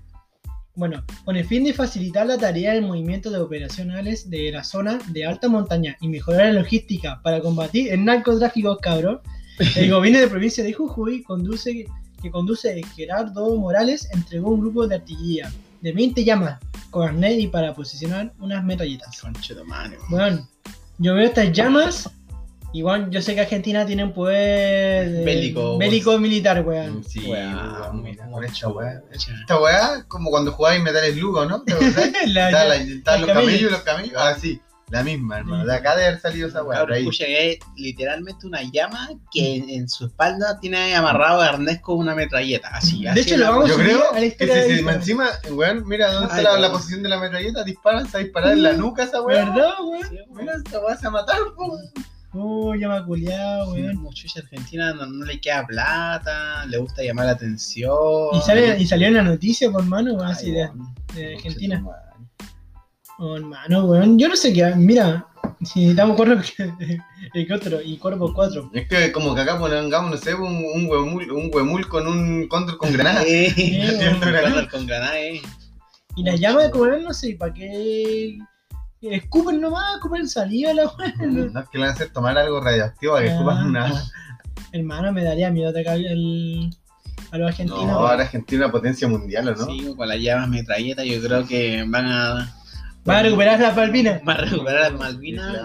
Bueno, 0.76 1.04
con 1.24 1.37
el 1.37 1.44
fin 1.46 1.62
de 1.62 1.72
facilitar 1.72 2.26
la 2.26 2.37
tarea 2.37 2.72
del 2.72 2.82
movimiento 2.82 3.30
de 3.30 3.38
operacionales 3.38 4.28
de 4.28 4.50
la 4.50 4.64
zona 4.64 4.98
de 5.08 5.24
alta 5.24 5.48
montaña 5.48 5.96
y 6.00 6.08
mejorar 6.08 6.46
la 6.46 6.60
logística 6.60 7.20
para 7.22 7.40
combatir 7.40 7.92
el 7.92 8.04
narcotráfico, 8.04 8.76
cabrón, 8.78 9.20
el 9.76 9.90
gobierno 9.90 10.18
de 10.18 10.26
provincia 10.26 10.64
de 10.64 10.72
Jujuy 10.72 11.22
conduce 11.22 11.87
que 12.20 12.30
conduce 12.30 12.82
Gerardo 12.96 13.54
Morales 13.56 14.08
entregó 14.12 14.50
un 14.50 14.62
grupo 14.62 14.88
de 14.88 14.96
artillería 14.96 15.52
de 15.82 15.92
20 15.92 16.24
llamas 16.24 16.58
con 16.90 17.06
arnés 17.06 17.38
y 17.38 17.48
para 17.48 17.74
posicionar 17.74 18.32
unas 18.40 18.64
metralletas. 18.64 19.14
Bueno, 20.08 20.48
yo 20.98 21.14
veo 21.14 21.26
estas 21.26 21.52
llamas. 21.52 22.10
Igual 22.74 23.08
yo 23.10 23.22
sé 23.22 23.34
que 23.37 23.40
Argentina 23.42 23.87
tiene 23.87 24.02
un 24.04 24.12
poder 24.12 25.06
eh, 25.06 25.22
Bélico. 25.24 25.78
bélico 25.78 26.18
militar, 26.18 26.66
weón. 26.66 26.98
Mm, 26.98 27.04
Sí, 27.04 27.20
weón, 27.30 28.02
mira, 28.02 28.28
con 28.28 28.44
esta 28.44 28.68
weá. 28.68 29.00
Esta 29.12 29.60
weá, 29.60 30.04
como 30.08 30.28
cuando 30.30 30.50
jugabais 30.52 30.82
Metales 30.82 31.16
Lugo, 31.16 31.46
¿no? 31.46 31.62
Estaban 31.66 32.34
los 32.34 33.04
camello. 33.04 33.26
camellos 33.34 33.60
y 33.60 33.72
los 33.72 33.80
camellos. 33.82 34.14
Ah, 34.16 34.34
sí, 34.40 34.60
la 34.90 35.04
misma, 35.04 35.38
hermano. 35.38 35.64
De 35.64 35.72
acá 35.72 35.94
debe 35.94 36.08
haber 36.08 36.20
salido 36.20 36.48
esa 36.48 36.64
weá. 36.64 36.80
Por 36.80 36.92
escucha 36.94 37.26
que 37.26 37.52
es 37.52 37.58
literalmente 37.76 38.44
una 38.44 38.62
llama 38.62 39.08
que 39.32 39.54
en, 39.54 39.70
en 39.70 39.88
su 39.88 40.06
espalda 40.06 40.58
tiene 40.58 40.96
amarrado 40.96 41.42
a 41.42 41.46
arnés 41.50 41.80
con 41.80 41.98
una 41.98 42.16
metralleta. 42.16 42.68
Así, 42.72 43.02
De 43.02 43.10
así 43.10 43.20
hecho, 43.20 43.37
lo 43.37 43.50
vamos 43.52 43.68
Yo 43.68 43.74
a 43.76 43.78
creo 43.78 44.00
a 44.10 44.14
la 44.18 44.30
que 44.30 44.76
si, 44.76 44.80
encima, 44.88 45.30
weón, 45.52 45.87
mira 45.87 46.10
dónde 46.12 46.26
está 46.26 46.38
Ay, 46.38 46.42
la, 46.44 46.50
weón. 46.50 46.62
la 46.62 46.72
posición 46.72 47.02
de 47.04 47.08
la 47.08 47.18
metralleta, 47.20 47.62
disparan, 47.62 48.06
se 48.06 48.12
va 48.14 48.18
a 48.18 48.22
disparar 48.24 48.52
en 48.52 48.62
la 48.64 48.72
nuca 48.72 49.04
esa 49.04 49.22
weá. 49.22 49.44
¿Verdad, 49.44 49.74
weón? 49.80 50.08
Sí, 50.08 50.18
Mira, 50.32 50.54
esta 50.56 50.80
weá 50.80 50.96
se 50.96 51.02
va 51.04 51.08
a 51.08 51.12
matar, 51.22 51.38
po. 51.56 51.78
Oh, 52.36 52.74
llama 52.74 53.04
culiado, 53.06 53.74
Sí, 53.74 53.82
weón. 53.82 53.96
como 53.96 54.12
chucha 54.12 54.40
Argentina 54.40 54.92
no, 54.92 55.06
no 55.06 55.24
le 55.24 55.40
queda 55.40 55.64
plata, 55.66 56.66
le 56.66 56.78
gusta 56.78 57.02
llamar 57.02 57.26
la 57.26 57.32
atención. 57.32 57.94
Y, 58.32 58.40
sale, 58.40 58.76
y 58.80 58.86
salió 58.86 59.06
en 59.08 59.14
la 59.14 59.22
noticia, 59.22 59.70
por 59.70 59.84
mano, 59.84 60.20
así 60.22 60.50
de, 60.50 60.68
de 61.14 61.34
Argentina. 61.36 61.84
Oh, 63.18 63.36
hermano, 63.36 63.84
weón. 63.84 64.18
Yo 64.18 64.28
no 64.28 64.34
sé 64.34 64.52
qué. 64.52 64.74
Mira, 64.74 65.26
si 65.62 65.80
necesitamos 65.80 66.16
cuerpo 66.16 66.42
helicóptero 67.34 67.80
y 67.80 67.96
cuerpo 67.98 68.32
4. 68.34 68.70
Es 68.74 68.88
que 68.88 69.12
como 69.12 69.34
que 69.34 69.40
acá 69.42 69.56
pongamos, 69.58 70.10
no 70.10 70.16
sé, 70.16 70.34
un, 70.34 70.42
un 70.74 70.86
huemul, 70.90 71.30
un 71.30 71.50
huemul 71.52 71.88
con 71.88 72.06
un 72.08 72.48
control 72.48 72.78
con 72.78 72.92
granada. 72.92 73.22
Eh, 73.24 73.52
weón. 74.00 74.18
con 74.20 74.32
granada, 74.32 74.68
con 74.68 74.86
granada, 74.86 75.20
eh. 75.20 75.40
Y 76.16 76.24
las 76.24 76.40
llamas, 76.40 76.70
como 76.70 76.86
no 76.86 77.12
sé, 77.12 77.36
¿para 77.38 77.54
qué? 77.54 78.38
Escupen 79.10 79.60
nomás, 79.60 79.94
escupen 79.96 80.28
saliva 80.28 80.72
la 80.72 80.86
weón. 80.86 81.52
No 81.52 81.60
es 81.60 81.68
que 81.68 81.78
le 81.78 81.84
van 81.84 81.90
a 81.90 81.94
hacer 81.94 82.10
tomar 82.10 82.36
algo 82.38 82.60
radioactivo 82.60 83.14
para 83.14 83.24
que 83.24 83.30
Ah. 83.30 83.34
escupan 83.34 83.66
una. 83.66 84.04
Hermano, 84.72 85.12
me 85.12 85.22
daría 85.24 85.50
miedo 85.50 85.70
atacar 85.70 85.96
el, 85.98 86.70
a 87.30 87.38
los 87.38 87.48
argentinos. 87.48 87.86
No, 87.86 87.92
ahora 88.06 88.24
Argentina 88.24 88.62
es 88.62 88.64
una 88.66 88.72
potencia 88.72 89.06
mundial, 89.08 89.48
¿o 89.48 89.54
no? 89.54 89.66
Sí, 89.66 89.94
con 89.96 90.08
las 90.08 90.18
llamas 90.18 90.48
metralletas 90.48 91.04
yo 91.06 91.20
creo 91.22 91.46
que 91.46 91.84
van 91.86 92.06
a, 92.06 92.54
Van 93.04 93.18
a 93.18 93.22
recuperar 93.22 93.60
las 93.60 93.74
Palminas. 93.74 94.24
van 94.24 94.36
a 94.38 94.40
recuperar 94.44 94.90
las 94.92 95.00
Malvinas. 95.00 95.56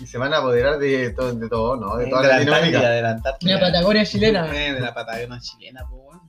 Y 0.00 0.06
se 0.06 0.18
van 0.18 0.34
a 0.34 0.38
apoderar 0.38 0.78
de 0.78 1.10
todo, 1.10 1.32
de 1.34 1.48
todo 1.48 1.76
¿no? 1.76 1.96
De 1.96 2.06
toda 2.08 2.22
de 2.22 2.28
la 2.28 2.34
Latinoamérica. 2.38 2.88
De 2.90 3.02
la. 3.02 3.22
La 3.42 3.60
Patagonia 3.60 4.04
chilena. 4.04 4.46
Eh, 4.52 4.72
de 4.74 4.80
la 4.80 4.92
Patagonia 4.92 5.38
chilena, 5.40 5.82
pues, 5.88 6.00
weón. 6.02 6.20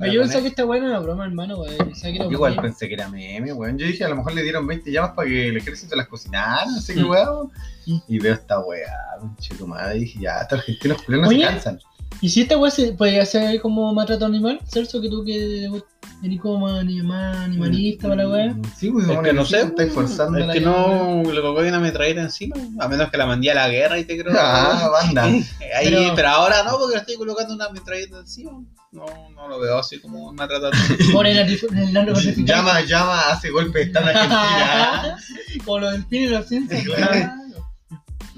Yo 0.00 0.20
pensaba 0.20 0.42
que 0.42 0.48
esta 0.48 0.64
weá 0.64 0.78
era 0.78 0.88
una 0.90 1.00
broma, 1.00 1.24
hermano, 1.24 1.58
weón. 1.58 1.92
Yo 1.92 2.30
igual 2.30 2.56
pensé 2.60 2.86
que 2.86 2.94
era 2.94 3.08
meme, 3.08 3.52
weón. 3.52 3.76
Yo 3.78 3.86
dije, 3.86 4.04
a 4.04 4.08
lo 4.08 4.16
mejor 4.16 4.34
le 4.34 4.42
dieron 4.42 4.66
20 4.66 4.92
llamas 4.92 5.12
para 5.12 5.28
que 5.28 5.48
el 5.48 5.56
ejército 5.56 5.96
las 5.96 6.06
cocinara, 6.06 6.66
no 6.66 6.80
sé 6.80 6.94
qué 6.94 7.02
weón. 7.02 7.50
Y 7.84 8.18
veo 8.18 8.34
esta 8.34 8.60
weá, 8.60 8.92
pinche 9.20 9.54
tu 9.56 9.66
madre. 9.66 9.96
Y 9.96 10.00
dije, 10.00 10.20
ya, 10.20 10.40
estos 10.42 10.60
argentinos 10.60 11.02
culeros 11.02 11.28
Oye. 11.28 11.40
se 11.40 11.46
cansan. 11.46 11.80
¿Y 12.20 12.28
si 12.28 12.42
esta 12.42 12.56
weá 12.58 12.70
se 12.70 12.92
podría 12.92 13.24
ser 13.26 13.60
como 13.60 13.92
maltrato 13.92 14.26
animal? 14.26 14.60
Celso, 14.66 15.00
que 15.00 15.08
tú 15.08 15.24
que 15.24 15.68
eres 16.22 16.40
como 16.40 16.68
ani- 16.68 17.02
más 17.02 17.36
animalista 17.38 18.08
para 18.08 18.24
la 18.24 18.28
weá. 18.28 18.56
Sí, 18.76 18.90
pues, 18.90 19.08
Es 19.08 19.18
que 19.18 19.32
no 19.32 19.44
sé, 19.44 19.60
estáis 19.62 19.92
forzando 19.92 20.38
es 20.38 20.46
la 20.46 20.52
que 20.52 20.60
no 20.60 21.22
le 21.24 21.40
coloqué 21.40 21.68
una 21.68 21.80
metralleta 21.80 22.22
encima, 22.22 22.56
a 22.80 22.88
menos 22.88 23.10
que 23.10 23.16
la 23.16 23.26
mandé 23.26 23.50
a 23.50 23.54
la 23.54 23.68
guerra 23.68 23.98
y 23.98 24.04
te 24.04 24.18
creo. 24.22 24.34
Ah, 24.38 24.88
banda. 24.92 25.24
Ahí, 25.24 25.44
Pero- 25.84 26.14
pero... 26.14 26.28
ahora 26.28 26.62
no, 26.64 26.78
porque 26.78 26.94
le 26.96 27.00
estoy 27.00 27.16
colocando 27.16 27.54
una 27.54 27.68
metralleta 27.70 28.18
encima. 28.18 28.52
No, 28.90 29.04
no 29.34 29.48
lo 29.48 29.60
veo 29.60 29.78
así 29.78 30.00
como 30.00 30.28
un 30.30 30.34
maltrato. 30.34 30.70
Por 31.12 31.26
el, 31.26 31.36
narcotraficante. 31.92 32.44
Llama, 32.50 32.80
llama, 32.82 33.20
hace 33.30 33.50
golpe 33.50 33.80
de 33.80 33.84
estado 33.84 34.08
en 34.10 34.16
Argentina. 34.16 35.16
Como 35.64 35.78
los 35.80 35.92
delfines 35.92 36.30
y 36.30 36.32
los 36.32 36.46
ciencias. 36.48 36.84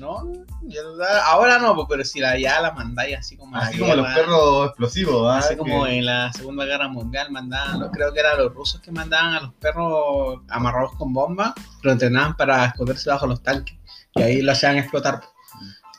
No, 0.00 0.32
ya 0.62 0.80
ahora 1.26 1.58
no, 1.58 1.74
pues, 1.74 1.86
pero 1.90 2.04
si 2.04 2.18
la, 2.20 2.38
ya 2.38 2.60
la 2.60 2.72
mandáis 2.72 3.18
así 3.18 3.36
como 3.36 3.54
Así 3.56 3.78
como 3.78 3.94
los 3.94 4.06
perros 4.14 4.66
explosivos, 4.68 5.30
¿ah? 5.30 5.38
Así 5.38 5.56
como 5.56 5.84
Que- 5.84 5.98
en 5.98 6.06
la 6.06 6.32
Segunda 6.32 6.64
Guerra 6.64 6.88
Mundial 6.88 7.30
mandaban, 7.30 7.88
creo 7.90 8.12
que 8.12 8.20
eran 8.20 8.38
los 8.38 8.54
rusos 8.54 8.80
que 8.80 8.90
mandaban 8.90 9.34
a 9.34 9.40
los 9.42 9.52
perros 9.54 10.40
amarrados 10.48 10.92
con 10.96 11.12
bombas, 11.12 11.52
lo 11.82 11.92
entrenaban 11.92 12.34
para 12.36 12.64
esconderse 12.66 13.10
bajo 13.10 13.26
los 13.26 13.42
tanques 13.42 13.76
y 14.14 14.22
ahí 14.22 14.40
lo 14.42 14.52
hacían 14.52 14.78
explotar. 14.78 15.20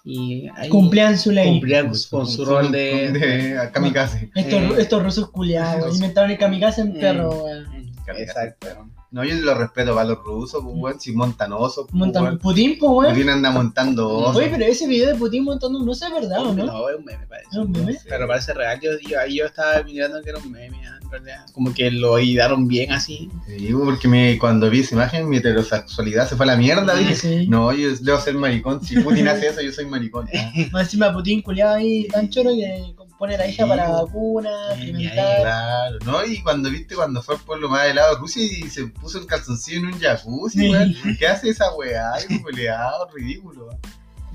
Y 0.04 0.50
ahí 0.56 0.68
Cumplían 0.70 1.16
su 1.18 1.30
ley. 1.32 1.48
cumplían 1.48 1.92
con 2.10 2.26
su 2.28 2.44
rol 2.44 2.72
de... 2.72 3.12
de 3.12 3.70
kamikaze. 3.72 4.32
Estos, 4.34 4.60
Eh. 4.60 4.76
estos 4.80 5.04
rusos 5.04 5.30
culiados, 5.30 5.94
inventaron 5.96 6.32
el 6.32 6.40
kamikaze 6.40 6.82
en 6.82 6.94
Mm. 6.94 7.00
perro, 7.00 7.30
weón. 7.30 7.92
Exacto. 8.18 8.68
No, 9.12 9.26
yo 9.26 9.36
lo 9.36 9.54
respeto 9.56 9.94
para 9.94 10.08
los 10.08 10.20
rusos, 10.20 10.64
pues, 10.64 10.74
weón, 10.78 11.00
si 11.02 11.12
montan 11.12 11.52
osos, 11.52 11.86
pues, 11.86 11.94
Montan 11.94 12.24
weón. 12.24 12.40
Putin, 12.40 12.78
pues, 12.80 12.92
weón. 12.94 13.14
Putin 13.14 13.30
anda 13.30 13.52
montando 13.52 14.08
osos. 14.08 14.38
Oye, 14.38 14.48
pero 14.50 14.64
ese 14.64 14.88
video 14.88 15.10
de 15.10 15.16
Putin 15.16 15.44
montando 15.44 15.80
un 15.80 15.90
oso 15.90 16.06
es 16.06 16.14
verdad, 16.14 16.40
¿o 16.46 16.54
no? 16.54 16.64
No, 16.66 16.90
es 16.90 16.98
un 16.98 17.04
meme, 17.04 17.28
parece. 17.28 17.50
¿Es 17.52 17.58
un 17.58 17.72
meme? 17.74 18.00
Pero 18.08 18.26
parece 18.26 18.54
real. 18.54 18.80
Yo, 18.80 18.92
yo, 19.06 19.20
ahí 19.20 19.36
yo 19.36 19.46
estaba 19.46 19.84
mirando 19.84 20.22
que 20.22 20.30
era 20.30 20.40
un 20.40 20.50
meme, 20.50 20.88
ah, 20.88 20.98
realidad. 21.12 21.46
Como 21.54 21.74
que 21.74 21.92
lo 21.92 22.18
idearon 22.20 22.68
bien 22.68 22.92
así. 22.92 23.30
Sí, 23.48 23.70
porque 23.74 24.08
me, 24.08 24.38
cuando 24.40 24.70
vi 24.70 24.80
esa 24.80 24.96
imagen, 24.96 25.30
mi 25.30 25.38
heterosexualidad 25.38 26.28
se 26.28 26.36
fue 26.36 26.46
a 26.46 26.48
la 26.48 26.56
mierda. 26.58 26.96
Dije, 26.96 27.16
Sí. 27.16 27.48
no, 27.48 27.72
yo 27.74 27.90
debo 28.00 28.20
ser 28.20 28.36
maricón. 28.36 28.84
Si 28.84 29.00
Putin 29.00 29.28
hace 29.28 29.48
eso, 29.48 29.62
yo 29.62 29.72
soy 29.72 29.86
maricón. 29.86 30.28
Ah, 30.36 30.52
Más 30.72 30.84
encima 30.84 31.14
Putin 31.14 31.42
culiado 31.42 31.76
ahí 31.76 32.08
tan 32.08 32.30
choro 32.30 32.52
que 32.52 32.94
pone 33.20 33.36
a 33.36 33.38
la 33.38 33.48
hija 33.48 33.64
Sí, 33.64 33.70
para 33.70 33.90
vacuna, 33.90 34.50
experimentar. 34.72 35.42
Claro, 35.42 35.98
¿no? 36.06 36.26
Y 36.26 36.42
cuando 36.42 36.72
viste, 36.72 36.96
cuando 36.96 37.22
fue 37.22 37.36
al 37.36 37.42
pueblo 37.42 37.70
más 37.70 37.86
helado 37.88 38.16
de 38.16 38.20
Rusia 38.22 38.44
y 38.44 38.70
se 38.70 38.88
puso 38.88 39.20
el 39.20 39.28
calzoncillo 39.28 39.80
en 39.80 39.86
un 39.94 40.00
jacuzzi, 40.00 40.60
Sí. 40.72 41.18
¿Qué 41.20 41.28
hace 41.28 41.50
esa 41.50 41.72
weá? 41.76 42.14
Ay, 42.14 42.40
culeado, 42.40 43.08
ridículo. 43.14 43.70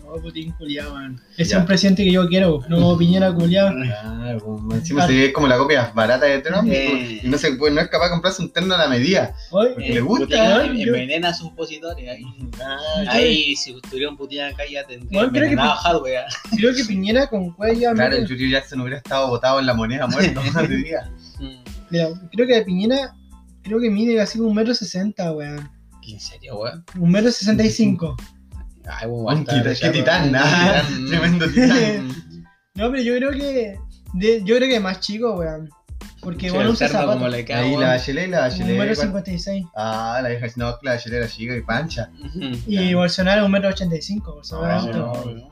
No, 0.07 0.12
Putin 0.23 0.53
culiado, 0.53 0.95
man. 0.95 1.21
Ese 1.37 1.55
es 1.55 1.59
un 1.61 1.66
presidente 1.66 2.05
que 2.05 2.12
yo 2.12 2.29
quiero, 2.29 2.62
no 2.69 2.97
Piñera 2.99 3.33
culiado. 3.35 3.73
Claro, 3.75 4.61
pues, 4.69 4.81
encima 4.81 5.07
se 5.07 5.12
ve 5.14 5.33
como 5.33 5.49
la 5.49 5.59
copia 5.59 5.90
barata 5.95 6.27
de 6.27 6.38
Trump 6.40 6.69
Eh. 6.71 7.21
y 7.25 7.27
no, 7.29 7.37
se, 7.37 7.53
puede- 7.57 7.75
no 7.75 7.81
es 7.81 7.88
capaz 7.88 8.07
de 8.07 8.11
comprarse 8.12 8.40
un 8.42 8.53
terno 8.53 8.75
a 8.75 8.79
la 8.79 8.88
medida. 8.88 9.35
Oye, 9.51 9.71
Porque 9.75 9.95
le 9.95 10.01
gusta, 10.01 10.62
Putin 10.69 10.81
envenena 10.88 11.35
sus 11.35 11.49
opositores 11.49 12.09
ahí. 12.09 12.23
Ah, 12.64 12.77
Ahí, 13.09 13.57
si 13.57 13.75
tuviera 13.90 14.09
un 14.11 14.16
Putin 14.16 14.42
acá, 14.42 14.62
ya 14.71 14.85
tendría 14.87 15.23
Bueno, 15.23 15.33
creo 15.33 15.51
que 15.51 15.61
a 15.61 15.75
hardware. 15.75 16.25
creo 16.57 16.75
que 16.75 16.85
Piñera 16.85 17.27
con 17.27 17.51
cuello 17.53 17.92
Claro, 17.95 18.16
el 18.16 18.27
Julio 18.29 18.49
Jackson 18.49 18.81
hubiera 18.83 18.99
estado 18.99 19.29
botado 19.29 19.59
en 19.61 19.66
la 19.66 19.75
moneda 19.75 20.07
muerto. 20.07 20.40
Mira, 21.90 22.09
creo 22.33 22.47
que 22.47 22.55
de 22.55 22.62
Piñera 22.62 23.14
creo 23.62 23.81
que 23.81 23.90
mide 23.90 24.21
así 24.21 24.38
como 24.38 24.51
un 24.51 24.57
metro 24.57 24.75
sesenta, 24.75 25.33
weón. 25.33 25.69
¿En 26.03 26.21
serio, 26.21 26.57
weón? 26.59 26.85
Un 26.99 27.11
metro 27.11 27.31
sesenta 27.31 27.64
y 27.64 27.71
cinco. 27.71 28.16
Ay, 28.88 29.07
Un 29.09 29.18
aguanta, 29.20 29.53
tita- 29.62 29.72
ya, 29.72 29.92
qué 29.92 29.99
titán, 29.99 30.33
ah, 30.37 30.83
Un 30.88 31.07
tremendo 31.09 31.49
titán. 31.49 32.09
No, 32.75 32.90
pero 32.90 33.03
yo 33.03 33.16
creo 33.16 33.31
que 33.33 33.79
de- 34.14 34.42
yo 34.44 34.57
creo 34.57 34.68
que 34.68 34.77
es 34.77 34.83
más 34.83 35.01
chico, 35.01 35.35
weón. 35.35 35.68
Porque 36.20 36.51
bueno 36.51 36.70
usa 36.70 36.88
zapatos. 36.88 37.14
como 37.14 37.29
le 37.29 37.44
cae, 37.44 37.64
Ahí 37.64 37.77
la 37.77 37.88
Bachelet, 37.88 38.29
la 38.29 38.38
Un 38.38 38.42
Bachelet. 38.49 38.79
metro 38.79 38.94
¿cuál? 38.94 39.07
cincuenta 39.07 39.31
y 39.33 39.38
seis. 39.38 39.66
Ah, 39.77 40.18
la 40.22 40.29
vieja 40.31 40.46
no, 40.57 40.77
la 40.83 40.92
Bachelet 40.92 41.18
era 41.18 41.29
chica 41.29 41.57
y 41.57 41.61
pancha. 41.62 42.11
Y 42.66 42.94
Bolsonaro 42.94 43.44
un 43.46 43.53
metro 43.53 43.68
ochenta 43.68 43.94
y 43.96 44.03
cinco. 44.03 44.35
Bolsonaro 44.35 44.72
Ah, 44.75 44.83
alto. 44.83 44.99
No, 45.25 45.33
no. 45.35 45.51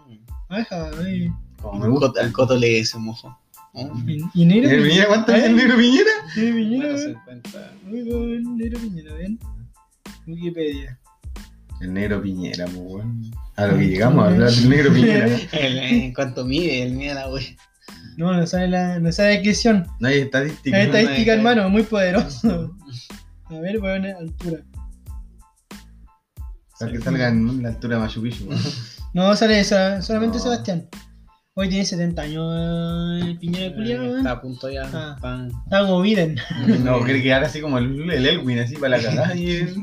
Ajá, 0.48 0.90
ay. 1.04 1.30
Como 1.62 1.78
me 1.78 1.84
El 1.86 1.90
gusta. 1.92 2.06
coto- 2.08 2.20
El 2.20 2.32
coto 2.32 2.56
le 2.56 2.84
se 2.84 2.98
mojó. 2.98 3.38
Oh, 3.72 3.90
Y, 4.06 4.22
y 4.34 4.44
negro 4.44 4.70
¿El 4.70 4.82
Piñera 4.84 5.06
cuánto 5.08 5.32
es 5.32 5.42
¿Eh? 5.42 5.46
el 5.46 5.56
negro 5.56 5.76
Piñera? 5.76 6.10
Sí, 6.34 6.40
Piñera. 6.52 6.98
50. 6.98 7.72
Muy 7.84 8.02
buen 8.02 8.56
negro 8.56 8.78
Piñera, 8.80 9.14
ven. 9.14 9.38
Wikipedia. 10.26 10.98
El 11.84 11.92
negro 11.92 12.22
Piñera, 12.22 12.66
muy 12.68 12.80
bueno. 12.82 13.14
A 13.56 13.66
lo 13.66 13.76
que 13.78 13.86
llegamos 13.88 14.24
a 14.24 14.28
hablar 14.28 14.50
del 14.50 14.68
negro 14.70 14.92
Piñera. 14.92 15.26
El, 15.52 15.78
eh, 15.78 16.12
¿Cuánto 16.14 16.44
mide? 16.46 16.82
El 16.82 16.94
mide 16.94 17.12
la 17.14 17.28
wey. 17.28 17.56
No, 18.16 18.32
no 18.32 18.46
sabe 18.46 18.68
la, 18.68 18.98
no 18.98 19.12
sabe 19.12 19.30
descripción. 19.32 19.86
No 20.00 20.08
hay 20.08 20.20
estadística. 20.20 20.76
¿no? 20.76 20.82
estadística, 20.84 21.32
hay- 21.32 21.38
hermano, 21.38 21.68
muy 21.68 21.82
poderoso. 21.82 22.74
A 23.50 23.54
ver, 23.60 23.78
voy 23.78 23.90
a 23.90 23.94
poner 23.96 24.16
altura. 24.16 24.60
Para 26.80 26.90
que 26.90 27.00
salga 27.00 27.28
en 27.28 27.62
la 27.62 27.68
altura 27.68 27.96
de 27.96 28.02
Machu 28.02 28.22
Picchu. 28.22 28.46
¿no? 28.50 28.56
No, 29.12 29.36
sale 29.36 29.60
esa, 29.60 30.02
solamente 30.02 30.38
No. 30.38 30.42
Sebastián. 30.42 30.88
Hoy 31.56 31.68
tiene 31.68 31.84
70 31.84 32.20
años 32.20 32.52
eh, 32.52 33.20
el 33.30 33.38
Piñera 33.38 33.72
culiado, 33.72 34.02
Está 34.02 34.14
weón. 34.16 34.26
a 34.26 34.40
punto 34.40 34.68
ya. 34.70 34.90
Ah. 34.92 35.16
pan. 35.20 35.52
Está 35.64 35.82
como 35.86 36.00
Biden. 36.00 36.36
No, 36.82 36.98
quiere 37.04 37.22
quedar 37.22 37.44
así 37.44 37.60
como 37.60 37.78
el, 37.78 38.10
el 38.10 38.26
Elwin, 38.26 38.58
así 38.58 38.74
para 38.76 38.96
la 38.96 39.02
cagada. 39.08 39.36
Y 39.36 39.50
el... 39.58 39.76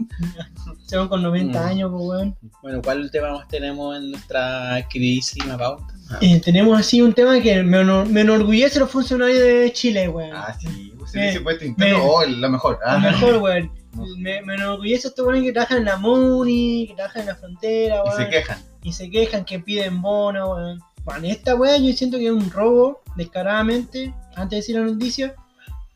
Se 0.85 0.97
van 0.97 1.07
con 1.07 1.23
90 1.23 1.57
Mm. 1.61 1.65
años, 1.65 1.89
pues, 1.91 2.03
weón. 2.05 2.37
Bueno, 2.61 2.81
¿cuál 2.83 3.09
tema 3.09 3.31
más 3.31 3.47
tenemos 3.47 3.95
en 3.97 4.11
nuestra 4.11 4.85
queridísima 4.89 5.57
pauta? 5.57 5.85
Ah, 6.09 6.17
Eh, 6.19 6.41
tenemos 6.43 6.77
así 6.77 7.01
un 7.01 7.13
tema 7.13 7.39
que 7.39 7.63
me, 7.63 7.77
honor- 7.77 8.09
me 8.09 8.19
enorgullece 8.19 8.77
los 8.77 8.91
funcionarios 8.91 9.39
de 9.39 9.71
Chile, 9.71 10.09
weón. 10.09 10.31
Ah, 10.35 10.53
sí. 10.59 10.91
pues, 10.97 11.11
Servicio 11.11 11.41
puesto 11.41 11.63
interno. 11.63 11.99
me- 11.99 12.03
Oh, 12.03 12.25
lo 12.25 12.49
mejor. 12.49 12.79
Lo 12.83 12.91
Ah, 12.91 12.99
mejor, 12.99 13.37
weón. 13.37 13.71
No. 13.95 14.03
Me, 14.17 14.41
me 14.41 14.55
enorgullece 14.55 15.07
estos 15.07 15.25
weones 15.25 15.43
que 15.45 15.53
trabajan 15.53 15.77
en 15.79 15.85
la 15.85 15.95
MUNI, 15.95 16.87
que 16.89 16.95
trabajan 16.95 17.21
en 17.21 17.27
la 17.29 17.35
frontera, 17.35 17.95
Y 17.95 18.09
weón. 18.09 18.17
se 18.17 18.29
quejan. 18.29 18.57
y 18.83 18.91
se 18.91 19.09
quejan 19.09 19.45
que 19.45 19.59
piden 19.59 20.01
bono, 20.01 20.49
weón. 20.53 20.79
Bueno, 21.11 21.27
esta 21.27 21.55
weá 21.55 21.77
yo 21.77 21.91
siento 21.93 22.17
que 22.17 22.25
es 22.27 22.31
un 22.31 22.49
robo 22.49 23.01
descaradamente 23.15 24.13
antes 24.35 24.49
de 24.49 24.55
decir 24.57 24.75
la 24.77 24.83
noticia, 24.85 25.35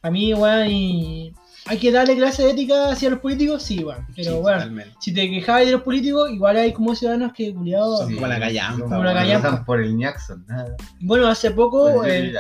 a 0.02 0.12
mí, 0.12 0.34
weón, 0.34 0.70
y 0.70 1.34
hay 1.68 1.78
que 1.80 1.92
darle 1.92 2.16
clase 2.16 2.44
de 2.44 2.52
ética 2.52 2.90
hacia 2.90 3.10
los 3.10 3.20
políticos, 3.20 3.64
sí, 3.64 3.84
weón. 3.84 4.06
Pero, 4.16 4.32
Sí, 4.34 4.38
bueno, 4.40 4.58
totalmente. 4.60 4.94
si 5.00 5.14
te 5.14 5.30
quejabas 5.30 5.66
de 5.66 5.72
los 5.72 5.82
políticos, 5.82 6.30
igual 6.32 6.58
hay 6.58 6.74
como 6.74 6.94
ciudadanos 6.96 7.34
que, 7.34 7.54
culiados. 7.54 8.00
Son 8.02 8.14
como 8.14 8.28
la 8.28 8.40
callampa, 8.40 8.84
Como 8.84 9.04
la 9.04 9.14
callampa. 9.14 9.66
por 9.66 9.82
el 9.82 9.98
Jackson, 9.98 10.46
nada. 10.48 10.76
Bueno, 11.00 11.28
hace 11.28 11.52
poco, 11.52 12.04
el 12.04 12.36
eh, 12.36 12.40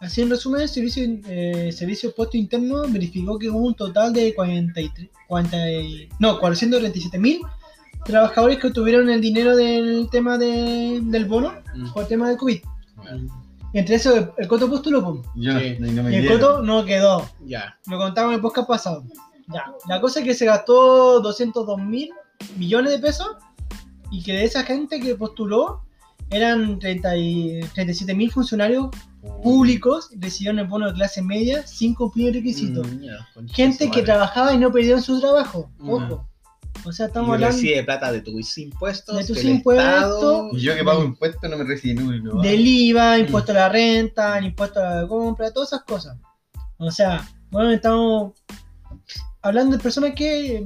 así 0.00 0.22
en 0.22 0.30
resumen, 0.30 0.62
el 0.62 0.68
servicio, 0.68 1.04
eh, 1.26 1.70
servicio 1.72 2.14
puesto 2.14 2.36
interno 2.36 2.82
verificó 2.88 3.38
que 3.38 3.50
hubo 3.50 3.66
un 3.66 3.74
total 3.74 4.12
de 4.12 4.34
43, 4.34 5.08
40 5.26 5.70
y- 5.72 6.08
no, 6.20 6.38
437 6.38 7.18
mil 7.18 7.40
trabajadores 8.08 8.58
que 8.58 8.66
obtuvieron 8.68 9.08
el 9.10 9.20
dinero 9.20 9.54
del 9.56 10.08
tema 10.10 10.36
de- 10.38 11.00
del 11.02 11.26
bono 11.26 11.52
Mm. 11.76 11.92
por 11.92 12.02
el 12.02 12.08
tema 12.08 12.28
del 12.28 12.36
COVID. 12.38 12.58
Entre 13.74 13.94
eso, 13.96 14.34
el, 14.36 14.48
Coto 14.48 14.68
postuló, 14.68 15.02
po. 15.04 15.22
Yo 15.36 15.52
no- 15.52 15.60
Sí. 15.60 15.76
y 15.78 15.80
no 15.82 16.02
me 16.02 16.10
y 16.12 16.14
el 16.16 16.22
dieron. 16.22 16.40
Coto 16.40 16.62
no 16.62 16.84
quedó. 16.84 17.28
Ya. 17.44 17.76
Lo 17.86 17.98
contamos 17.98 18.30
en 18.30 18.36
el 18.36 18.40
podcast 18.40 18.66
pasado. 18.66 19.04
Ya. 19.48 19.64
La 19.88 20.00
cosa 20.00 20.20
es 20.20 20.24
que 20.26 20.34
se 20.34 20.46
gastó 20.46 21.20
202 21.20 21.78
mil 21.78 22.10
millones 22.56 22.92
de 22.92 22.98
pesos 22.98 23.28
y 24.10 24.22
que 24.22 24.32
de 24.32 24.44
esa 24.44 24.62
gente 24.64 25.00
que 25.00 25.14
postuló 25.14 25.82
eran 26.30 26.78
30 26.78 27.16
y 27.16 27.60
37 27.74 28.14
mil 28.14 28.30
funcionarios 28.30 28.88
públicos 29.42 30.10
recibieron 30.18 30.58
el 30.60 30.66
bono 30.66 30.86
de 30.88 30.94
clase 30.94 31.22
media 31.22 31.66
sin 31.66 31.94
cumplir 31.94 32.32
requisitos. 32.34 32.86
Mm, 32.86 33.48
Gente 33.48 33.90
que 33.90 34.02
trabajaba 34.02 34.52
y 34.54 34.58
no 34.58 34.70
perdieron 34.72 35.02
su 35.02 35.20
trabajo. 35.20 35.70
Mm. 35.78 35.90
Ojo. 35.90 36.27
O 36.88 36.92
sea, 36.92 37.06
Y 37.06 37.08
estamos 37.08 37.34
hablando 37.34 37.54
recibe 37.54 37.84
plata 37.84 38.10
de 38.10 38.22
tus 38.22 38.56
impuestos, 38.56 39.16
De 39.18 39.24
tus 39.24 39.44
impuestos. 39.44 39.84
Estado. 39.84 40.50
Y 40.52 40.60
yo 40.60 40.74
que 40.74 40.84
pago 40.84 41.04
impuestos 41.04 41.50
no 41.50 41.58
me 41.58 41.64
recibí 41.64 41.94
ni 41.94 42.18
uno. 42.18 42.40
del 42.40 42.66
IVA, 42.66 43.18
impuesto 43.18 43.52
a 43.52 43.56
la 43.56 43.68
renta, 43.68 44.38
el 44.38 44.46
impuesto 44.46 44.80
a 44.80 45.02
la 45.02 45.06
compra, 45.06 45.52
todas 45.52 45.70
esas 45.70 45.84
cosas. 45.84 46.16
O 46.78 46.90
sea, 46.90 47.28
bueno, 47.50 47.70
estamos 47.72 48.32
hablando 49.42 49.76
de 49.76 49.82
personas 49.82 50.12
que 50.14 50.64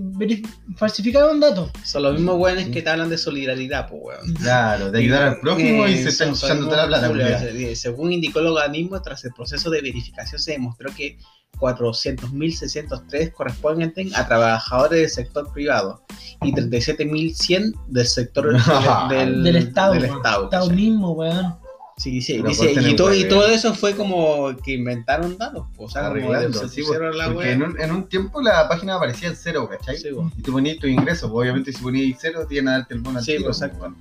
falsificaron 0.76 1.40
datos. 1.40 1.70
Son 1.84 2.02
los 2.02 2.14
mismos 2.14 2.36
weones 2.38 2.68
que 2.68 2.82
te 2.82 2.90
hablan 2.90 3.10
de 3.10 3.18
solidaridad, 3.18 3.88
pues 3.88 4.02
weón. 4.04 4.34
Claro, 4.34 4.90
de 4.90 4.98
ayudar 4.98 5.22
al 5.24 5.40
prójimo 5.40 5.86
y 5.86 5.96
se 5.96 6.08
están 6.08 6.30
echando 6.30 6.68
toda 6.68 6.86
la 6.86 7.10
plata. 7.10 7.44
Eh, 7.44 7.76
Según 7.76 8.12
indicó 8.12 8.40
el 8.40 8.46
organismo, 8.48 9.00
tras 9.02 9.24
el 9.24 9.32
proceso 9.32 9.70
de 9.70 9.82
verificación 9.82 10.40
se 10.40 10.52
demostró 10.52 10.90
que 10.94 11.18
400.603 11.58 13.32
corresponden 13.32 13.92
a 14.14 14.26
trabajadores 14.26 15.00
del 15.00 15.10
sector 15.10 15.52
privado 15.52 16.02
y 16.42 16.52
37.100 16.52 17.74
del 17.88 18.06
sector 18.06 18.52
del, 19.08 19.42
Del 19.42 19.56
Estado. 19.56 19.94
Del. 19.94 20.04
Estado, 20.04 20.44
Estado 20.44 20.70
mismo, 20.70 21.12
weón. 21.12 21.61
Sí, 21.96 22.22
sí, 22.22 22.34
Pero 22.38 22.48
dice, 22.48 22.72
y, 22.72 22.96
todo, 22.96 23.14
y 23.14 23.28
todo 23.28 23.46
eso 23.46 23.74
fue 23.74 23.94
como 23.94 24.56
que 24.64 24.72
inventaron 24.72 25.36
datos, 25.36 25.66
pues, 25.76 25.90
o 25.90 25.92
sea, 25.92 26.06
Arreglando, 26.06 26.58
se 26.58 26.68
sí, 26.68 26.82
pusieron 26.82 27.16
la 27.16 27.32
porque 27.32 27.52
en 27.52 27.62
un, 27.62 27.80
en 27.80 27.92
un 27.92 28.08
tiempo 28.08 28.40
la 28.40 28.68
página 28.68 28.96
aparecía 28.96 29.28
en 29.28 29.36
cero, 29.36 29.68
¿cachai? 29.70 29.98
Sí, 29.98 30.08
pues. 30.14 30.26
Y 30.36 30.42
tú 30.42 30.52
ponías 30.52 30.78
tu 30.78 30.86
ingreso, 30.86 31.30
pues, 31.30 31.42
obviamente 31.42 31.72
si 31.72 31.82
ponías 31.82 32.18
cero, 32.20 32.46
te 32.48 32.54
iban 32.54 32.68
a 32.68 32.72
darte 32.72 32.94
el 32.94 33.00
bono 33.00 33.18
al 33.18 33.24
Sí, 33.24 33.32
tiro, 33.32 33.44
pues, 33.44 33.58
pues, 33.58 33.70
exacto. 33.70 33.94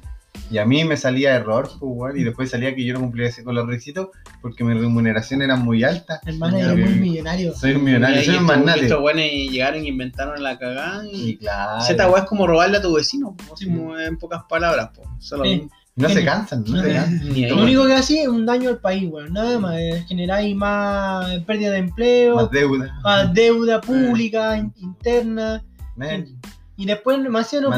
Y 0.49 0.57
a 0.57 0.65
mí 0.65 0.83
me 0.83 0.97
salía 0.97 1.35
error, 1.35 1.69
pues, 1.79 2.15
y 2.15 2.23
después 2.23 2.49
salía 2.49 2.75
que 2.75 2.83
yo 2.83 2.93
no 2.93 2.99
cumplía 3.01 3.27
ese 3.27 3.43
con 3.43 3.55
los 3.55 3.67
requisitos 3.67 4.09
porque 4.41 4.63
mi 4.63 4.73
remuneración 4.73 5.41
era 5.41 5.55
muy 5.55 5.83
alta. 5.83 6.19
Hermano, 6.25 6.57
eres 6.57 6.89
muy 6.89 6.99
millonario. 6.99 7.53
Soy 7.53 7.73
un 7.73 7.85
millonario, 7.85 8.21
Y 8.21 8.25
soy 8.25 8.35
un 8.35 8.43
magnate. 8.43 8.81
Estos 8.81 8.99
buenos 8.99 9.23
llegaron 9.23 9.85
y 9.85 9.87
inventaron 9.87 10.43
la 10.43 10.57
cagada 10.57 11.05
Y 11.05 11.29
y... 11.29 11.37
claro. 11.37 11.85
Esta 11.87 12.09
weá 12.09 12.23
es 12.23 12.27
como 12.27 12.47
robarle 12.47 12.77
a 12.77 12.81
tu 12.81 12.93
vecino, 12.93 13.35
pues, 13.47 13.63
como 13.65 13.97
en 13.97 14.17
pocas 14.17 14.43
palabras, 14.49 14.89
pues. 14.93 15.07
Solo 15.19 15.45
Sí. 15.45 15.69
No 15.95 16.07
se 16.09 16.19
Sí. 16.19 16.25
cansan, 16.25 16.63
no 16.67 16.81
se 16.81 16.87
Ni 16.87 16.93
cansan. 16.93 17.31
ahí. 17.33 17.49
Lo 17.49 17.61
único 17.63 17.85
que 17.85 17.93
hacía 17.93 18.21
es 18.23 18.27
un 18.29 18.45
daño 18.45 18.69
al 18.69 18.77
país, 18.79 19.09
weón. 19.11 19.33
Nada 19.33 19.59
más. 19.59 19.75
eh, 19.77 20.03
Generáis 20.07 20.55
más 20.55 21.39
pérdida 21.45 21.71
de 21.71 21.77
empleo, 21.79 22.35
Más 22.35 22.43
más, 22.45 22.51
deuda. 22.51 23.25
deuda 23.33 23.81
pública, 23.81 24.57
in- 24.57 24.73
interna. 24.77 25.63
Men, 25.95 26.39
Y 26.77 26.85
después, 26.85 27.19
más 27.29 27.51
no 27.61 27.69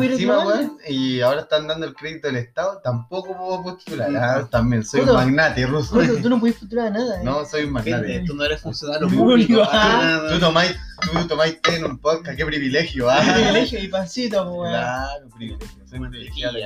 weón, 0.47 0.78
y 0.88 1.20
ahora 1.20 1.41
están 1.41 1.68
dando 1.68 1.86
el 1.88 1.93
crédito 1.93 2.28
del 2.28 2.38
Estado, 2.38 2.80
tampoco 2.82 3.36
puedo 3.36 3.64
postular. 3.64 4.09
Mm. 4.09 4.16
Ah, 4.18 4.47
también 4.49 4.86
soy 4.86 5.01
un 5.01 5.14
magnate 5.14 5.66
ruso. 5.66 5.95
Bueno, 5.95 6.14
tú 6.22 6.30
no 6.30 6.39
puedes 6.39 6.55
postular 6.57 6.88
a 6.88 6.89
nada. 6.91 7.20
eh. 7.20 7.24
No, 7.26 7.43
soy 7.43 7.64
un 7.66 7.72
magnate. 7.72 8.07
Gente, 8.07 8.26
tú 8.28 8.36
no 8.36 8.45
eres 8.45 8.61
funcionario 8.61 9.07
Público, 9.09 9.26
público. 9.55 9.64
ah. 9.70 10.28
Tú 10.32 10.39
tomáis, 10.39 10.74
tú 11.01 11.28
tomáis 11.28 11.59
té 11.61 11.76
en 11.78 11.86
un 11.86 11.97
podcast, 11.97 12.38
qué 12.38 12.45
privilegio, 12.45 13.09
ah. 13.09 13.20
Privilegio 13.34 13.80
y 13.84 13.88
pancito, 13.89 14.49
weón. 14.53 14.70
Claro, 14.72 15.28
privilegio. 15.36 15.68
Soy 15.89 15.99
privilegiado. 15.99 16.57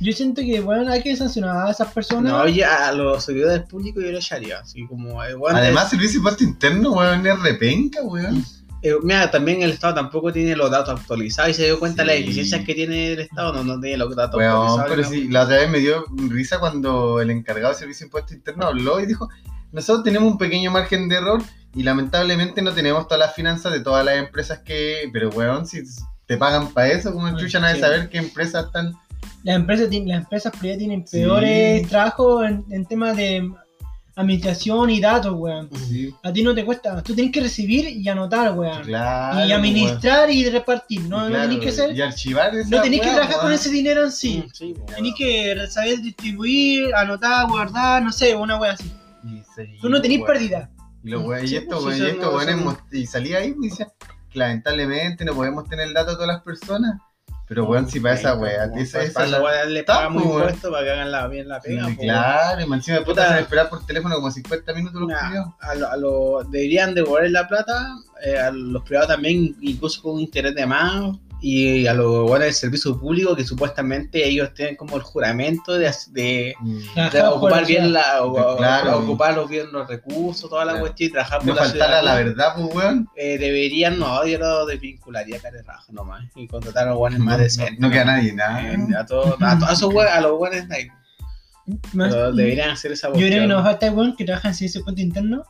Yo 0.00 0.12
siento 0.12 0.42
que, 0.42 0.60
bueno, 0.60 0.90
hay 0.92 1.02
que 1.02 1.16
sancionar 1.16 1.66
a 1.66 1.70
esas 1.70 1.92
personas. 1.92 2.32
No, 2.32 2.40
oye, 2.42 2.64
a 2.64 2.92
los 2.92 3.24
servidores 3.24 3.62
públicos 3.62 4.02
yo 4.04 4.10
lo 4.10 4.18
echaría. 4.18 4.58
Así 4.58 4.86
como, 4.86 5.22
eh, 5.24 5.34
bueno, 5.34 5.58
Además, 5.58 5.88
servicio 5.90 6.12
de 6.12 6.16
impuesto 6.18 6.44
interno, 6.44 6.92
weón, 6.92 7.26
es 7.26 7.40
repenca, 7.40 8.02
weón. 8.02 8.44
eh, 8.82 8.92
mira, 9.02 9.30
también 9.30 9.62
el 9.62 9.70
Estado 9.70 9.94
tampoco 9.94 10.30
tiene 10.32 10.54
los 10.56 10.70
datos 10.70 11.00
actualizados 11.00 11.52
y 11.52 11.54
se 11.54 11.64
dio 11.64 11.78
cuenta 11.78 12.02
de 12.02 12.06
las 12.08 12.16
Sí. 12.16 12.22
deficiencias 12.22 12.64
que 12.66 12.74
tiene 12.74 13.12
el 13.12 13.20
Estado, 13.20 13.52
no, 13.54 13.64
no 13.64 13.80
tiene 13.80 13.96
los 13.96 14.14
datos 14.14 14.36
Weón, 14.38 14.52
actualizados. 14.80 14.90
pero 14.90 15.08
sí, 15.08 15.28
la 15.28 15.44
otra 15.44 15.56
vez 15.58 15.70
me 15.70 15.78
dio 15.78 16.04
risa 16.28 16.58
cuando 16.58 17.20
el 17.20 17.30
encargado 17.30 17.72
de 17.72 17.78
servicio 17.78 18.04
de 18.04 18.08
impuesto 18.08 18.34
interno 18.34 18.66
habló 18.66 19.00
y 19.00 19.06
dijo, 19.06 19.30
nosotros 19.72 20.04
tenemos 20.04 20.30
un 20.32 20.38
pequeño 20.38 20.70
margen 20.70 21.08
de 21.08 21.16
error 21.16 21.42
y 21.74 21.82
lamentablemente 21.82 22.60
no 22.62 22.72
tenemos 22.72 23.06
todas 23.08 23.20
las 23.20 23.34
finanzas 23.34 23.72
de 23.72 23.80
todas 23.80 24.04
las 24.04 24.16
empresas 24.18 24.58
que... 24.58 25.08
Pero, 25.12 25.30
weón, 25.30 25.66
si 25.66 25.82
te 26.26 26.36
pagan 26.36 26.68
para 26.72 26.88
eso, 26.88 27.12
como 27.12 27.28
Sí. 27.30 27.36
chucha, 27.44 27.60
nadie 27.60 27.80
saber 27.80 28.10
qué 28.10 28.18
empresas 28.18 28.66
están... 28.66 28.92
Las 29.44 29.56
empresas, 29.56 29.88
tienen- 29.90 30.08
las 30.08 30.22
empresas 30.24 30.52
privadas 30.58 30.78
tienen 30.78 31.06
Sí. 31.06 31.18
peores 31.18 31.88
trabajos 31.88 32.44
en, 32.46 32.64
en 32.70 32.84
temas 32.86 33.16
de 33.16 33.48
administración 34.16 34.90
y 34.90 35.00
datos, 35.00 35.34
weón. 35.36 35.68
Sí, 35.88 36.14
A 36.22 36.32
ti 36.32 36.42
no 36.42 36.54
te 36.54 36.64
cuesta. 36.64 37.02
Tú 37.02 37.14
tienes 37.14 37.32
que 37.32 37.40
recibir 37.40 37.88
y 37.88 38.08
anotar, 38.08 38.52
weón. 38.56 38.82
claro. 38.84 39.44
y 39.46 39.52
administrar 39.52 40.30
y 40.30 40.48
repartir. 40.48 41.02
No, 41.02 41.16
weón. 41.18 41.32
no 41.32 41.40
tenés 41.42 41.58
que 41.58 41.72
ser. 41.72 41.94
Y 41.96 42.00
archivar 42.00 42.54
esa 42.54 42.68
No 42.70 42.80
tenés 42.82 43.00
que 43.00 43.08
trabajar 43.10 43.34
con 43.36 43.44
weón. 43.46 43.54
ese 43.54 43.70
dinero 43.70 44.04
en 44.04 44.12
sí. 44.12 44.44
Mm, 44.46 44.50
sí, 44.52 44.74
pues, 44.78 44.96
Tenés 44.96 45.14
que 45.16 45.66
saber 45.68 46.00
distribuir, 46.00 46.94
anotar, 46.94 47.48
guardar, 47.48 48.02
no 48.02 48.12
sé, 48.12 48.34
una 48.36 48.58
wea 48.58 48.72
así. 48.72 48.90
Sí, 49.56 49.76
Tú 49.80 49.88
no 49.88 50.00
tenés 50.00 50.18
weón. 50.18 50.28
pérdida. 50.32 50.70
Y 51.02 51.10
los 51.10 51.22
weones, 51.24 51.50
Sí, 51.50 51.56
y 51.56 51.58
esto, 51.58 51.80
pues, 51.82 52.00
weón, 52.00 52.48
y 52.48 52.52
son- 52.52 52.64
mos- 52.64 52.78
y 52.92 53.06
salía 53.06 53.38
ahí 53.38 53.54
y 53.60 53.68
decía 53.68 53.88
que 54.30 54.38
lamentablemente 54.38 55.24
no 55.24 55.34
podemos 55.34 55.68
tener 55.68 55.88
el 55.88 55.92
dato 55.94 56.10
de 56.12 56.16
todas 56.16 56.28
las 56.28 56.42
personas. 56.42 57.00
Pero 57.46 57.64
weón, 57.66 57.88
si 57.90 58.00
para 58.00 58.14
esa 58.14 58.34
wea, 58.36 58.68
Como, 58.70 58.80
esa 58.80 58.98
pues, 58.98 59.10
esa 59.10 59.14
para 59.14 59.26
esa 59.28 59.42
wea 59.42 59.64
le 59.66 59.84
pagamos 59.84 60.22
pues, 60.22 60.34
impuestos 60.36 60.70
para 60.70 60.84
que 60.84 60.90
hagan 60.92 61.10
la, 61.12 61.26
bien 61.28 61.46
la 61.48 61.60
pega. 61.60 61.86
Sí, 61.88 61.94
pues, 61.94 62.06
claro, 62.06 62.60
y 62.60 62.72
encima 62.72 62.98
te 62.98 63.04
Puta. 63.04 63.24
hacen 63.24 63.38
esperar 63.38 63.68
por 63.68 63.84
teléfono 63.86 64.14
como 64.16 64.30
50 64.30 64.72
minutos 64.72 65.00
los 65.02 65.10
culiados. 65.12 65.48
a 65.60 65.74
lo, 65.74 65.88
a 65.90 65.96
lo- 65.96 66.44
deberían 66.44 66.94
devolver 66.94 67.30
la 67.30 67.46
plata 67.46 67.86
eh, 68.24 68.38
a 68.38 68.50
los 68.50 68.82
privados 68.84 69.08
también, 69.08 69.54
incluso 69.60 70.00
con 70.00 70.14
un 70.14 70.20
interés 70.20 70.54
de 70.54 70.64
más, 70.64 71.16
y 71.46 71.86
a 71.86 71.92
los 71.92 72.22
bueno, 72.26 72.46
del 72.46 72.54
servicio 72.54 72.98
público, 72.98 73.36
que 73.36 73.44
supuestamente 73.44 74.26
ellos 74.26 74.54
tienen 74.54 74.76
como 74.76 74.96
el 74.96 75.02
juramento 75.02 75.74
de, 75.74 75.92
de, 76.10 76.54
por 76.94 77.36
ocupar 77.36 77.66
bien 77.66 77.92
la, 77.92 78.22
o- 78.24 78.56
Claro. 78.56 78.98
ocupar 79.00 79.34
los 79.34 79.50
bien 79.50 79.66
los 79.70 79.86
recursos, 79.86 80.48
toda 80.48 80.64
la 80.64 80.72
Claro. 80.72 80.86
cuestión 80.86 81.10
y 81.10 81.12
trabajar 81.12 81.38
por 81.40 81.48
No 81.48 81.54
la 81.56 81.68
ciudad. 81.68 82.02
la 82.02 82.14
verdad, 82.14 82.54
pues 82.56 82.74
weón. 82.74 83.08
Eh, 83.14 83.36
deberían, 83.36 83.98
no, 83.98 84.24
yo 84.26 84.38
lo 84.38 84.64
desvincularía 84.64 85.38
cara 85.38 85.58
de 85.58 85.62
raja 85.64 85.84
nomás 85.92 86.24
y 86.34 86.46
contratar 86.48 86.86
a 86.86 86.90
los 86.92 86.98
buenos 86.98 87.18
más 87.20 87.36
No, 87.36 87.42
decentes. 87.44 87.78
no 87.78 87.90
queda 87.90 88.04
nadie, 88.06 88.32
nada. 88.32 88.62
Eh, 88.72 88.78
a, 88.98 89.04
todos- 89.04 89.36
a, 89.42 89.72
esos 89.72 89.92
los 90.22 90.38
buenos 90.38 90.66
nadie. 90.66 90.90
Más- 91.92 92.12
deberían 92.34 92.70
hacer 92.70 92.92
esa 92.92 93.08
Yo 93.08 93.14
creo 93.26 93.42
que 93.42 93.46
nos 93.46 93.62
falta 93.62 93.86
el 93.86 93.92
weón 93.94 94.16
que 94.16 94.24
trabaja 94.24 94.48
en 94.48 94.54
servicio 94.54 94.82
cuenta 94.82 95.02
interno 95.02 95.44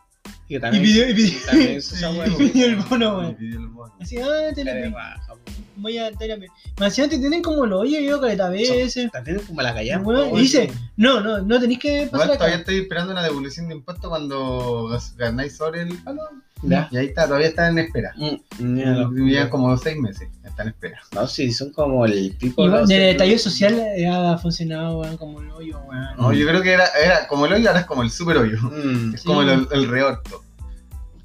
Y 0.47 0.57
y 0.57 0.61
también, 0.61 0.83
pidió, 0.83 1.09
y 1.09 1.15
pidió, 1.15 1.39
y 1.39 1.47
también 1.47 1.81
wea, 2.19 2.29
y 2.29 2.51
pidió 2.51 2.67
el 2.67 2.77
bono, 2.77 3.07
Y 3.07 3.17
weón. 3.19 3.35
pidió 3.35 3.59
el 3.61 3.69
bono. 3.69 3.95
Así, 4.01 4.19
ah, 4.19 4.53
te 4.55 4.65
raja, 4.65 5.33
po. 5.33 5.39
voy 5.77 5.99
a 5.99 6.13
te 6.13 6.29
la 6.29 6.37
Más 6.79 6.95
te 6.95 7.09
tienen 7.09 7.43
como 7.43 7.65
lo 7.65 7.81
oye 7.81 8.05
yo 8.05 8.21
caleta 8.21 8.51
veces. 8.51 9.11
También 9.11 9.39
como 9.47 9.63
la 9.63 9.73
callan. 9.73 10.05
Weón, 10.05 10.37
y 10.37 10.43
dice, 10.43 10.71
no, 10.97 11.21
no, 11.21 11.39
no 11.39 11.61
tenéis 11.61 11.79
que 11.79 12.09
pasar 12.11 12.27
Igual 12.27 12.39
todavía 12.39 12.59
estoy 12.59 12.79
esperando 12.79 13.13
una 13.13 13.23
devolución 13.23 13.69
de 13.69 13.75
impuestos 13.75 14.09
cuando 14.09 14.99
ganáis 15.17 15.57
sobre 15.57 15.83
el 15.83 15.97
palo. 16.03 16.23
Ya. 16.67 16.89
Y 16.91 16.97
ahí 16.97 17.07
está, 17.07 17.27
todavía 17.27 17.49
está 17.49 17.69
en 17.69 17.79
espera. 17.79 18.13
Mm, 18.17 18.77
ya 18.79 18.87
no. 18.93 19.29
Ya 19.29 19.51
como 19.51 19.77
seis 19.77 19.97
meses, 19.99 20.29
está 20.45 20.63
en 20.63 20.69
espera. 20.71 20.99
No, 21.15 21.27
sí, 21.27 21.53
son 21.53 21.71
como 21.73 22.05
el 22.07 22.37
pico. 22.39 22.67
Los- 22.67 22.89
de 22.89 23.11
estallido 23.11 23.39
social 23.39 23.83
ha 24.11 24.39
funcionado, 24.39 25.01
weón, 25.01 25.17
como 25.17 25.41
el 25.41 25.51
hoyo, 25.51 25.79
weón. 25.81 26.07
No, 26.19 26.33
yo 26.33 26.47
creo 26.47 26.63
que 26.63 26.73
era, 26.73 26.87
era 27.03 27.27
como 27.29 27.47
el 27.47 27.53
hoyo, 27.55 27.69
ahora 27.69 27.81
es 27.81 27.87
como 27.87 28.03
el 28.03 28.11
super 28.11 28.37
hoyo. 28.39 28.59
Mm, 28.63 29.15
Es 29.15 29.21
Sí. 29.23 29.27
como 29.27 29.43
el, 29.43 29.67
el 29.73 29.89
reorto. 29.89 30.43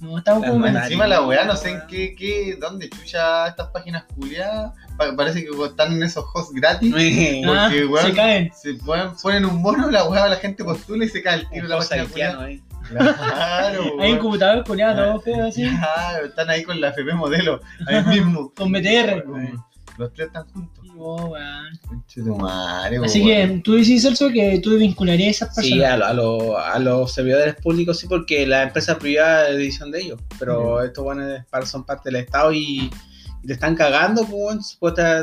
No, 0.02 0.18
estamos 0.18 0.46
como 0.48 0.66
Encima 0.66 1.08
la 1.08 1.22
weá, 1.28 1.44
no 1.44 1.58
sé 1.58 1.72
en 1.72 1.82
qué, 1.90 2.16
qué, 2.18 2.58
dónde 2.58 2.90
chucha 2.90 3.48
estas 3.50 3.68
páginas 3.68 4.06
culiadas. 4.16 4.72
Pa- 4.98 5.14
parece 5.14 5.44
que 5.44 5.50
están 5.66 5.92
en 5.92 6.04
esos 6.04 6.24
hosts 6.34 6.54
gratis. 6.54 6.94
Ah, 7.46 7.66
porque, 7.68 7.86
weón, 7.86 8.06
se 8.06 8.14
caen. 8.14 8.52
Se 8.56 8.74
ponen, 8.76 9.10
ponen 9.22 9.44
un 9.46 9.62
mono, 9.62 9.92
la 9.92 10.06
weá, 10.06 10.28
la 10.30 10.38
gente 10.38 10.64
postula 10.64 11.04
y 11.04 11.10
se 11.10 11.22
cae 11.22 11.42
el 11.42 11.50
tiro 11.50 11.66
Un 11.66 11.70
la 11.72 11.78
página 11.80 12.06
culiada. 12.06 12.50
eh. 12.50 12.62
Claro, 12.90 13.82
Hay 13.84 13.90
un 13.92 14.00
weón. 14.00 14.18
computador 14.20 14.64
culiado, 14.66 15.06
todo 15.12 15.22
feo 15.22 15.48
así. 15.48 15.64
Claro, 15.68 16.26
están 16.28 16.50
ahí 16.50 16.64
con 16.64 16.80
la 16.82 16.90
FP 16.90 17.14
modelo, 17.14 17.62
ahí 17.88 18.04
mismo. 18.06 18.52
Con 18.56 18.72
BTR. 18.72 19.24
Los 19.98 20.14
tres 20.14 20.28
están 20.28 20.46
juntos. 20.52 20.86
Oh, 21.02 21.34
madre, 22.38 22.98
Así 23.04 23.22
weón. 23.24 23.58
que 23.58 23.62
tú 23.64 23.76
dices, 23.76 24.02
Celso, 24.04 24.30
que 24.30 24.60
tú 24.62 24.78
vincularías 24.78 25.42
a 25.42 25.46
esas 25.46 25.56
Sí, 25.56 25.80
personas. 25.80 26.10
a, 26.10 26.14
lo- 26.14 26.14
a, 26.14 26.14
lo- 26.14 26.58
a 26.60 26.80
los 26.80 27.14
servidores 27.14 27.56
públicos 27.56 28.00
sí, 28.00 28.08
porque 28.08 28.46
la 28.46 28.64
empresa 28.64 28.98
privada 28.98 29.50
es 29.50 29.58
decisión 29.58 29.92
de 29.92 30.02
ellos. 30.02 30.20
Pero 30.38 30.82
estos 30.82 31.04
buenos 31.04 31.42
son 31.66 31.86
parte 31.86 32.10
del 32.10 32.18
Estado 32.24 32.52
y, 32.52 32.90
te 33.46 33.54
están 33.54 33.76
cagando, 33.76 34.26
pues, 34.26 34.78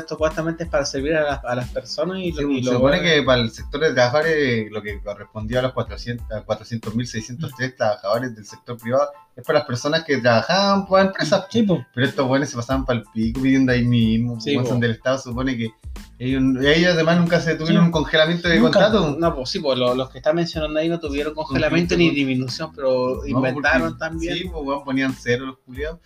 supuestamente 0.07 0.63
es 0.63 0.69
para 0.69 0.85
servir 0.85 1.15
a 1.15 1.23
las, 1.23 1.45
a 1.45 1.55
las 1.55 1.69
personas 1.69 2.17
y, 2.19 2.31
Sí, 2.31 2.43
y 2.49 2.63
se 2.63 2.69
lo- 2.71 2.77
supone 2.77 3.01
que 3.01 3.21
para 3.23 3.41
el 3.41 3.51
sector 3.51 3.81
de 3.81 3.93
trabajadores 3.93 4.71
lo 4.71 4.81
que 4.81 5.01
correspondía 5.01 5.59
a 5.59 5.61
los 5.63 5.73
400 5.73 6.25
a 6.31 6.43
400.603 6.45 7.75
trabajadores 7.75 8.35
del 8.35 8.45
sector 8.45 8.77
privado 8.77 9.09
es 9.35 9.43
para 9.45 9.59
las 9.59 9.67
personas 9.67 10.03
que 10.03 10.17
trabajaban 10.17 10.87
para 10.87 11.03
empresas. 11.09 11.45
Sí, 11.51 11.61
pues. 11.61 11.81
Pero 11.93 12.07
estos 12.07 12.27
buenos 12.27 12.49
se 12.49 12.55
pasaban 12.55 12.85
para 12.85 12.99
el 12.99 13.05
pico 13.13 13.39
pidiendo 13.41 13.71
ahí 13.71 13.85
mismo. 13.85 14.39
Sí, 14.41 14.57
son 14.65 14.79
del 14.79 14.91
Estado, 14.91 15.17
se 15.19 15.25
supone 15.29 15.55
que 15.55 15.69
ellos, 16.17 16.41
ellos 16.65 16.93
además 16.95 17.19
nunca 17.19 17.39
se 17.39 17.53
tuvieron 17.55 17.85
un 17.85 17.91
congelamiento 17.91 18.47
de 18.49 18.55
Nunca. 18.59 18.79
contrato. 18.79 19.15
No, 19.19 19.35
pues 19.35 19.49
sí, 19.49 19.59
pues 19.59 19.77
lo- 19.77 19.93
los 19.93 20.09
que 20.09 20.17
están 20.17 20.35
mencionando 20.35 20.79
ahí 20.79 20.89
no 20.89 20.99
tuvieron 20.99 21.35
congelamiento 21.35 21.95
ni 21.95 22.09
disminución, 22.09 22.71
pero 22.75 23.17
No, 23.21 23.27
inventaron 23.27 23.89
porque- 23.89 23.99
también. 23.99 24.37
Sí, 24.37 24.49
pues 24.51 24.79
ponían 24.83 25.13
cero 25.13 25.45
los 25.45 25.57
culiados. 25.59 25.99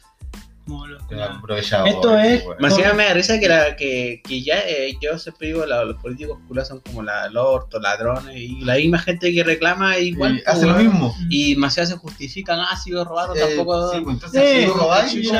Esto 1.85 2.17
es- 2.17 2.45
Más 2.59 2.59
No. 2.59 2.67
encima 2.67 2.93
me 2.93 3.03
da 3.05 3.13
risa 3.13 3.39
que, 3.39 3.47
la, 3.47 3.75
que, 3.75 4.21
que 4.23 4.41
ya 4.43 4.59
eh, 4.59 4.93
yo 5.01 5.17
siempre 5.17 5.47
digo 5.47 5.65
la- 5.65 5.83
los 5.83 5.97
políticos 6.01 6.37
culas 6.47 6.67
son 6.67 6.79
como 6.79 7.01
la, 7.03 7.25
el 7.25 7.35
orto, 7.37 7.79
ladrones 7.79 8.35
y 8.37 8.61
la 8.63 8.75
misma 8.75 8.99
gente 8.99 9.33
que 9.33 9.43
reclama 9.43 9.97
igual 9.97 10.37
Y 10.37 10.43
hace 10.45 10.65
pues, 10.65 10.71
lo 10.71 10.75
mismo. 10.75 11.15
y 11.29 11.53
demasiado 11.55 11.89
se 11.89 11.97
justifican 11.97 12.59
ah 12.59 12.77
si 12.81 12.91
yo 12.91 13.03
robaron 13.03 13.35
Eh, 13.37 13.41
tampoco 13.41 13.91
sí, 13.91 14.01
pues 14.01 14.13
entonces 14.15 14.41
Eh, 14.41 14.55
si 14.55 14.61
sí, 14.65 14.67
¿cómo 14.71 14.83
sí, 14.83 14.87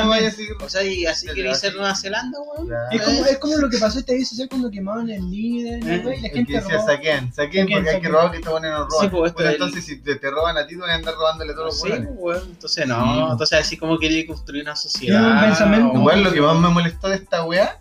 vayas 0.08 0.32
a 0.32 0.36
seguir? 0.36 0.52
o 0.64 0.68
sea 0.68 0.82
y 0.84 1.06
así 1.06 1.28
Sí, 1.32 1.46
así- 1.46 1.60
ser 1.60 1.74
Nueva 1.76 1.94
Zelanda 1.94 2.38
weón 2.40 2.68
Es 2.90 3.02
como, 3.02 3.24
es 3.26 3.38
como 3.38 3.56
lo 3.56 3.70
que 3.70 3.78
pasó 3.78 3.98
este 4.00 4.14
vez 4.14 4.30
cuando 4.48 4.70
quemaban 4.70 5.08
el 5.10 5.30
líder, 5.30 5.86
Eh, 5.88 6.00
güey, 6.02 6.20
la 6.20 6.28
gente 6.30 6.52
decía 6.52 6.76
robó. 6.76 6.86
saquen, 6.86 7.32
saquen 7.32 7.62
Saquen, 7.62 7.68
porque 7.70 7.90
hay 7.90 8.00
que 8.00 8.08
robar 8.08 8.30
que 8.32 8.38
te 8.40 8.50
ponen 8.50 8.72
a 8.72 8.78
robar. 8.78 8.90
Sí, 9.00 9.08
pues, 9.08 9.32
Pues 9.32 9.46
entonces 9.50 9.84
si 9.84 10.00
te, 10.00 10.16
te 10.16 10.30
roban 10.30 10.56
a 10.58 10.66
ti, 10.66 10.74
tú 10.74 10.80
vas 10.80 10.90
a 10.90 10.94
andar 10.94 11.14
robándole 11.14 11.52
todos 11.52 11.66
los 11.66 11.80
Sí, 11.80 11.88
hueones. 11.88 12.08
pues, 12.08 12.18
weón. 12.38 12.50
entonces 12.50 12.86
no, 12.86 13.14
Sí. 13.26 13.32
entonces 13.32 13.58
así 13.60 13.76
como 13.76 13.98
quería 13.98 14.26
construir 14.26 14.62
una 14.62 14.74
sociedad. 14.76 15.11
Un 15.20 15.40
pensamiento- 15.40 15.90
o- 15.92 15.98
Igual 15.98 16.22
lo 16.24 16.32
que 16.32 16.40
más 16.40 16.58
me 16.58 16.68
molestó 16.68 17.08
de 17.08 17.16
esta 17.16 17.44
weá, 17.44 17.78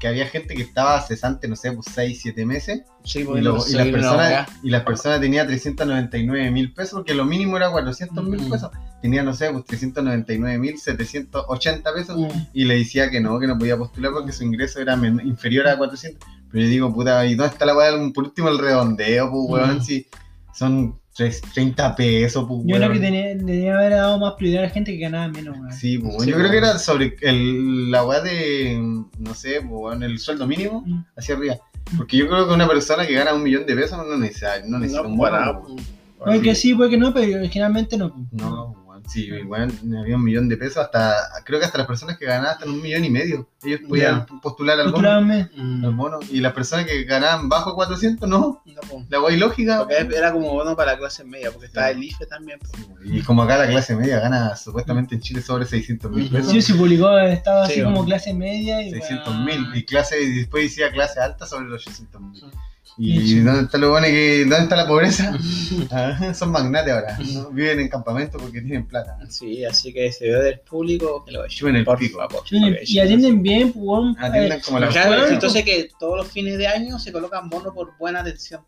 que 0.00 0.08
había 0.08 0.26
gente 0.26 0.54
que 0.56 0.62
estaba 0.62 1.00
cesante, 1.00 1.46
no 1.46 1.54
sé, 1.54 1.70
pues 1.70 1.86
6, 1.94 2.18
7 2.22 2.44
meses, 2.44 2.82
Sí, 3.04 3.20
y, 3.20 3.24
pues, 3.24 3.42
lo- 3.44 3.54
y 3.56 3.72
las 3.74 3.86
una 3.86 3.92
personas, 3.92 4.48
y 4.64 4.70
las 4.70 4.82
personas 4.82 5.20
tenían 5.20 5.46
399 5.46 6.50
mil 6.50 6.72
pesos, 6.74 6.94
porque 6.94 7.14
lo 7.14 7.24
mínimo 7.24 7.56
era 7.56 7.70
400 7.70 8.24
mil 8.24 8.40
Mm. 8.42 8.50
pesos. 8.50 8.70
Tenía, 9.00 9.22
no 9.22 9.32
sé, 9.32 9.50
pues 9.50 9.64
399 9.64 10.58
mil 10.58 10.76
780 10.78 11.92
pesos, 11.94 12.18
Mm. 12.18 12.28
y 12.52 12.64
le 12.64 12.78
decía 12.78 13.10
que 13.10 13.20
no, 13.20 13.38
que 13.38 13.46
no 13.46 13.56
podía 13.58 13.76
postular 13.76 14.12
porque 14.12 14.32
su 14.32 14.42
ingreso 14.42 14.80
era 14.80 14.94
inferior 14.94 15.68
a 15.68 15.76
400. 15.78 16.20
Pero 16.50 16.64
yo 16.64 16.68
digo, 16.70 16.92
puta, 16.92 17.24
¿y 17.26 17.34
dónde 17.36 17.52
está 17.52 17.64
la 17.64 17.76
weá? 17.76 17.92
Por 18.12 18.24
último, 18.24 18.48
el 18.48 18.58
redondeo, 18.58 19.30
pues, 19.30 19.44
weón, 19.48 19.76
Mm. 19.78 19.82
si 19.82 20.06
son 20.52 21.00
30 21.14 21.94
pesos, 21.96 22.44
pues, 22.48 22.60
Yo 22.64 22.76
creo 22.76 22.88
weón. 22.88 22.92
que 22.92 22.98
tenía, 23.00 23.34
debería 23.34 23.74
haber 23.76 23.92
dado 23.92 24.18
más 24.18 24.34
prioridad 24.34 24.64
a 24.64 24.66
la 24.68 24.72
gente 24.72 24.92
que 24.92 24.98
ganaba 24.98 25.28
menos, 25.28 25.58
güey. 25.58 25.72
Sí, 25.72 25.98
pues, 25.98 26.16
Sí, 26.24 26.30
yo 26.30 26.36
creo 26.36 26.50
que 26.50 26.56
era 26.56 26.78
sobre 26.78 27.16
el, 27.20 27.90
la 27.90 28.04
weá 28.04 28.20
de, 28.20 28.78
no 29.18 29.34
sé, 29.34 29.60
pues, 29.60 29.70
weón, 29.70 30.02
el 30.02 30.18
sueldo 30.18 30.46
mínimo 30.46 30.82
Mm. 30.86 31.04
hacia 31.16 31.34
arriba. 31.36 31.56
Porque 31.96 32.16
yo 32.16 32.28
creo 32.28 32.46
que 32.48 32.54
una 32.54 32.66
persona 32.68 33.06
que 33.06 33.12
gana 33.14 33.34
un 33.34 33.42
millón 33.42 33.66
de 33.66 33.74
pesos 33.74 33.98
no 33.98 34.16
necesita, 34.16 34.60
no 34.66 34.78
necesita 34.78 35.02
No, 35.02 35.08
un 35.08 35.16
bono, 35.16 35.30
para- 35.30 35.60
pues. 35.60 35.82
Puede 36.18 36.40
que 36.40 36.54
sí, 36.54 36.72
puede 36.74 36.90
que 36.90 36.98
no, 36.98 37.12
pero 37.12 37.26
generalmente 37.48 37.96
no. 37.98 38.12
pues. 38.14 38.26
No, 38.32 38.48
weón, 38.70 38.81
sí, 39.08 39.30
weón, 39.42 39.70
había 40.00 40.16
un 40.16 40.24
millón 40.24 40.48
de 40.48 40.56
pesos 40.56 40.78
hasta, 40.78 41.14
creo 41.44 41.58
que 41.60 41.66
hasta 41.66 41.78
las 41.78 41.86
personas 41.86 42.16
que 42.18 42.24
ganaban 42.26 42.50
hasta 42.52 42.66
un 42.66 42.80
millón 42.80 43.04
y 43.04 43.10
medio, 43.10 43.48
ellos 43.62 43.80
podían 43.88 44.26
postular 44.40 44.78
al 44.80 44.92
bono, 44.92 45.20
Mm, 45.54 45.84
al 45.84 45.94
bono, 45.94 46.18
y 46.30 46.40
las 46.40 46.52
personas 46.52 46.86
que 46.86 47.04
ganaban 47.04 47.48
bajo 47.48 47.74
400, 47.74 48.28
no, 48.28 48.62
no, 48.64 48.80
pues. 48.88 49.04
la 49.10 49.30
ilógica. 49.32 49.78
Porque 49.86 50.08
era 50.16 50.32
como 50.32 50.52
bueno 50.52 50.74
para 50.76 50.92
la 50.92 50.98
clase 50.98 51.24
media, 51.24 51.50
porque 51.50 51.66
estaba 51.66 51.90
el 51.90 52.02
IFE 52.02 52.26
también. 52.26 52.58
pues. 52.58 52.72
Y 53.04 53.20
como 53.22 53.42
acá 53.42 53.58
la 53.58 53.66
clase 53.68 53.94
media 53.96 54.20
gana 54.20 54.56
supuestamente 54.56 55.14
en 55.14 55.20
Chile 55.20 55.42
sobre 55.42 55.66
600 55.66 56.10
mil 56.10 56.28
pesos. 56.30 56.50
Sí, 56.52 56.62
se 56.62 56.74
publicó, 56.74 57.18
estaba 57.18 57.66
Sí, 57.66 57.72
así 57.72 57.82
como 57.82 57.96
bueno. 57.96 58.06
clase 58.08 58.34
media 58.34 58.82
y 58.82 58.90
600 58.90 59.28
weón. 59.28 59.44
mil 59.44 59.66
y 59.74 59.84
clase 59.84 60.20
y 60.22 60.38
después 60.38 60.64
decía 60.64 60.90
clase 60.92 61.20
alta 61.20 61.46
sobre 61.46 61.66
los 61.68 61.82
800 61.86 62.20
mil 62.20 62.40
Sí. 62.40 62.46
Y 62.98 63.40
dónde 63.40 63.62
está 63.62 63.78
lo 63.78 63.90
bueno 63.90 64.06
que 64.06 64.40
dónde 64.40 64.62
está 64.64 64.76
la 64.76 64.86
pobreza 64.86 65.36
Ah, 65.90 66.34
son 66.34 66.50
magnates 66.50 66.92
ahora 66.92 67.18
¿no? 67.32 67.50
viven 67.50 67.80
en 67.80 67.88
campamentos 67.88 68.40
porque 68.40 68.60
tienen 68.60 68.86
plata 68.86 69.16
Sí, 69.30 69.64
así 69.64 69.92
que 69.92 70.12
se 70.12 70.28
ve 70.30 70.42
del 70.42 70.60
público 70.60 71.24
que 71.24 71.32
lo 71.32 71.46
Chupen 71.48 71.76
el 71.76 71.84
por 71.84 71.98
pico. 71.98 72.18
favor. 72.18 72.42
Y 72.84 72.98
atienden 72.98 73.42
bien, 73.42 73.72
pues, 73.72 73.84
weón. 73.84 74.16
atiendan 74.18 74.60
como 74.60 74.78
la 74.78 74.88
Claro, 74.88 75.26
entonces 75.28 75.64
que 75.64 75.88
todos 75.98 76.18
los 76.18 76.28
fines 76.30 76.58
de 76.58 76.66
año 76.66 76.98
se 76.98 77.12
colocan 77.12 77.48
bonos 77.48 77.72
por 77.74 77.96
buena 77.98 78.20
atención. 78.20 78.60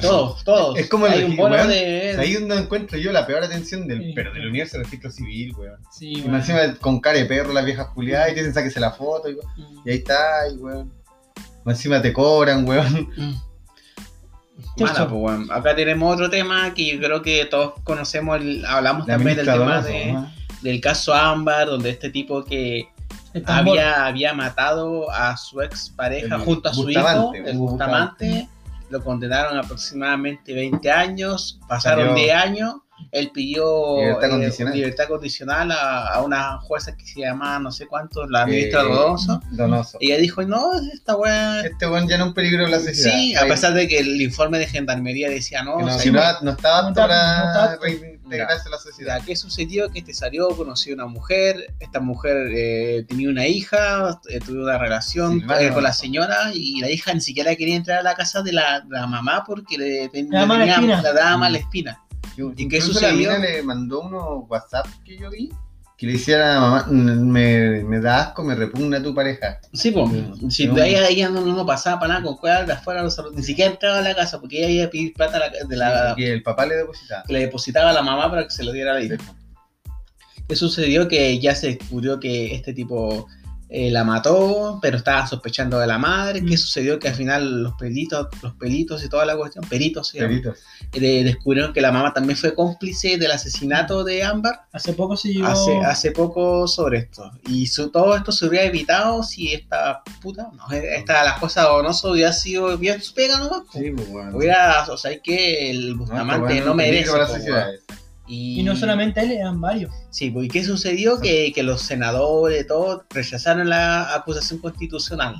Todos, 0.00 0.42
todos. 0.42 0.78
Es 0.78 0.88
como 0.88 1.06
el 1.06 1.12
Hay 1.12 1.24
un 1.24 1.36
bono 1.36 1.54
weón, 1.54 1.68
de. 1.68 2.16
ahí 2.18 2.32
es 2.32 2.40
donde 2.40 2.56
encuentro 2.56 2.98
yo 2.98 3.12
la 3.12 3.26
peor 3.26 3.44
atención 3.44 3.86
del 3.86 4.00
Sí. 4.00 4.12
pero 4.14 4.32
del 4.32 4.48
universo 4.48 4.76
del 4.76 4.84
registro 4.84 5.10
civil 5.10 5.54
weón 5.56 5.78
Sí, 5.90 6.12
y 6.16 6.20
weón. 6.22 6.34
encima 6.36 6.74
con 6.80 7.00
cara 7.00 7.18
de 7.18 7.24
perro 7.26 7.52
las 7.52 7.64
viejas 7.64 7.86
juliadas 7.88 8.30
y 8.30 8.34
te 8.34 8.40
dicen 8.40 8.54
sáquese 8.54 8.80
la 8.80 8.90
foto 8.90 9.30
y, 9.30 9.36
y 9.84 9.90
ahí 9.90 9.96
está 9.98 10.48
y 10.52 10.56
weón 10.56 10.92
encima 11.66 12.02
te 12.02 12.12
cobran 12.12 12.66
weón 12.68 13.08
Mm. 13.16 13.34
Mala, 14.78 15.08
pues, 15.08 15.20
bueno. 15.20 15.52
Acá 15.52 15.74
tenemos 15.76 16.14
otro 16.14 16.30
tema 16.30 16.72
que 16.74 16.94
yo 16.94 16.98
creo 16.98 17.22
que 17.22 17.44
todos 17.46 17.74
conocemos, 17.84 18.40
el- 18.40 18.64
hablamos 18.66 19.06
la 19.06 19.14
también 19.14 19.36
del 19.36 19.46
tema 19.46 19.82
de- 19.82 20.12
del 20.62 20.80
caso 20.80 21.12
Ámbar, 21.14 21.66
donde 21.66 21.90
este 21.90 22.10
tipo 22.10 22.44
que 22.44 22.88
había, 23.46 24.06
había 24.06 24.32
matado 24.34 25.10
a 25.10 25.36
su 25.36 25.60
ex 25.62 25.90
pareja 25.90 26.38
junto 26.38 26.68
a 26.68 26.74
su 26.74 26.90
hijo, 26.90 27.32
el 27.34 27.56
Hugo 27.56 27.70
Bustamante, 27.70 28.48
lo 28.90 29.02
condenaron 29.02 29.56
a 29.56 29.60
aproximadamente 29.60 30.52
20 30.52 30.90
años, 30.90 31.58
pasaron 31.66 32.08
Salió- 32.08 32.22
10 32.22 32.34
años, 32.36 32.74
él 33.10 33.30
pidió 33.32 33.96
Libertad 33.98 34.24
eh, 34.24 34.30
condicional. 34.30 34.74
libertad 34.74 35.04
condicional 35.08 35.72
a, 35.72 36.08
a 36.14 36.22
una 36.22 36.58
jueza 36.58 36.96
que 36.96 37.04
se 37.06 37.20
llama 37.20 37.58
no 37.58 37.70
sé 37.72 37.86
cuánto, 37.86 38.26
la 38.26 38.46
ministra 38.46 38.82
Eh, 38.82 38.84
Donoso, 38.84 39.40
Donoso. 39.50 39.98
y 40.00 40.12
ella 40.12 40.20
dijo, 40.20 40.42
no, 40.44 40.70
esta 40.92 41.16
weá... 41.16 41.60
Este 41.62 41.86
weón 41.88 42.08
ya 42.08 42.16
no 42.18 42.24
es 42.24 42.28
un 42.28 42.34
peligro 42.34 42.64
de 42.64 42.70
la 42.70 42.78
sociedad. 42.78 43.12
Sí, 43.16 43.34
a 43.34 43.46
pesar 43.46 43.74
de 43.74 43.88
que 43.88 43.98
el 43.98 44.20
informe 44.20 44.58
de 44.58 44.66
gendarmería 44.66 45.28
decía, 45.28 45.62
no, 45.62 45.78
no, 45.78 45.98
que 45.98 46.10
no, 46.10 46.20
no 46.42 46.50
estaba 46.52 46.78
apto 46.88 46.94
para 47.00 47.38
no 47.38 47.46
está 47.48 47.64
apto. 47.72 47.84
reintegrarse 47.84 48.68
a 48.68 48.70
la 48.70 48.76
Ya, 48.76 48.82
sociedad. 48.82 49.20
¿qué 49.26 49.36
sucedió? 49.36 49.90
Que 49.90 49.98
este 50.00 50.14
salió, 50.14 50.48
conoció 50.50 50.92
a 50.92 50.96
una 50.96 51.06
mujer, 51.06 51.74
esta 51.80 52.00
mujer 52.00 52.36
eh, 52.54 53.04
tenía 53.08 53.28
una 53.28 53.46
hija, 53.46 54.18
eh, 54.28 54.40
tuvo 54.40 54.62
una 54.62 54.78
relación 54.78 55.42
eh, 55.60 55.70
con 55.72 55.82
la 55.82 55.92
señora 55.92 56.50
y 56.54 56.80
la 56.80 56.90
hija 56.90 57.12
ni 57.14 57.20
siquiera 57.20 57.54
quería 57.56 57.76
entrar 57.76 57.98
a 57.98 58.02
la 58.02 58.14
casa 58.14 58.42
de 58.42 58.52
la, 58.52 58.84
la 58.88 59.06
mamá 59.06 59.44
porque 59.46 59.76
le, 59.78 60.08
ten- 60.08 60.28
Le 60.30 60.38
tenía- 60.40 60.74
espina. 60.74 61.02
le 61.02 61.12
daba 61.12 61.36
mala 61.36 61.58
espina. 61.58 62.01
¿Y 62.36 62.68
qué 62.68 62.80
sucedió? 62.80 63.30
La 63.30 63.38
mina 63.38 63.38
le 63.38 63.62
mandó 63.62 64.00
unos 64.00 64.48
WhatsApp 64.48 64.86
que 65.04 65.18
yo 65.18 65.30
vi 65.30 65.50
que 65.98 66.06
le 66.06 66.14
hiciera 66.14 66.58
mamá, 66.58 66.86
me, 66.90 67.84
me 67.84 68.00
da 68.00 68.22
asco, 68.22 68.42
me 68.42 68.56
repugna 68.56 69.00
tu 69.00 69.14
pareja. 69.14 69.60
Sí, 69.72 69.92
pues, 69.92 70.10
si 70.52 70.66
no. 70.66 70.74
de 70.74 70.82
ahí 70.82 70.94
a 70.96 71.08
ella 71.08 71.28
no, 71.28 71.42
no 71.42 71.64
pasaba 71.64 72.00
para 72.00 72.14
nada 72.14 72.24
con 72.26 72.36
cuerdas 72.38 72.66
de 72.66 72.72
afuera, 72.72 73.04
los- 73.04 73.20
ni 73.36 73.42
siquiera 73.44 73.70
entraba 73.70 73.98
a 73.98 74.02
la 74.02 74.12
casa 74.16 74.40
porque 74.40 74.58
ella 74.58 74.68
iba 74.70 74.84
a 74.86 74.90
pedir 74.90 75.14
plata 75.14 75.36
a 75.36 75.40
la- 75.40 75.50
de 75.68 75.76
la, 75.76 76.14
que 76.16 76.32
el 76.32 76.42
papá 76.42 76.66
le 76.66 76.74
depositaba. 76.74 77.22
que 77.22 77.32
le 77.32 77.38
depositaba 77.40 77.90
a 77.90 77.92
la 77.92 78.02
mamá 78.02 78.28
para 78.28 78.42
que 78.44 78.50
se 78.50 78.64
lo 78.64 78.72
diera 78.72 78.90
a 78.90 78.94
la 78.94 79.02
hija. 79.02 79.16
¿Qué 80.48 80.56
sucedió? 80.56 81.06
Que 81.06 81.38
ya 81.38 81.54
se 81.54 81.68
descubrió 81.68 82.18
que 82.18 82.52
este 82.54 82.72
tipo 82.72 83.28
eh, 83.74 83.90
la 83.90 84.04
mató, 84.04 84.78
pero 84.82 84.98
estaba 84.98 85.26
sospechando 85.26 85.78
de 85.78 85.86
la 85.86 85.96
madre. 85.96 86.44
¿Qué 86.44 86.54
Mm. 86.54 86.58
sucedió? 86.58 86.98
Que 86.98 87.08
al 87.08 87.14
final 87.14 87.62
los 87.62 87.72
pelitos, 87.74 88.26
los 88.42 88.52
pelitos 88.56 89.02
y 89.02 89.08
toda 89.08 89.24
la 89.24 89.34
cuestión, 89.34 89.64
peritos, 89.66 90.12
Peritos. 90.12 90.58
eh, 90.92 91.24
descubrieron 91.24 91.72
que 91.72 91.80
la 91.80 91.90
mamá 91.90 92.12
también 92.12 92.36
fue 92.36 92.54
cómplice 92.54 93.16
del 93.16 93.30
asesinato 93.30 94.04
de 94.04 94.24
Ámbar 94.24 94.66
Hace 94.72 94.92
poco 94.92 95.16
se 95.16 95.32
llegó. 95.32 95.46
hace, 95.46 95.78
hace 95.78 96.10
poco 96.12 96.68
sobre 96.68 96.98
esto. 96.98 97.30
Y 97.48 97.66
su- 97.66 97.88
todo 97.90 98.14
esto 98.14 98.30
se 98.30 98.44
hubiera 98.46 98.66
evitado 98.66 99.22
si 99.22 99.54
esta 99.54 100.02
puta, 100.20 100.48
no, 100.54 100.70
esta 100.70 101.24
la 101.24 101.36
cosa 101.40 101.62
Donoso 101.62 102.10
hubiera 102.12 102.34
sido 102.34 102.76
bien 102.76 103.00
su 103.00 103.14
pega 103.14 103.38
nomás. 103.38 103.62
Sí, 103.72 103.90
pues 103.96 104.06
bueno. 104.10 104.36
Hubiera, 104.36 104.84
o 104.90 104.96
sea, 104.98 105.18
que 105.20 105.70
el 105.70 105.92
No, 105.92 105.98
Bustamante 106.00 106.38
no, 106.38 106.44
weón 106.44 106.58
es 106.58 106.66
un 106.66 106.76
merece. 106.76 107.10
Y, 108.32 108.60
Y 108.60 108.62
no 108.62 108.74
solamente 108.74 109.20
él, 109.20 109.32
eran 109.32 109.60
varios. 109.60 109.92
Sí, 110.08 110.30
pues, 110.30 110.46
¿y 110.46 110.48
qué 110.48 110.64
sucedió? 110.64 111.20
Que, 111.20 111.52
que 111.54 111.62
los 111.62 111.82
senadores, 111.82 112.66
todos, 112.66 113.02
rechazaron 113.10 113.68
la 113.68 114.14
acusación 114.14 114.60
constitucional. 114.60 115.36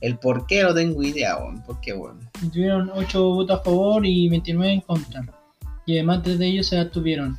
El 0.00 0.18
por 0.18 0.46
qué 0.46 0.64
no 0.64 0.74
tengo 0.74 1.02
idea, 1.02 1.36
weón. 1.38 1.62
¿Por 1.62 1.80
qué, 1.80 1.92
weón? 1.92 2.28
Tuvieron 2.52 2.90
8 2.92 3.22
votos 3.22 3.60
a 3.60 3.62
favor 3.62 4.04
y 4.04 4.28
29 4.28 4.72
en 4.72 4.80
contra. 4.80 5.24
Y 5.86 5.94
además 5.94 6.22
tres 6.24 6.38
de 6.38 6.46
ellos 6.46 6.66
se 6.66 6.78
abstuvieron. 6.78 7.38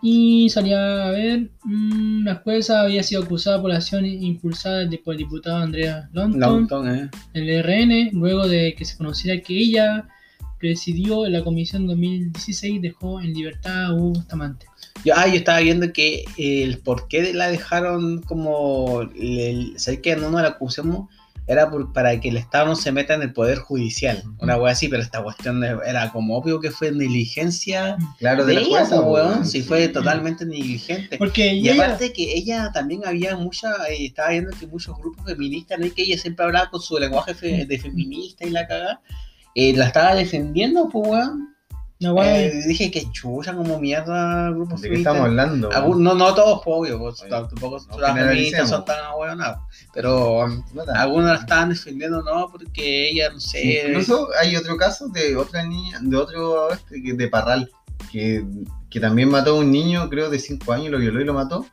Y 0.00 0.48
salía 0.48 1.08
a 1.08 1.10
ver, 1.10 1.50
mm, 1.64 2.24
la 2.24 2.36
jueza 2.36 2.82
había 2.82 3.02
sido 3.02 3.24
acusada 3.24 3.60
por 3.60 3.70
la 3.70 3.76
acción 3.76 4.06
impulsada 4.06 4.88
por 5.04 5.14
el 5.14 5.18
diputado 5.18 5.56
Andrea 5.56 6.08
Longton, 6.12 6.40
Longton, 6.40 6.96
eh. 6.96 7.10
el 7.34 7.62
RN, 7.62 8.10
luego 8.12 8.46
de 8.46 8.74
que 8.74 8.84
se 8.84 8.96
conociera 8.96 9.42
que 9.42 9.58
ella 9.58 10.08
presidió 10.58 11.26
la 11.28 11.42
comisión 11.44 11.86
2016 11.86 12.82
dejó 12.82 13.20
en 13.20 13.32
libertad 13.32 13.86
a 13.86 13.94
Hugo 13.94 14.10
Bustamante. 14.14 14.66
Yo, 15.04 15.14
ah, 15.16 15.26
yo 15.28 15.34
estaba 15.36 15.60
viendo 15.60 15.92
que 15.92 16.24
el 16.36 16.78
por 16.78 17.08
qué 17.08 17.32
la 17.32 17.48
dejaron 17.48 18.22
como. 18.22 19.02
El, 19.02 19.74
¿Sabes 19.78 20.00
qué? 20.02 20.16
No 20.16 20.30
nos 20.30 20.42
la 20.42 20.48
acusamos. 20.48 21.08
era 21.50 21.70
por- 21.70 21.94
para 21.94 22.20
que 22.20 22.28
el 22.28 22.36
Estado 22.36 22.66
no 22.66 22.76
se 22.76 22.92
meta 22.92 23.14
en 23.14 23.22
el 23.22 23.32
poder 23.32 23.56
judicial. 23.56 24.22
Una 24.38 24.58
wea 24.58 24.72
así, 24.72 24.86
pero 24.88 25.02
esta 25.02 25.22
cuestión 25.22 25.60
de- 25.62 25.78
era 25.86 26.12
como 26.12 26.36
obvio 26.36 26.60
que 26.60 26.70
fue 26.70 26.92
negligencia 26.92 27.96
Claro, 28.18 28.44
de 28.44 28.54
de 28.54 28.60
la 28.60 28.66
ella, 28.66 28.78
jueza, 28.80 29.00
weón. 29.00 29.30
weón. 29.32 29.46
Sí, 29.46 29.62
fue 29.62 29.88
totalmente 29.88 30.44
negligente. 30.44 31.16
Porque 31.16 31.54
Y 31.54 31.70
ella, 31.70 31.84
aparte 31.86 32.12
que 32.12 32.34
ella 32.34 32.70
también 32.74 33.00
había 33.06 33.34
mucha, 33.34 33.70
eh, 33.88 34.04
estaba 34.04 34.28
viendo 34.28 34.50
que 34.60 34.66
muchos 34.66 34.94
grupos 34.98 35.24
feministas, 35.24 35.78
¿no? 35.78 35.86
Y 35.86 35.90
que 35.92 36.02
ella 36.02 36.18
siempre 36.18 36.44
hablaba 36.44 36.68
con 36.68 36.82
su 36.82 36.98
lenguaje 36.98 37.32
fe- 37.34 37.64
de 37.64 37.78
feminista 37.78 38.44
y 38.46 38.50
la 38.50 38.66
cagada, 38.66 39.00
eh, 39.54 39.72
la 39.76 39.86
estaba 39.86 40.14
defendiendo, 40.14 40.88
pues 40.88 41.08
weón. 41.08 41.48
la 42.00 42.12
weá- 42.12 42.38
Eh, 42.38 42.62
dije 42.68 42.90
que 42.92 43.10
chucha 43.10 43.54
como 43.56 43.80
mierda 43.80 44.50
grupos 44.50 44.80
¿De 44.82 44.88
qué 44.88 44.94
estamos 44.96 45.22
hablando? 45.22 45.68
No, 45.96 46.14
no 46.14 46.32
todos, 46.34 46.60
pues, 46.64 46.76
obvio, 46.78 46.98
pues, 47.00 47.22
Oye, 47.22 47.30
tampoco 47.30 47.78
no 47.90 47.98
las 47.98 48.14
feministas 48.14 48.68
son 48.68 48.84
tan 48.84 49.04
ahueonadas, 49.04 49.58
pero 49.92 50.44
um, 50.44 50.62
No 50.74 50.84
tanto. 50.84 51.00
algunos 51.00 51.30
la 51.30 51.34
estaban 51.40 51.70
defendiendo, 51.70 52.22
no, 52.22 52.48
porque 52.52 53.10
ella, 53.10 53.30
no 53.30 53.40
sé, 53.40 53.82
Incluso 53.88 54.28
hay 54.40 54.54
otro 54.54 54.76
caso 54.76 55.08
de 55.08 55.36
otra 55.36 55.64
niña, 55.64 55.98
de 56.00 56.16
otro 56.16 56.70
este, 56.72 57.00
de 57.14 57.28
Parral, 57.28 57.68
que, 58.12 58.44
que 58.88 59.00
también 59.00 59.28
mató 59.28 59.56
a 59.56 59.58
un 59.58 59.72
niño, 59.72 60.08
creo, 60.08 60.30
de 60.30 60.38
5 60.38 60.72
años, 60.72 60.90
lo 60.92 60.98
violó 60.98 61.20
y 61.20 61.24
lo 61.24 61.34
mató. 61.34 61.66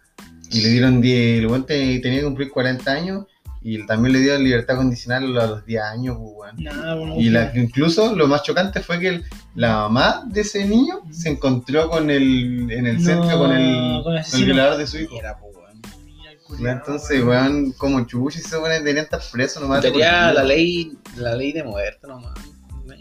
Y 0.52 0.62
le 0.62 0.70
dieron 0.70 1.02
10, 1.02 1.40
el 1.40 1.48
weón 1.48 1.66
te- 1.68 2.00
tenía 2.00 2.20
que 2.20 2.26
cumplir 2.26 2.50
40 2.50 2.92
años 2.92 3.26
y 3.68 3.84
también 3.88 4.14
le 4.14 4.20
dieron 4.20 4.44
libertad 4.44 4.76
condicional 4.76 5.24
a 5.40 5.48
los 5.48 5.66
10 5.66 5.82
años, 5.82 6.18
pues, 6.20 6.34
weón. 6.36 6.64
Nah, 6.64 6.94
bueno, 6.96 7.16
Y 7.18 7.30
la, 7.32 7.52
incluso 7.56 8.16
lo 8.16 8.28
más 8.28 8.44
chocante 8.44 8.80
fue 8.82 9.00
que 9.00 9.08
el- 9.08 9.26
la 9.56 9.76
mamá 9.78 10.24
de 10.28 10.42
ese 10.42 10.66
niño 10.66 11.02
se 11.10 11.30
encontró 11.30 11.90
con 11.90 12.12
el, 12.12 12.70
en 12.72 12.86
el 12.86 12.98
No, 12.98 13.02
centro 13.02 13.40
con 13.40 13.52
el, 13.52 14.04
con 14.04 14.16
el 14.16 14.46
violador 14.46 14.78
de 14.78 14.86
su 14.86 14.98
hijo. 15.00 15.18
era, 15.18 15.36
pues, 15.40 16.60
mira 16.60 16.74
Entonces, 16.74 17.24
weón, 17.24 17.72
como 17.72 18.06
chuchi 18.06 18.40
se 18.40 18.56
que 18.62 18.70
deberían 18.70 19.06
estar 19.06 19.20
presos 19.32 19.64
nomás. 19.64 19.82
Sería 19.82 20.32
la 20.32 20.44
ley, 20.44 20.94
la 21.18 21.36
ley 21.36 21.52
de 21.52 21.64
muerte 21.64 22.08
nomás. 22.08 22.34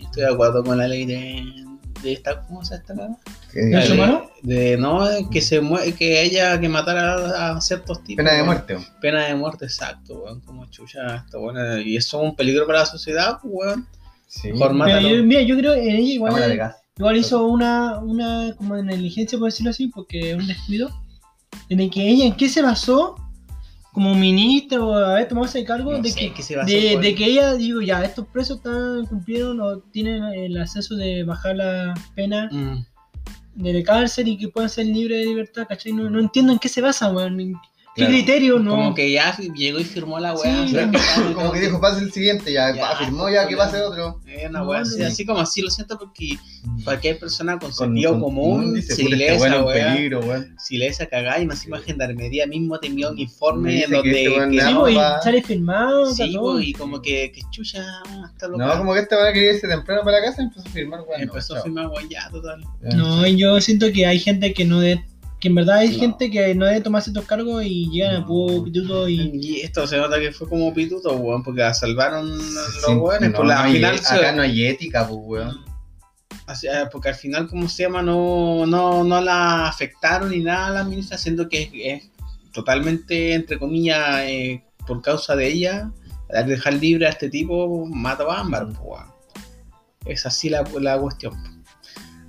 Estoy 0.00 0.22
de 0.22 0.32
acuerdo 0.32 0.64
con 0.64 0.78
la 0.78 0.88
ley 0.88 1.04
de, 1.04 1.44
de 2.02 2.12
esta, 2.12 2.42
¿cómo 2.42 2.64
se 2.64 2.80
llama? 2.88 3.16
que- 3.52 3.60
¿De? 3.60 4.22
De 4.42 4.76
no, 4.76 5.06
que 5.30 5.40
se 5.40 5.60
que 5.96 6.22
ella 6.22 6.60
que 6.60 6.68
matara 6.68 7.52
a 7.56 7.60
ciertos 7.60 8.02
tipos. 8.04 8.24
Pena 8.24 8.36
de 8.36 8.42
muerte. 8.42 8.74
weón. 8.74 8.86
Pena 9.00 9.24
de 9.26 9.34
muerte, 9.34 9.64
exacto, 9.64 10.22
weón. 10.22 10.40
Como 10.40 10.66
chucha, 10.66 11.16
esto, 11.16 11.40
bueno, 11.40 11.78
y 11.78 11.96
eso 11.96 12.22
es 12.22 12.28
un 12.30 12.36
peligro 12.36 12.66
para 12.66 12.80
la 12.80 12.86
sociedad, 12.86 13.38
pues, 13.40 13.52
weón. 13.54 13.86
Sí. 14.26 14.52
Mejor 14.52 14.74
mátalo. 14.74 15.08
yo, 15.08 15.22
mira, 15.22 15.42
yo 15.42 15.56
creo 15.56 15.74
que 15.74 15.88
en 15.88 15.96
ella 15.96 16.12
igual, 16.14 16.34
de 16.34 16.70
igual 16.98 17.16
hizo 17.16 17.46
una, 17.46 17.98
una 18.00 18.54
como 18.56 18.76
negligencia, 18.76 19.38
por 19.38 19.46
decirlo 19.50 19.70
así, 19.70 19.86
porque 19.88 20.34
un 20.34 20.46
descuido, 20.46 20.90
en 21.68 21.80
el 21.80 21.90
que 21.90 22.08
ella, 22.08 22.24
¿en 22.26 22.36
qué 22.36 22.48
se 22.48 22.60
basó? 22.62 23.16
Como 23.94 24.14
ministra 24.14 24.84
o 24.84 24.92
haber 24.92 25.28
tomado 25.28 25.46
ese 25.46 25.64
cargo 25.64 25.92
No 25.92 26.02
de, 26.02 26.10
sé, 26.10 26.18
que, 26.18 26.34
¿qué 26.34 26.42
se 26.42 26.56
basó 26.56 26.68
de, 26.70 26.98
de 26.98 27.14
que 27.14 27.24
ella, 27.26 27.54
digo, 27.54 27.80
ya, 27.80 28.04
estos 28.04 28.26
presos 28.26 28.56
están, 28.58 29.06
cumplieron 29.06 29.60
o 29.60 29.78
tienen 29.78 30.24
el 30.24 30.60
acceso 30.60 30.96
de 30.96 31.22
bajar 31.24 31.56
la 31.56 31.94
pena 32.16 32.50
Mm. 32.52 32.84
de 33.54 33.82
cárcel 33.84 34.26
y 34.28 34.36
que 34.36 34.48
puedan 34.48 34.68
ser 34.68 34.86
libres 34.86 35.20
de 35.20 35.26
libertad, 35.26 35.66
¿cachai? 35.68 35.92
No, 35.92 36.10
no 36.10 36.18
entiendo 36.18 36.52
en 36.52 36.58
qué 36.58 36.68
se 36.68 36.80
basa, 36.80 37.10
weón. 37.12 37.54
¿En 37.96 38.06
¿Qué 38.06 38.06
Claro. 38.06 38.12
criterio? 38.24 38.58
No. 38.58 38.70
Como 38.72 38.94
que 38.94 39.12
ya 39.12 39.36
llegó 39.54 39.78
y 39.78 39.84
firmó 39.84 40.18
la 40.18 40.34
weá. 40.34 40.66
Sí, 40.66 40.74
Como 41.34 41.52
que 41.52 41.60
dijo, 41.60 41.80
pase 41.80 42.00
el 42.02 42.10
siguiente, 42.12 42.52
ya, 42.52 42.74
Ya, 42.74 42.90
afirmó 42.90 43.28
ya 43.30 43.46
que 43.46 43.56
pase 43.56 43.80
otro. 43.80 44.20
Es 44.26 44.50
una 44.50 44.64
weá 44.64 44.80
así, 44.80 45.24
como 45.24 45.38
así, 45.40 45.62
lo 45.62 45.70
siento 45.70 45.96
porque 45.96 46.36
cualquier 46.82 47.20
persona 47.20 47.52
con 47.52 47.70
Con- 47.70 47.72
sentido 47.72 48.12
con- 48.12 48.20
común, 48.22 48.74
dice, 48.74 48.96
si 48.96 49.04
"Puta, 49.04 49.14
lee 49.16 49.22
este 49.24 49.36
esa 49.46 49.56
en 49.58 49.64
weá, 49.64 49.94
peligro, 49.94 50.20
si 50.58 50.76
lee 50.76 50.86
esa 50.86 51.06
cagada 51.06 51.38
y 51.40 51.46
más 51.46 51.64
gendarmería 51.84 52.46
mismo 52.48 52.80
te 52.80 52.88
envió 52.88 53.10
un 53.10 53.18
informe 53.18 53.70
Dice 53.72 53.84
en 53.84 53.90
que 53.90 53.96
donde 53.96 54.24
este 54.24 54.70
le 54.72 54.74
pues, 54.80 54.96
sale 55.22 55.42
firmado, 55.42 56.12
sí, 56.12 56.36
pues, 56.36 56.66
y 56.66 56.72
como 56.72 57.00
que, 57.00 57.30
que 57.32 57.42
chucha 57.52 57.84
hasta 58.24 58.48
lo 58.48 58.56
No, 58.58 58.76
como 58.76 58.94
que 58.94 59.00
este 59.00 59.14
va 59.14 59.28
a 59.28 59.32
querer 59.32 59.54
irse 59.54 59.68
temprano 59.68 60.02
para 60.02 60.18
la 60.18 60.24
casa 60.26 60.42
y 60.42 60.44
empezó 60.46 60.66
a 60.68 60.72
firmar, 60.72 61.00
weón. 61.08 61.22
empezó 61.22 61.54
a 61.56 61.62
firmar 61.62 61.86
weá 61.86 62.04
ya 62.10 62.28
total. 62.30 62.60
No, 62.96 63.24
y 63.24 63.36
yo 63.36 63.60
siento 63.60 63.92
que 63.92 64.04
hay 64.04 64.18
gente 64.18 64.52
que 64.52 64.64
no 64.64 64.80
debe, 64.80 65.04
que 65.44 65.48
en 65.48 65.56
verdad 65.56 65.76
hay 65.80 65.90
No. 65.92 65.98
gente 65.98 66.30
que 66.30 66.54
no 66.54 66.64
debe 66.64 66.80
tomarse 66.80 67.10
estos 67.10 67.26
cargos 67.26 67.62
y 67.66 67.90
llegan 67.90 68.16
a 68.16 68.20
No. 68.20 68.26
puro 68.26 68.64
pituto 68.64 69.06
y 69.06 69.30
Y 69.34 69.60
esto 69.60 69.86
se 69.86 69.98
nota 69.98 70.18
que 70.18 70.32
fue 70.32 70.48
como 70.48 70.72
pituto, 70.72 71.12
weón, 71.16 71.42
porque 71.42 71.60
la 71.60 71.74
salvaron 71.74 72.30
los 72.38 72.82
Sí, 72.86 72.92
weones, 72.94 73.30
no, 73.30 73.36
por 73.36 73.44
la 73.46 73.56
no 73.56 73.60
hay- 73.64 73.72
final 73.74 73.98
se- 73.98 74.14
acá 74.14 74.32
no 74.32 74.40
hay 74.40 74.64
ética, 74.64 75.06
pues, 75.06 75.20
weón. 75.22 75.64
Así, 76.46 76.66
eh, 76.66 76.86
porque 76.90 77.10
al 77.10 77.14
final, 77.14 77.46
como 77.46 77.68
se 77.68 77.82
llama, 77.82 78.00
no, 78.00 78.64
no, 78.64 79.04
no 79.04 79.20
la 79.20 79.68
afectaron 79.68 80.30
ni 80.30 80.38
nada 80.40 80.68
a 80.68 80.70
la 80.70 80.84
ministra, 80.84 81.18
siendo 81.18 81.46
que 81.46 81.62
es, 81.64 81.70
es 81.74 82.10
totalmente, 82.54 83.34
entre 83.34 83.58
comillas, 83.58 84.20
eh, 84.22 84.64
por 84.86 85.02
causa 85.02 85.36
de 85.36 85.46
ella, 85.48 85.90
al 86.34 86.46
dejar 86.46 86.72
libre 86.72 87.06
a 87.06 87.10
este 87.10 87.28
tipo, 87.28 87.84
mata 87.86 88.24
a 88.24 88.40
Ámbar, 88.40 88.66
pues, 88.68 88.78
weón. 88.82 89.06
Es 90.06 90.24
así 90.24 90.48
la, 90.48 90.64
la 90.80 90.98
cuestión. 90.98 91.34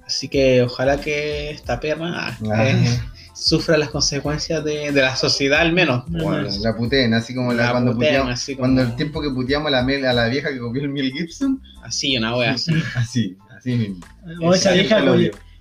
Así 0.06 0.28
que 0.28 0.62
ojalá 0.62 1.00
que 1.02 1.50
esta 1.52 1.80
perra 1.80 2.28
Ah. 2.52 2.70
eh, 2.70 3.00
sufra 3.34 3.78
las 3.78 3.90
consecuencias 3.90 4.64
de, 4.64 4.92
de 4.92 5.02
la 5.02 5.16
sociedad 5.16 5.62
al 5.62 5.74
menos. 5.74 6.04
pues, 6.10 6.24
Ajá. 6.24 6.32
weón. 6.32 6.62
La 6.62 6.76
puteen, 6.78 7.14
así 7.14 7.34
como 7.36 7.54
la, 7.54 7.66
La 7.66 7.72
cuando 7.72 7.94
puteamos. 7.94 8.32
así 8.34 8.54
como- 8.56 8.62
Cuando 8.62 8.82
el 8.84 8.96
tiempo 8.96 9.22
que 9.22 9.30
puteamos 9.32 9.68
a 9.68 9.72
la, 9.72 9.84
Mel- 9.84 10.06
a 10.06 10.14
la 10.14 10.28
vieja 10.28 10.50
que 10.52 10.60
copió 10.60 10.84
el 10.84 10.90
Mel 10.90 11.12
Gibson, 11.12 11.62
Así, 11.84 12.16
una 12.18 12.36
wea 12.38 12.52
así. 12.54 12.72
así, 12.96 13.38
así 13.58 13.76
mismo. 13.76 14.00
o 14.42 14.54
esa 14.54 14.72
vieja 14.74 15.04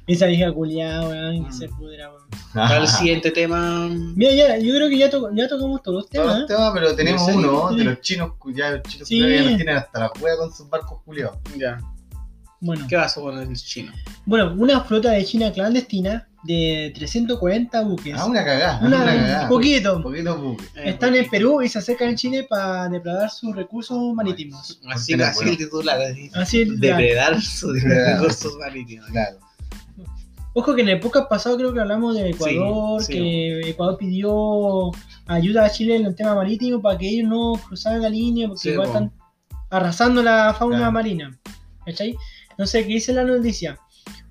esa 0.07 0.27
vieja 0.27 0.53
culiada, 0.53 1.09
weón, 1.09 1.47
que 1.47 1.53
se 1.53 1.69
pudra, 1.71 2.11
weón. 2.11 2.25
Para 2.53 2.77
el 2.77 2.87
siguiente 2.89 3.31
tema. 3.31 3.89
Mira, 4.15 4.33
ya, 4.35 4.59
yo 4.59 4.75
creo 4.75 4.89
que 4.91 4.99
ya, 4.99 5.09
to- 5.09 5.31
ya 5.35 5.49
tocamos 5.49 5.83
todos 5.83 6.03
los 6.03 6.11
Todos 6.11 6.27
temas. 6.27 6.39
los 6.41 6.49
temas, 6.49 6.71
pero 6.75 6.95
tenemos 6.95 7.23
uno 7.29 7.75
de 7.75 7.85
los 7.85 8.01
chinos, 8.03 8.33
ya 8.55 8.73
los 8.73 8.83
chinos 8.83 9.09
Sí. 9.09 9.19
culiados 9.21 9.45
ya 9.45 9.49
nos 9.51 9.57
tienen 9.57 9.77
hasta 9.77 9.99
la 10.01 10.13
hueá 10.21 10.37
con 10.37 10.53
sus 10.55 10.69
barcos 10.69 11.01
culiados. 11.07 11.39
Ya. 11.59 11.79
Bueno, 12.61 12.87
¿Qué 12.89 12.97
pasó 12.97 13.23
con 13.23 13.39
el 13.39 13.55
chino? 13.57 13.93
Bueno, 14.27 14.55
una 14.59 14.81
flota 14.83 15.11
de 15.11 15.25
China 15.25 15.53
clandestina 15.53 16.29
de 16.45 16.93
340 16.95 17.81
buques. 17.83 18.15
Ah, 18.19 18.27
una 18.27 18.45
cagada, 18.45 18.79
Una- 18.85 18.97
una, 18.99 19.05
cagada. 19.07 19.43
un 19.45 19.49
poquito. 19.49 19.97
Un 19.97 20.03
poquito 20.03 20.37
buque. 20.39 20.65
Están 20.77 21.15
en 21.17 21.29
Perú 21.31 21.63
y 21.63 21.69
se 21.69 21.79
acercan 21.79 22.11
en 22.11 22.17
Chile 22.17 22.47
para 22.49 22.89
depredar 22.91 23.31
sus 23.31 23.55
recursos 23.57 24.15
marítimos. 24.15 24.79
Así, 24.91 25.15
así 25.15 25.45
no, 25.45 25.51
el 25.51 25.57
titular. 25.57 26.01
así. 26.03 26.31
Así 26.35 26.61
es, 26.63 26.69
ya. 26.69 26.75
Depredar 26.97 27.41
sus 27.41 27.83
recursos 27.83 28.55
marítimos. 28.59 29.07
Claro. 29.09 29.39
Ojo 30.57 30.75
que 30.75 30.83
en 30.83 30.89
el 30.91 31.01
podcast 31.01 31.29
pasado 31.29 31.57
creo 31.57 31.73
que 31.75 31.81
hablamos 31.81 32.15
de 32.15 32.31
Ecuador, 32.31 33.03
Sí, 33.03 33.13
sí. 33.13 33.19
que 33.19 33.71
Ecuador 33.71 33.99
pidió 33.99 34.93
ayuda 35.27 35.65
a 35.65 35.71
Chile 35.71 35.97
en 35.97 36.07
el 36.07 36.15
tema 36.15 36.35
marítimo 36.37 36.81
para 36.81 36.97
que 36.97 37.09
ellos 37.09 37.29
no 37.29 37.55
cruzaran 37.67 38.03
la 38.03 38.09
línea 38.09 38.47
porque 38.47 38.61
Sí, 38.63 38.69
igual 38.71 38.87
están 38.87 39.13
arrasando 39.71 40.23
la 40.23 40.55
fauna 40.57 40.77
Claro. 40.77 40.93
marina. 40.93 41.37
¿Cachai? 41.85 42.15
Entonces, 42.51 42.87
¿qué 42.87 42.93
dice 42.93 43.13
la 43.13 43.25
noticia? 43.25 43.79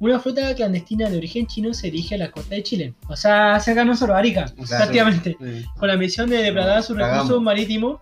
Una 0.04 0.20
flota 0.20 0.54
clandestina 0.54 1.10
de 1.10 1.16
origen 1.16 1.48
chino 1.48 1.74
se 1.74 1.90
dirige 1.90 2.16
a 2.16 2.18
la 2.18 2.30
costa 2.30 2.56
de 2.56 2.62
Chile. 2.62 2.94
O 3.08 3.16
sea, 3.16 3.58
cerca 3.62 3.80
de 3.80 3.86
nosotros, 3.86 4.18
Arica, 4.18 4.44
Claro. 4.44 4.68
prácticamente. 4.68 5.38
Sí. 5.40 5.66
Con 5.78 5.88
la 5.88 5.96
misión 5.96 6.30
de 6.30 6.44
depredar 6.44 6.84
sus 6.84 6.98
recursos 6.98 7.42
marítimos, 7.42 8.02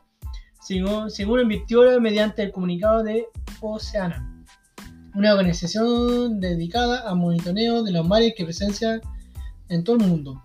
según, 0.64 1.12
según 1.12 1.42
advirtió 1.42 2.02
mediante 2.02 2.42
el 2.42 2.52
comunicado 2.52 3.04
de 3.04 3.28
Oceana, 3.60 4.44
una 5.14 5.34
organización 5.34 6.40
dedicada 6.40 7.08
a 7.08 7.14
monitoreo 7.14 7.84
de 7.84 7.92
los 7.92 8.08
mares 8.08 8.34
que 8.36 8.46
presencia 8.46 9.00
en 9.70 9.84
todo 9.84 9.98
el 9.98 10.02
mundo. 10.08 10.44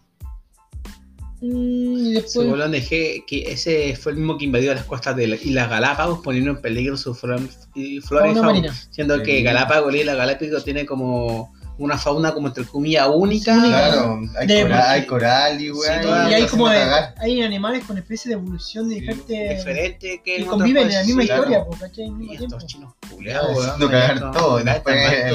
Mm, 1.53 1.97
y 1.99 2.05
Se 2.14 2.20
después, 2.22 2.49
voló 2.49 2.68
de 2.68 2.82
G, 2.82 3.24
que 3.26 3.53
ese 3.53 3.97
fue 3.97 4.12
el 4.12 4.18
mismo 4.18 4.36
que 4.38 4.44
invadió 4.47 4.74
las 4.74 4.84
costas 4.84 5.16
de 5.16 5.26
la- 5.28 5.36
Islas 5.36 5.68
Galápagos, 5.70 6.20
poniendo 6.22 6.51
en 6.51 6.61
peligro 6.61 6.97
su 6.97 7.14
flora 7.14 7.40
y 7.74 7.97
y 7.99 8.01
fauna. 8.01 8.72
Siendo 8.90 9.22
que. 9.22 9.42
Galápagos 9.42 9.94
y 9.94 10.05
la 10.05 10.14
Galápagos 10.14 10.64
tiene 10.64 10.84
como 10.86 11.53
una 11.78 11.99
fauna 11.99 12.32
como 12.32 12.49
entre 12.49 12.64
comillas 12.64 13.07
única. 13.12 13.55
Claro, 13.62 14.18
hay, 14.38 14.47
De- 14.47 14.62
coral, 14.62 14.82
hay 14.88 15.07
coral 15.07 15.61
y. 15.61 15.66
Sí, 15.66 15.70
y 16.03 16.30
y 16.30 16.34
hay 16.34 16.47
como 16.47 16.68
de- 16.70 16.78
hay 17.18 17.42
animales 17.42 17.84
con 17.84 17.99
especies 17.99 18.28
de 18.28 18.32
evolución 18.34 18.88
de 18.88 18.94
Diferente 18.97 20.22
que 20.24 20.36
otros 20.42 20.49
conviven 20.57 20.86
en 20.88 20.94
la 20.94 21.05
misma 21.05 21.22
historia, 21.24 21.64
po, 21.64 21.70
¿cachai? 21.78 22.05
Al 22.07 22.12
mismo 22.12 22.32
Y 22.32 22.36
tiempo. 22.38 22.57
estos 22.57 22.66
chinos 22.72 22.94
culeados, 23.11 23.51
weón, 23.57 23.61
Haciendo 23.70 23.90
cagar 23.90 24.16
y 24.16 24.20
todo. 24.20 24.59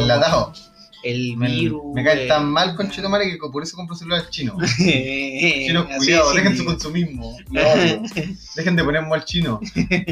enlatado. 0.04 0.54
El 1.04 1.36
Me, 1.38 1.50
virus. 1.50 1.82
me 1.94 2.04
caen 2.04 2.20
eh, 2.20 2.28
tan 2.28 2.50
mal 2.50 2.76
con 2.76 2.90
Chetomare 2.90 3.32
que 3.32 3.38
por 3.52 3.64
eso 3.64 3.76
compro 3.76 3.96
celulares 3.96 4.30
chinos. 4.30 4.56
Chinos 4.78 5.88
culiados, 5.98 6.36
dejen 6.36 6.52
sí. 6.52 6.58
su 6.60 6.66
consumismo. 6.66 7.38
Dejen 8.56 8.76
de 8.76 8.84
poner 8.84 9.02
mal 9.04 9.26
chino. 9.26 9.60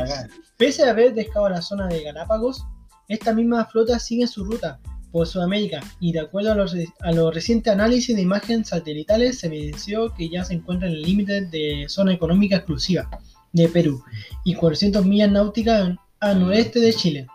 Acá. 0.02 0.28
Pese 0.58 0.84
a 0.84 0.92
haber 0.92 1.14
dejado 1.14 1.50
la 1.50 1.62
zona 1.62 1.88
de 1.88 2.04
Galápagos, 2.04 2.66
esta 3.08 3.34
misma 3.34 3.66
flota 3.66 4.00
sigue 4.00 4.28
su 4.28 4.44
ruta 4.44 4.80
por 5.12 5.28
Sudamérica 5.28 5.82
y 6.00 6.12
de 6.12 6.20
acuerdo 6.20 6.52
a 6.52 6.56
los, 6.56 6.76
a 7.02 7.12
los 7.12 7.34
recientes 7.34 7.74
análisis 7.74 8.16
de 8.16 8.22
imágenes 8.22 8.68
satelitales 8.70 9.40
se 9.40 9.48
evidenció 9.48 10.14
que 10.14 10.30
ya 10.30 10.44
se 10.44 10.54
encuentra 10.54 10.88
en 10.88 10.96
el 10.96 11.02
límite 11.02 11.42
de 11.42 11.86
zona 11.88 12.14
económica 12.14 12.58
exclusiva 12.58 13.10
de 13.52 13.68
Perú 13.70 14.04
y 14.44 14.54
400 14.54 15.06
millas 15.06 15.32
náuticas 15.32 15.96
al 16.20 16.40
noreste 16.40 16.80
de 16.80 16.94
Chile, 16.94 17.28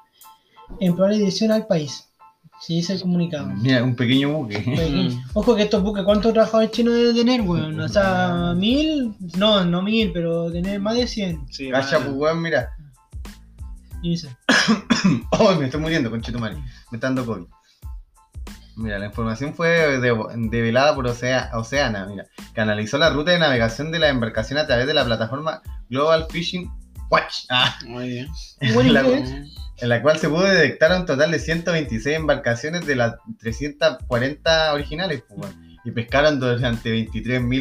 en 0.81 0.95
probable 0.95 1.19
dirección 1.19 1.51
al 1.51 1.67
país, 1.67 2.09
se 2.67 2.73
dice 2.73 2.95
el 2.95 3.01
comunicado. 3.03 3.49
Mira, 3.49 3.83
un 3.85 3.95
pequeño 3.95 4.33
buque. 4.33 4.57
Ojo 5.35 5.55
que 5.55 5.63
estos 5.65 5.83
buques, 5.83 6.05
¿cuántos 6.05 6.33
trabajadores 6.33 6.71
chinos 6.71 6.95
deben 6.95 7.15
tener, 7.17 7.41
weón? 7.43 7.79
O 7.79 7.89
sea, 7.89 8.55
mil, 8.57 9.15
no, 9.37 9.65
no 9.65 9.83
mil, 9.83 10.13
pero 10.13 10.51
tener 10.51 10.81
más 10.81 10.97
de 10.97 11.07
100. 11.07 11.47
Sí, 11.51 11.71
Cacha, 11.71 11.99
pues 11.99 12.13
weón, 12.13 12.41
mira. 12.41 12.71
Y 14.03 14.11
dice, 14.11 14.35
Oh, 15.33 15.55
me 15.55 15.67
estoy 15.67 15.81
muriendo, 15.81 16.11
conchetumare. 16.11 16.57
Me 16.57 16.97
está 16.97 17.09
dando 17.09 17.27
COVID. 17.27 17.45
Mira, 18.77 18.99
la 18.99 19.07
información 19.07 19.55
fue 19.55 20.01
de- 20.01 20.27
develada 20.51 20.95
por 20.95 21.07
Ocea- 21.07 21.51
Oceana, 21.55 22.07
mira, 22.07 22.25
que 22.55 22.61
analizó 22.61 22.99
la 22.99 23.11
ruta 23.11 23.31
de 23.31 23.39
navegación 23.39 23.93
de 23.93 24.01
la 24.01 24.09
embarcación 24.09 24.59
a 24.59 24.67
través 24.67 24.87
de 24.87 24.95
la 24.95 25.05
plataforma 25.05 25.63
Global 25.89 26.27
Fishing 26.29 26.71
Watch, 27.11 27.45
ah, 27.51 27.79
Muy 27.87 28.09
bien. 28.09 28.29
La-. 28.93 29.05
En 29.79 29.89
la 29.89 30.03
cual 30.03 30.19
se 30.19 30.29
pudo 30.29 30.45
detectar 30.45 30.99
un 30.99 31.07
total 31.07 31.31
de 31.31 31.39
126 31.39 32.17
embarcaciones 32.17 32.87
de 32.87 32.97
las 32.97 33.15
340 33.41 34.73
originales, 34.73 35.23
pues, 35.29 35.39
bueno, 35.41 35.55
y 35.85 35.91
pescaron 35.91 36.41
durante 36.41 36.91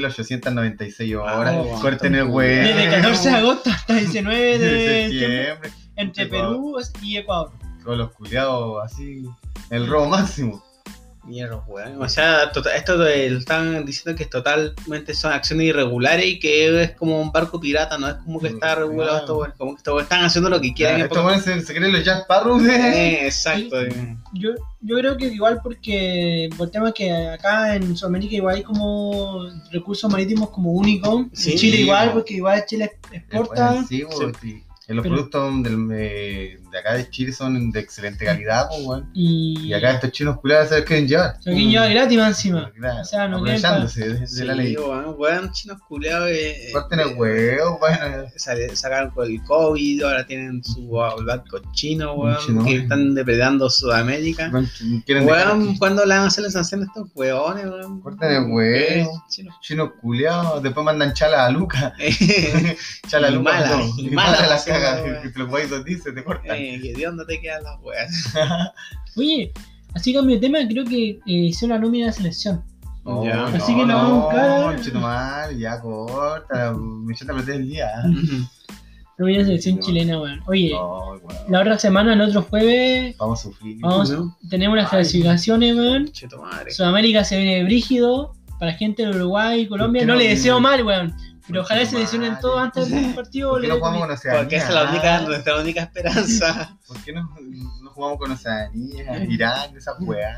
23.896 0.09 1.15
horas. 1.19 1.55
wow. 1.55 1.81
Corten 1.81 2.15
el 2.15 2.21
Desde 2.25 2.33
huevo. 2.33 2.91
14 2.95 3.29
de 3.29 3.35
agosto 3.35 3.69
hasta 3.69 3.93
19 3.95 4.59
de 4.59 5.09
septiembre, 5.09 5.69
entre. 5.95 6.25
Perú 6.27 6.77
y 7.01 7.17
Ecuador. 7.17 7.51
con 7.83 7.97
los 7.97 8.11
culiados 8.13 8.83
así, 8.85 9.25
el 9.69 9.87
robo 9.87 10.07
máximo. 10.07 10.63
Mierda, 11.25 11.63
weón. 11.67 12.01
O 12.01 12.09
sea, 12.09 12.51
tota- 12.51 12.75
esto 12.75 12.97
de- 12.97 13.27
están 13.37 13.85
diciendo 13.85 14.17
que 14.17 14.25
totalmente 14.25 15.13
son 15.13 15.31
acciones 15.31 15.67
irregulares 15.67 16.25
y 16.25 16.37
que 16.39 16.81
es 16.83 16.91
como 16.91 17.21
un 17.21 17.31
barco 17.31 17.59
pirata, 17.61 17.97
no 17.97 18.09
es 18.09 18.15
como 18.15 18.41
que 18.41 18.47
está 18.49 18.75
Mm, 18.75 18.79
regulado 18.79 19.09
claro. 19.09 19.17
esto, 19.23 19.37
weón. 19.37 19.53
Como 19.57 19.75
que 19.77 19.83
weones 19.83 19.99
están 20.01 20.25
haciendo 20.25 20.49
lo 20.49 20.59
que 20.59 20.73
quieren. 20.73 21.07
Se, 21.41 21.61
se 21.61 21.73
creen 21.73 21.93
los 21.93 22.03
Sparrow 22.05 22.59
de... 22.59 22.75
Eh, 22.75 23.25
exacto. 23.25 23.77
Yo, 24.33 24.49
yo 24.81 24.97
creo 24.97 25.15
que 25.15 25.27
igual 25.27 25.61
porque 25.63 26.49
por 26.57 26.69
tema 26.69 26.91
que 26.91 27.09
acá 27.11 27.75
en 27.77 27.95
Sudamérica 27.95 28.35
igual 28.35 28.55
hay 28.55 28.63
como 28.63 29.45
recursos 29.71 30.11
marítimos 30.11 30.49
como 30.49 30.71
únicos. 30.73 31.27
Sí, 31.31 31.53
en 31.53 31.57
Chile 31.57 31.77
igual, 31.77 32.09
po. 32.09 32.13
porque 32.15 32.33
igual 32.33 32.65
Chile 32.65 32.91
exporta. 33.11 33.81
Sí, 33.87 34.03
sí. 34.41 34.63
Eh, 34.85 34.93
Los 34.93 35.03
Pero- 35.03 35.15
productos 35.15 35.63
del, 35.63 35.87
eh, 35.93 36.59
de 36.73 36.79
acá 36.79 36.95
de 36.95 37.09
Chile 37.09 37.31
son 37.31 37.71
de 37.71 37.79
excelente 37.79 38.25
calidad, 38.25 38.67
pues. 38.85 39.03
Y, 39.13 39.67
Y 39.67 39.73
acá 39.73 39.91
estos 39.91 40.11
chinos 40.11 40.39
culiados 40.39 40.69
se 40.69 40.77
los 40.77 40.85
quieren 40.85 41.07
llevar. 41.07 41.35
se 41.39 41.51
lo 41.51 41.55
quieren 41.55 41.71
llevar 41.71 41.89
gratis 41.93 42.17
más 42.17 42.27
encima. 42.29 42.71
Claro, 42.75 43.01
O 43.01 43.05
sea, 43.05 43.27
no 43.27 43.43
quieren 43.43 43.63
aprovechándose 43.65 44.09
de, 44.09 44.19
de 44.19 44.27
Sí, 44.27 44.43
la 44.43 44.55
ley. 44.55 44.75
weón, 44.75 45.15
weón, 45.17 45.51
chinos 45.51 45.77
culeados. 45.87 46.29
Eh, 46.31 46.69
Corten 46.73 46.99
el 46.99 47.09
eh, 47.09 47.13
huevo, 47.15 47.77
bueno. 47.79 48.25
sacaron 48.73 49.11
con 49.11 49.29
el 49.31 49.41
COVID, 49.43 50.03
ahora 50.03 50.25
tienen 50.25 50.63
su 50.63 50.89
barco 50.89 51.59
chino, 51.73 52.13
weón, 52.15 52.37
Chino. 52.45 52.65
que 52.65 52.75
están 52.77 53.13
depredando 53.15 53.69
Sudamérica. 53.69 54.49
Weón. 54.51 55.77
¿cuándo 55.77 56.03
le 56.05 56.15
van 56.15 56.23
a 56.23 56.27
hacer 56.27 56.43
la 56.43 56.49
sanción 56.51 56.81
a 56.81 56.85
estos 56.85 57.07
weones, 57.15 57.65
weón? 57.65 58.01
Corten 58.01 58.31
el 58.31 58.51
huevo. 58.51 58.63
Eh, 58.65 59.07
chinos. 59.29 59.55
Chinos 59.61 59.91
culiados, 60.01 60.63
después 60.63 60.83
mandan 60.83 61.13
chala 61.13 61.45
a 61.45 61.49
Luca. 61.51 61.93
Chala 63.07 63.27
a 63.27 63.31
Y 63.31 63.33
Luca. 63.35 63.51
mala, 63.51 63.69
no, 63.77 63.93
y 63.97 64.09
mala 64.09 64.31
mala 64.31 64.47
las 64.47 64.67
la 64.67 64.73
cagas. 64.73 65.01
weón. 65.03 65.21
Que 65.21 65.29
te 65.29 65.39
los 65.39 65.49
guayos 65.49 65.85
dicen, 65.85 66.15
te 66.15 66.23
cortan. 66.23 66.55
Que 66.81 66.93
de 66.93 67.05
dónde 67.05 67.25
te 67.25 67.39
quedan 67.41 67.63
las 67.63 67.79
weas. 67.81 68.33
Oye, 69.17 69.51
así 69.93 70.13
cambio 70.13 70.35
de 70.35 70.41
tema, 70.41 70.59
creo 70.67 70.85
que 70.85 71.09
eh, 71.11 71.19
hicieron 71.25 71.77
la 71.77 71.85
nómina 71.85 72.07
de 72.07 72.13
selección. 72.13 72.63
Oh, 73.05 73.25
Ya. 73.25 73.35
no, 73.35 73.45
Así 73.47 73.75
que 73.75 73.81
la 73.85 73.93
no, 73.93 73.97
vamos 73.97 74.11
a 74.11 74.25
buscar. 74.25 74.75
conchetumare, 74.75 75.57
ya 75.59 75.79
corta, 75.81 76.73
me 76.73 77.13
echaste 77.13 77.33
a 77.33 77.35
perder 77.35 77.55
el 77.61 77.67
día. 77.69 77.87
Nómina 79.19 79.37
de 79.37 79.43
la 79.43 79.45
selección 79.47 79.75
No. 79.75 79.81
chilena, 79.81 80.19
weón. 80.21 80.41
Oye, 80.47 80.71
No, 80.71 81.09
weón. 81.09 81.21
la 81.49 81.59
otra 81.61 81.77
semana, 81.77 82.13
el 82.13 82.21
otro 82.21 82.41
jueves, 82.43 83.15
Vamos 83.17 83.39
a 83.39 83.43
sufrir. 83.43 83.77
vamos, 83.81 84.13
tenemos 84.49 84.75
las 84.77 84.85
Ay. 84.85 84.99
clasificaciones, 85.01 85.75
weón. 85.75 86.11
Sudamérica 86.69 87.23
se 87.23 87.37
viene 87.37 87.63
brígido. 87.63 88.33
Para 88.59 88.73
gente 88.73 89.03
de 89.05 89.09
Uruguay 89.09 89.61
y 89.61 89.67
Colombia, 89.67 90.05
no 90.05 90.15
le 90.15 90.29
deseo 90.29 90.59
mal, 90.61 90.83
weón. 90.85 91.13
Pero 91.47 91.61
ojalá 91.61 91.85
se 91.85 91.97
lesionen 91.99 92.33
mal? 92.33 92.41
todo 92.41 92.57
antes 92.59 92.89
del 92.89 93.13
partido. 93.13 93.49
¿Por 93.51 93.61
qué 93.61 93.67
no 93.67 93.75
jugamos 93.75 94.01
con 94.01 94.11
Oceanía? 94.11 94.39
Porque 94.41 94.55
esa 94.55 94.67
es 94.69 94.73
la 94.73 94.83
única, 94.89 95.19
nuestra 95.21 95.59
única 95.59 95.81
esperanza. 95.81 96.77
¿Por 96.87 96.97
qué 97.03 97.13
no, 97.13 97.29
no 97.81 97.89
jugamos 97.91 98.17
con 98.17 98.31
Oceanía, 98.31 99.23
Irán, 99.25 99.75
esa 99.75 99.93
weá? 99.99 100.35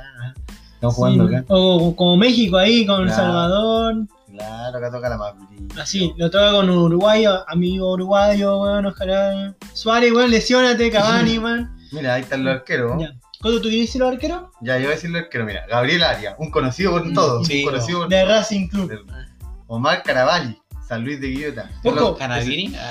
Estamos 0.74 0.95
Sí, 0.95 1.01
jugando 1.01 1.24
acá. 1.26 1.45
O 1.49 1.95
como 1.95 2.18
México 2.18 2.58
ahí 2.58 2.86
con 2.86 3.01
El 3.01 3.08
Claro. 3.08 3.24
Salvador. 3.24 3.95
Claro, 4.32 4.78
acá 4.78 4.91
toca 4.91 5.10
la 5.10 5.18
más. 5.18 5.34
Así, 5.80 6.14
lo 6.18 6.30
toca 6.30 6.51
con 6.51 6.70
Uruguay, 6.70 7.24
amigo 7.47 7.93
uruguayo, 7.93 8.60
weón, 8.62 8.86
ojalá. 8.88 9.53
Suárez, 9.74 10.12
weón, 10.12 10.30
lesiónate, 10.32 10.91
Cavani, 10.91 11.38
weón. 11.39 11.72
Mira, 11.91 12.16
ahí 12.16 12.24
está 12.24 12.36
el 12.36 12.47
arquero. 12.47 12.97
Ya. 12.99 13.14
¿Cuándo 13.41 13.62
tú 13.62 13.70
quieres 13.70 13.88
decir 13.88 14.01
los 14.01 14.12
arqueros? 14.12 14.43
Ya, 14.62 14.76
yo 14.78 14.84
voy 14.86 14.91
a 14.91 14.95
decir 14.95 15.10
el 15.12 15.16
arquero, 15.18 15.45
mira. 15.45 15.66
Gabriel 15.70 16.03
Arias, 16.03 16.36
un 16.39 16.49
conocido 16.51 16.91
por 16.91 17.06
Mm, 17.06 17.14
todos. 17.14 17.47
sí, 17.47 17.64
un 17.64 17.72
conocido 17.72 17.99
por 18.01 18.10
De 18.10 18.26
Racing 18.26 18.68
Club. 18.68 18.89
todos. 19.06 19.26
Omar 19.68 20.03
Caravalli, 20.03 20.60
San 20.88 21.03
Luis 21.03 21.19
de 21.19 21.27
Guillota. 21.29 21.71
Ojo, 21.83 22.15
ah, 22.21 22.39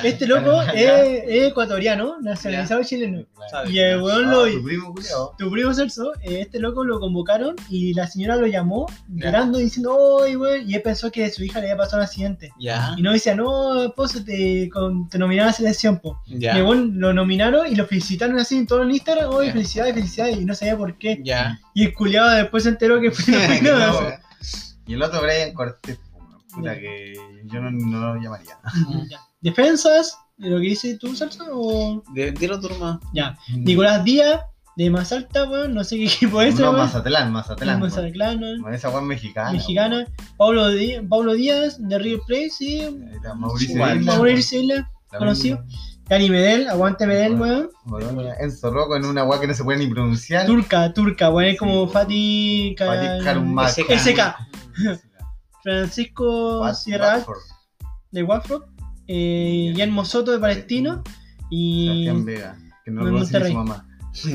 Este 0.03 0.26
loco 0.26 0.61
es, 0.62 1.22
es 1.28 1.49
ecuatoriano, 1.51 2.16
nacionalizado 2.20 2.82
chileno. 2.82 3.24
Claro. 3.51 3.70
Y 3.70 3.78
el 3.78 4.03
weón 4.03 4.24
Ah, 4.26 4.30
lo. 4.32 4.47
tu 4.51 4.64
primo 4.64 4.92
culiao. 4.92 5.34
Tu 5.38 5.51
primo 5.51 5.72
Celso, 5.72 6.12
eh, 6.22 6.40
este 6.40 6.59
loco 6.59 6.84
lo 6.84 6.99
convocaron 6.99 7.55
y 7.68 7.95
la 7.95 8.09
señora 8.09 8.34
lo 8.36 8.47
llamó 8.49 8.86
Ya. 9.14 9.26
llorando 9.26 9.59
diciendo, 9.59 9.97
¡ay, 10.24 10.34
güey! 10.34 10.64
Y 10.68 10.74
él 10.74 10.82
pensó 10.82 11.12
que 11.12 11.30
su 11.30 11.45
hija 11.45 11.61
le 11.61 11.66
había 11.70 11.76
pasado 11.76 11.99
un 11.99 12.05
accidente. 12.07 12.51
Ya, 12.59 12.95
Y 12.97 13.03
no 13.03 13.12
decía, 13.12 13.36
no, 13.36 13.84
esposo, 13.84 14.24
te, 14.24 14.68
con- 14.70 15.09
te 15.09 15.16
nominaron 15.18 15.49
a 15.49 15.53
la 15.53 15.57
selección, 15.57 16.01
po. 16.01 16.20
ya. 16.26 16.55
Y 16.55 16.59
el 16.59 16.64
weón 16.64 16.99
lo 16.99 17.12
nominaron 17.14 17.70
y 17.70 17.76
lo 17.76 17.86
felicitaron 17.86 18.36
así 18.40 18.57
en 18.57 18.66
todo 18.66 18.82
el 18.82 18.90
Instagram, 18.90 19.30
¡ay, 19.38 19.47
Ya. 19.49 19.53
felicidades, 19.53 19.95
felicidades! 19.95 20.36
Y 20.40 20.45
no 20.45 20.55
sabía 20.57 20.76
por 20.76 20.99
qué. 20.99 21.20
Ya. 21.22 21.61
Y 21.74 21.84
el 21.84 21.95
culiado 21.95 22.30
después 22.30 22.64
se 22.64 22.70
enteró 22.70 23.01
que 23.01 23.12
fue 23.12 23.32
nominado. 23.62 24.01
No. 24.03 24.09
Y 24.86 24.95
el 24.95 25.03
otro 25.03 25.22
Brian 25.22 25.53
Cortés, 25.55 25.99
puta 26.55 26.74
que 26.78 27.14
yo 27.44 27.61
no, 27.61 27.70
no 27.70 28.14
lo 28.14 28.20
llamaría. 28.20 28.59
Ya. 29.11 29.20
¿Defensas? 29.40 30.18
¿De 30.36 30.50
lo 30.50 30.57
que 30.57 30.62
dices 30.68 30.98
tú, 30.98 31.14
Celso? 31.14 31.44
O... 31.52 32.02
De- 32.12 32.32
Dilo 32.32 32.57
hermano. 32.57 33.00
Ya. 33.12 33.36
Nicolás 33.57 34.02
Díaz, 34.05 34.40
de 34.76 34.90
Mazalta, 34.90 35.48
weón, 35.48 35.74
no 35.74 35.84
sé 35.84 35.96
qué 35.96 36.07
equipo 36.07 36.40
es 36.42 36.57
No, 36.59 36.70
weón. 36.70 36.76
Mazatlán, 36.78 37.30
Mazatlán. 37.32 37.80
weón. 37.80 37.90
Mazatlán, 37.90 38.42
weón. 38.42 38.74
Esa 38.74 38.88
es 38.96 39.02
mexicana. 39.05 39.52
mexicana. 39.52 40.07
Pablo, 40.36 40.70
Dí- 40.70 41.07
Pablo 41.09 41.34
Díaz, 41.34 41.76
de 41.78 41.98
River 41.98 42.20
Plate, 42.26 42.50
sí. 42.50 42.80
weón. 42.80 43.09
Está 43.14 43.34
Mauricio 43.34 43.74
Isla, 43.94 44.12
Mauricio 44.12 44.61
Isla, 44.61 44.90
la 45.12 45.18
conocido. 45.18 45.64
Dani 46.09 46.28
Medel, 46.28 46.68
aguante 46.68 47.07
Medel, 47.07 47.34
weón. 47.40 47.70
Enzo 48.40 48.70
Rocco 48.70 48.96
en 48.96 49.05
una 49.05 49.24
weá 49.24 49.40
que 49.40 49.46
no 49.46 49.55
se 49.55 49.62
puede 49.64 49.78
ni 49.78 49.86
pronunciar. 49.86 50.46
Turca, 50.46 50.92
turca, 50.92 51.30
weón, 51.30 51.50
es 51.50 51.59
como 51.59 51.86
Sí, 51.86 51.92
Fatih 51.92 52.76
Fatih. 52.76 53.84
SK. 53.98 54.36
Francisco 55.65 56.61
Wat- 56.61 56.75
Sierra 56.77 57.17
Watford. 57.17 57.39
de 58.12 58.23
Watford, 58.23 58.62
eh, 59.09 59.71
Guillermo 59.73 60.05
Soto 60.05 60.31
de 60.33 60.39
Palestino 60.39 61.03
y 61.51 62.05
Sebastián 62.05 62.25
Vega, 62.25 62.59
que 62.85 62.91
no 62.93 63.03
lo 63.03 63.11
conoce 63.12 63.49
su 63.49 63.55
mamá. 63.55 63.89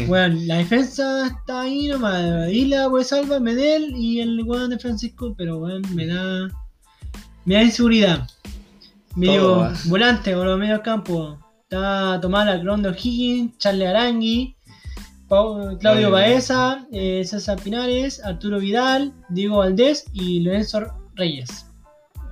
bueno, 0.08 0.36
la 0.46 0.58
defensa 0.58 1.28
está 1.28 1.62
ahí 1.62 1.88
nomás, 1.88 2.52
Isla, 2.52 2.88
pues 2.90 3.08
Salva, 3.08 3.40
Medel 3.40 3.96
y 3.96 4.20
el 4.20 4.44
weón 4.44 4.72
de 4.72 4.80
Francisco, 4.80 5.34
pero 5.38 5.60
weón, 5.60 5.84
me 5.96 6.06
da 6.08 6.50
me 7.46 7.56
da 7.56 7.64
inseguridad. 7.64 8.28
Medio 9.16 9.42
Todo, 9.42 9.72
volante 9.86 10.36
o 10.36 10.44
los 10.44 10.60
medios 10.60 10.82
campo. 10.82 11.40
Está 11.64 12.20
Tomás 12.22 12.46
Lacrón 12.46 12.82
de 12.84 12.90
O'Higgins, 12.90 13.58
Charles 13.58 13.88
Arangui, 13.88 14.56
Pau- 15.28 15.78
Claudio 15.80 16.10
Baeza, 16.12 16.86
eh, 16.92 17.24
César 17.26 17.60
Pinares, 17.62 18.24
Arturo 18.26 18.60
Vidal, 18.60 19.14
Diego 19.30 19.58
Valdés 19.58 20.06
y 20.14 20.40
Lorenzo 20.42 20.80
Reyes. 21.20 21.65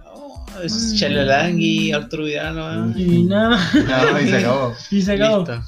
Oh, 0.06 0.46
es 0.64 0.96
Chalalangui, 1.00 1.92
Arturo 1.92 2.24
Vidal, 2.26 2.56
¿no? 2.56 3.00
Y 3.00 3.24
nada 3.24 3.50
más. 3.50 3.76
No, 3.76 4.20
y 4.22 4.28
se 4.28 4.38
acabó. 4.38 4.74
Y 4.92 5.02
se 5.02 5.14
acabó. 5.14 5.38
Listo. 5.40 5.64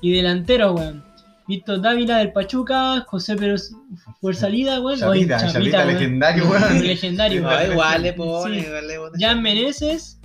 Y 0.00 0.12
delantero, 0.12 0.72
weón. 0.72 1.04
Víctor 1.46 1.82
Dávila 1.82 2.18
del 2.18 2.32
Pachuca, 2.32 3.04
José 3.06 3.36
Pérez 3.36 3.72
Fuerzalida, 4.20 4.80
weón. 4.80 5.02
Oye, 5.04 5.20
Chapita, 5.28 5.38
Chapita, 5.38 5.52
Chapita 5.52 5.78
weón. 5.78 5.88
legendario, 5.94 6.44
weón. 6.50 6.82
Legendario, 6.86 7.42
No, 7.42 7.48
weón. 7.48 7.72
igual 7.72 8.02
le 8.02 8.12
pone, 8.14 8.60
Sí. 8.60 8.66
igual 8.66 8.88
le 8.88 8.96
pone. 8.98 9.18
Jan 9.24 9.42
Meneses, 9.42 10.20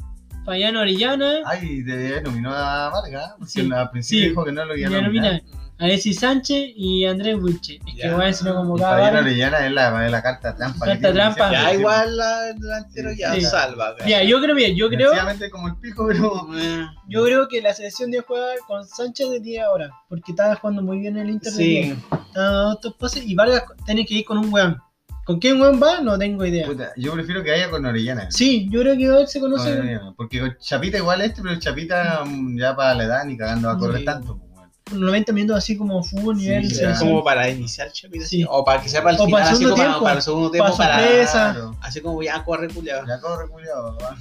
Fayano 0.46 0.80
Orellana, 0.82 1.36
Ay, 1.46 1.82
de, 1.84 2.22
nominó 2.22 2.52
a 2.54 2.90
Vargas, 2.90 3.34
porque 3.38 3.52
Sí, 3.52 3.70
al 3.72 3.90
principio 3.92 4.24
sí. 4.24 4.30
dijo 4.30 4.46
que 4.46 4.52
no 4.54 4.66
lo 4.66 4.76
iba 4.78 4.88
a 4.98 5.02
nominar. 5.02 5.42
Alexis 5.80 6.20
Sánchez 6.20 6.72
y 6.76 7.06
Andrés 7.06 7.38
Wilche. 7.42 7.76
Es 7.88 7.96
que 7.96 8.02
Ya. 8.02 8.16
weón 8.18 8.34
se 8.34 8.44
lo 8.44 8.52
Y 8.52 8.54
convocaba. 8.56 8.98
Fabián. 8.98 9.16
Orellana 9.24 9.66
es 9.66 9.72
la, 9.72 10.06
es 10.06 10.12
la 10.12 10.22
carta 10.22 10.56
trampa. 10.56 10.86
que 10.86 10.92
Carta 10.92 11.14
trampa. 11.14 11.52
Ya 11.52 11.74
igual 11.74 12.18
la 12.18 12.50
el 12.50 12.60
delantero 12.60 13.12
ya 13.14 13.34
Sí. 13.34 13.42
salva. 13.42 13.96
Mira, 14.06 14.24
yo 14.24 14.42
creo, 14.42 14.56
mira, 14.56 14.70
yo 14.76 14.90
creo, 14.90 15.10
Sencillamente 15.12 15.50
como 15.50 15.68
el 15.70 15.76
pico, 15.78 16.06
pero. 16.08 16.48
Eh, 16.58 16.86
yo 17.08 17.24
creo 17.24 17.48
que 17.48 17.62
la 17.62 17.74
selección 17.74 18.12
de 18.12 18.20
jugar 18.20 18.58
con 18.68 18.86
Sánchez 18.86 19.30
de 19.30 19.40
10 19.40 19.64
ahora. 19.64 19.90
Porque 20.10 20.32
estaba 20.34 20.56
jugando 20.56 20.82
muy 20.82 21.00
bien 21.00 21.18
el 21.18 21.30
Inter 21.30 21.54
de 21.54 21.58
Sí, 21.58 21.70
10. 21.84 21.98
Estaba 22.28 22.52
dando 22.52 22.74
estos 22.74 22.96
pases 22.96 23.24
y 23.26 23.34
Vargas 23.36 23.64
tiene 23.86 24.06
que 24.06 24.16
ir 24.16 24.26
con 24.26 24.38
un 24.38 24.54
weón. 24.54 24.78
¿Con 25.26 25.38
quién 25.40 25.62
weón 25.62 25.80
va? 25.82 26.02
No 26.02 26.18
tengo 26.18 26.44
idea. 26.44 26.66
Puta, 26.66 26.92
yo 26.98 27.14
prefiero 27.14 27.44
que 27.44 27.52
haya 27.52 27.70
con 27.70 27.86
Orellana. 27.86 28.32
Sí, 28.32 28.68
yo 28.72 28.82
creo 28.82 28.98
que 28.98 29.04
él 29.06 29.28
se 29.28 29.40
Con 29.40 29.52
conoce. 29.52 29.80
Orellana, 29.80 30.14
Porque 30.18 30.40
con 30.40 30.58
Chapita 30.60 30.98
igual 30.98 31.22
este, 31.22 31.42
pero 31.44 31.56
Chapita 31.60 32.24
mm, 32.26 32.58
ya 32.60 32.76
para 32.76 32.96
la 32.96 33.04
edad 33.04 33.26
ni 33.26 33.38
cagando 33.38 33.68
va 33.68 33.76
a 33.76 33.78
correr 33.78 34.00
Sí. 34.00 34.06
tanto. 34.06 34.42
Pues, 34.90 34.92
weón. 34.92 35.02
con 35.02 35.02
90 35.08 35.32
minutos 35.34 35.58
así 35.58 35.78
como 35.78 36.04
fútbol 36.04 36.38
Sí, 36.38 36.44
nivel 36.46 36.70
selección. 36.70 37.10
como 37.10 37.24
para 37.24 37.50
iniciar 37.50 37.92
Chapita, 37.92 38.26
Sí. 38.26 38.38
sí. 38.42 38.46
o 38.50 38.64
para 38.66 38.82
que 38.82 38.90
sea 38.90 39.02
para 39.04 39.16
el 39.16 39.22
O 39.22 39.26
final, 39.26 39.40
para 39.42 39.50
el 39.50 39.54
así 39.56 39.64
segundo 39.64 39.76
como 39.76 39.78
para, 39.84 39.90
tiempo. 39.94 40.04
para 40.04 40.16
el 40.16 40.22
segundo 40.22 40.52
tiempo, 40.52 40.72
Para 40.72 40.78
para, 40.78 41.00
sorpresa. 41.04 41.72
Así 41.82 42.02
como 42.02 42.24
ya 42.24 42.44
corre 42.44 42.68
culiado. 42.70 43.06
Ya 43.08 43.20
corre, 43.20 43.48
culiao, 43.50 43.98
weón. 43.98 44.16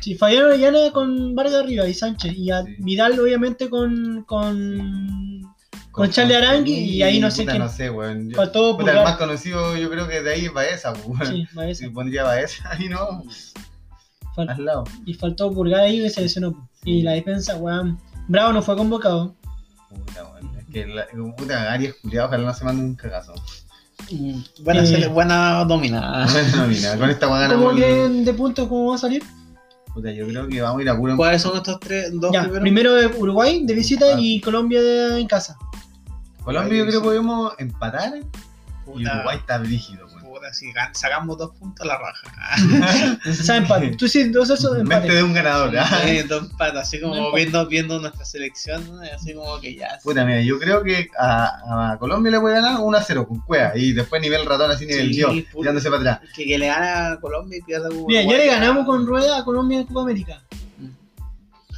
Sí, 0.00 0.14
Fabián 0.14 0.44
Orellana 0.44 0.92
con 0.92 1.34
Vargas 1.34 1.56
arriba 1.62 1.86
y 1.86 1.92
Sánchez. 1.92 2.34
Y 2.34 2.50
a 2.50 2.62
Sí. 2.62 2.74
Vidal, 2.78 3.20
obviamente, 3.20 3.68
con. 3.68 4.24
con. 4.26 5.42
con 5.90 6.08
Charlie 6.10 6.36
Arangui. 6.36 6.72
Y 6.72 7.02
ahí 7.02 7.18
no 7.20 7.30
sé 7.30 7.42
puta, 7.42 7.52
quién. 7.52 7.62
No 7.64 7.68
sé, 7.68 7.90
weón. 7.90 8.30
Yo- 8.30 8.36
Faltó 8.36 8.78
puta, 8.78 8.92
el 8.92 9.04
más 9.04 9.16
conocido 9.16 9.76
yo 9.76 9.90
creo 9.90 10.08
que 10.08 10.22
de 10.22 10.32
ahí 10.32 10.44
es 10.46 10.52
Baeza, 10.54 10.92
pues, 10.94 11.06
weón. 11.06 11.26
Sí, 11.26 11.48
Baeza. 11.52 11.84
Si 11.84 11.90
pondría 11.90 12.22
Baeza 12.24 12.62
ahí, 12.70 12.88
no. 12.88 13.24
Fal- 14.36 14.48
Al 14.48 14.64
lado. 14.64 14.84
y 15.04 15.12
faltó 15.14 15.52
Pulgar 15.52 15.80
ahí 15.80 16.00
que 16.00 16.08
se 16.08 16.22
lesionó. 16.22 16.68
Y 16.84 17.02
la 17.02 17.12
defensa, 17.12 17.56
weón. 17.56 17.98
Bravo 18.28 18.52
no 18.52 18.62
fue 18.62 18.76
convocado. 18.76 19.34
Puta, 19.90 20.24
weón. 20.24 20.56
Es 20.58 20.64
que 20.72 20.86
la, 20.86 21.06
puta, 21.36 21.72
Arias 21.72 21.94
culiado, 22.00 22.28
ojalá 22.28 22.44
no 22.44 22.54
se 22.54 22.64
mande 22.64 22.82
un 22.82 22.94
cagazo. 22.94 23.34
Mm, 24.10 24.40
Buena, 24.62 24.82
Eh. 24.82 24.86
sele- 24.86 25.08
buena 25.08 25.64
dominada. 25.64 26.26
No, 26.56 26.66
mira, 26.66 26.96
con 26.96 27.10
esta 27.10 27.28
weá 27.28 27.48
¿Cómo 27.48 27.74
que 27.74 27.84
de 28.08 28.32
puntos 28.34 28.68
cómo 28.68 28.90
va 28.90 28.94
a 28.94 28.98
salir? 28.98 29.22
Puta, 29.92 30.10
yo 30.12 30.26
creo 30.28 30.48
que 30.48 30.62
vamos 30.62 30.78
a 30.78 30.82
ir 30.82 30.88
a 30.88 30.96
puro. 30.96 31.16
¿Cuáles 31.16 31.42
son 31.42 31.56
estos 31.56 31.80
tres, 31.80 32.10
dos 32.14 32.32
Ya, 32.32 32.42
primeros? 32.42 32.62
primero 32.62 33.18
Uruguay 33.18 33.66
de 33.66 33.74
visita 33.74 34.06
Ah. 34.14 34.18
y 34.20 34.40
Colombia 34.40 34.80
de- 34.80 35.20
en 35.20 35.26
casa. 35.26 35.56
Colombia 36.44 36.78
yo 36.78 36.86
creo 36.86 37.00
que 37.00 37.04
podemos 37.04 37.52
empatar 37.58 38.16
y 38.16 38.22
Puta, 38.84 39.14
Uruguay 39.16 39.36
está 39.38 39.58
brígido, 39.58 40.08
si 40.52 40.72
sacamos 40.92 41.38
dos 41.38 41.50
puntos 41.56 41.86
la 41.86 41.98
raja. 41.98 43.18
O 43.28 43.32
sea, 43.32 43.56
empate. 43.56 43.96
Tú 43.96 44.08
sí, 44.08 44.28
dos 44.30 44.50
esos 44.50 44.72
Mente 44.72 44.94
empate. 44.94 45.12
de 45.14 45.22
un 45.22 45.32
ganador. 45.32 45.74
Eh, 46.04 46.24
dos 46.28 46.48
patas, 46.58 46.88
así 46.88 47.00
como 47.00 47.14
No 47.14 47.32
viendo, 47.32 47.66
viendo 47.66 47.98
nuestra 48.00 48.24
selección, 48.24 48.82
así 49.14 49.34
como 49.34 49.60
que 49.60 49.74
ya. 49.76 49.98
Puta, 50.02 50.24
mira, 50.24 50.40
yo 50.42 50.58
creo 50.58 50.82
que 50.82 51.08
a, 51.18 51.92
a 51.92 51.98
Colombia 51.98 52.32
le 52.32 52.40
puede 52.40 52.56
ganar 52.56 52.80
1 52.80 52.96
a 52.98 53.02
0 53.02 53.26
con 53.28 53.40
Cueva 53.40 53.72
y 53.76 53.92
después 53.92 54.20
nivel 54.22 54.44
ratón 54.46 54.70
así 54.70 54.86
nivel 54.86 55.08
Sí, 55.08 55.16
Dios, 55.16 55.30
puta. 55.52 55.58
tirándose 55.60 55.90
para 55.90 56.00
atrás. 56.14 56.30
Que, 56.34 56.44
que 56.46 56.58
le 56.58 56.66
gana 56.66 57.12
a 57.12 57.20
Colombia 57.20 57.58
y 57.58 57.62
pierda 57.62 57.88
con 57.88 58.06
Mira, 58.06 58.22
ya 58.22 58.36
le 58.36 58.46
ganamos 58.46 58.86
con 58.86 59.06
Rueda 59.06 59.38
a 59.38 59.44
Colombia 59.44 59.80
en 59.80 59.86
Copa 59.86 60.02
América. 60.02 60.42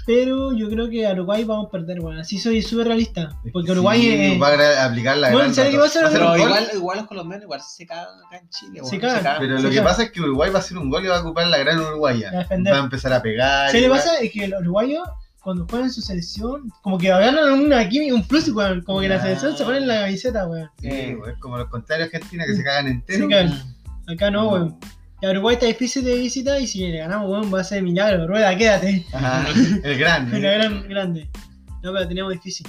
Pero 0.05 0.53
yo 0.53 0.69
creo 0.69 0.91
que 0.91 1.07
a 1.07 1.13
Uruguay 1.13 1.45
vamos 1.45 1.67
a 1.69 1.71
perder, 1.71 2.01
weón. 2.01 2.19
Así 2.19 2.39
soy 2.39 2.61
súper 2.61 2.89
realista. 2.89 3.39
Porque 3.53 3.67
que 3.67 3.73
Uruguay 3.73 4.01
sí, 4.01 4.11
es. 4.35 4.43
va 4.43 4.49
a 4.49 4.85
aplicar 4.87 5.17
la 5.19 5.29
Bueno, 5.31 5.39
gran 5.45 5.55
¿sabes 5.55 5.71
qué 5.71 5.77
ratón. 5.77 5.81
va 5.81 5.87
a 5.87 5.91
ser? 5.91 6.05
un 6.07 6.13
Pero 6.13 6.29
gol, 6.29 6.39
igual, 6.41 6.69
igual 6.75 6.99
los 6.99 7.07
colombianos 7.07 7.45
igual 7.45 7.61
se 7.61 7.87
cagan 7.87 8.07
acá 8.27 8.39
en 8.39 8.49
Chile. 8.49 8.81
Se 8.83 8.99
cagan. 8.99 9.37
Pero 9.39 9.59
lo 9.61 9.69
Sí, 9.69 9.75
que 9.77 9.83
pasa 9.83 10.03
es 10.03 10.11
que 10.11 10.21
Uruguay 10.21 10.51
va 10.51 10.57
a 10.57 10.61
hacer 10.63 10.77
un 10.79 10.91
gol 10.91 11.05
y 11.05 11.09
va 11.09 11.19
a 11.19 11.21
ocupar 11.21 11.47
la 11.47 11.59
gran 11.59 11.79
Uruguaya. 11.79 12.33
Va 12.51 12.77
a 12.77 12.79
empezar 12.81 13.13
a 13.13 13.23
pegar. 13.23 13.69
¿Sabes 13.69 13.81
y 13.81 13.85
qué 13.85 13.89
va- 13.91 13.97
pasa? 13.97 14.19
Es 14.19 14.33
que 14.33 14.49
los 14.49 14.61
uruguayos, 14.63 15.09
cuando 15.41 15.67
juegan 15.69 15.87
en 15.87 15.93
su 15.93 16.01
selección, 16.03 16.73
como 16.83 16.99
que 16.99 17.09
ganan 17.09 17.53
una 17.53 17.89
química, 17.89 18.15
un 18.15 18.27
plus, 18.27 18.49
weón. 18.49 18.83
Como 18.83 19.01
que 19.01 19.09
la 19.09 19.21
selección 19.23 19.57
se 19.57 19.65
pone 19.65 19.79
en 19.79 19.87
la 19.87 20.01
camiseta, 20.01 20.49
weón. 20.49 20.69
Sí, 20.81 21.15
güey, 21.15 21.33
es 21.33 21.39
como 21.39 21.59
los 21.59 21.69
contrarios 21.69 22.11
de 22.11 22.17
Argentina 22.17 22.45
que 22.47 22.55
se 22.57 22.65
cagan 22.65 22.89
enteros. 22.89 23.23
Se 23.23 23.29
cagan. 23.29 23.75
Acá 24.09 24.31
no, 24.33 24.49
weón. 24.49 24.79
Y 25.23 25.27
a 25.27 25.31
Uruguay 25.31 25.55
está 25.55 25.67
difícil 25.67 26.03
de 26.05 26.17
visita 26.17 26.59
y 26.59 26.67
si 26.67 26.81
le 26.81 26.99
ganamos, 26.99 27.31
weón, 27.31 27.55
va 27.55 27.61
a 27.61 27.65
ser 27.65 27.81
milagro. 27.81 28.27
Rueda, 28.27 28.57
quédate. 28.59 29.07
Ajá, 29.13 29.47
el 29.85 29.97
gran. 29.97 30.27
Una 30.27 30.51
gran 30.51 30.89
grande. 30.89 31.31
No, 31.81 31.93
pero 31.93 32.09
teníamos 32.09 32.33
difícil. 32.33 32.67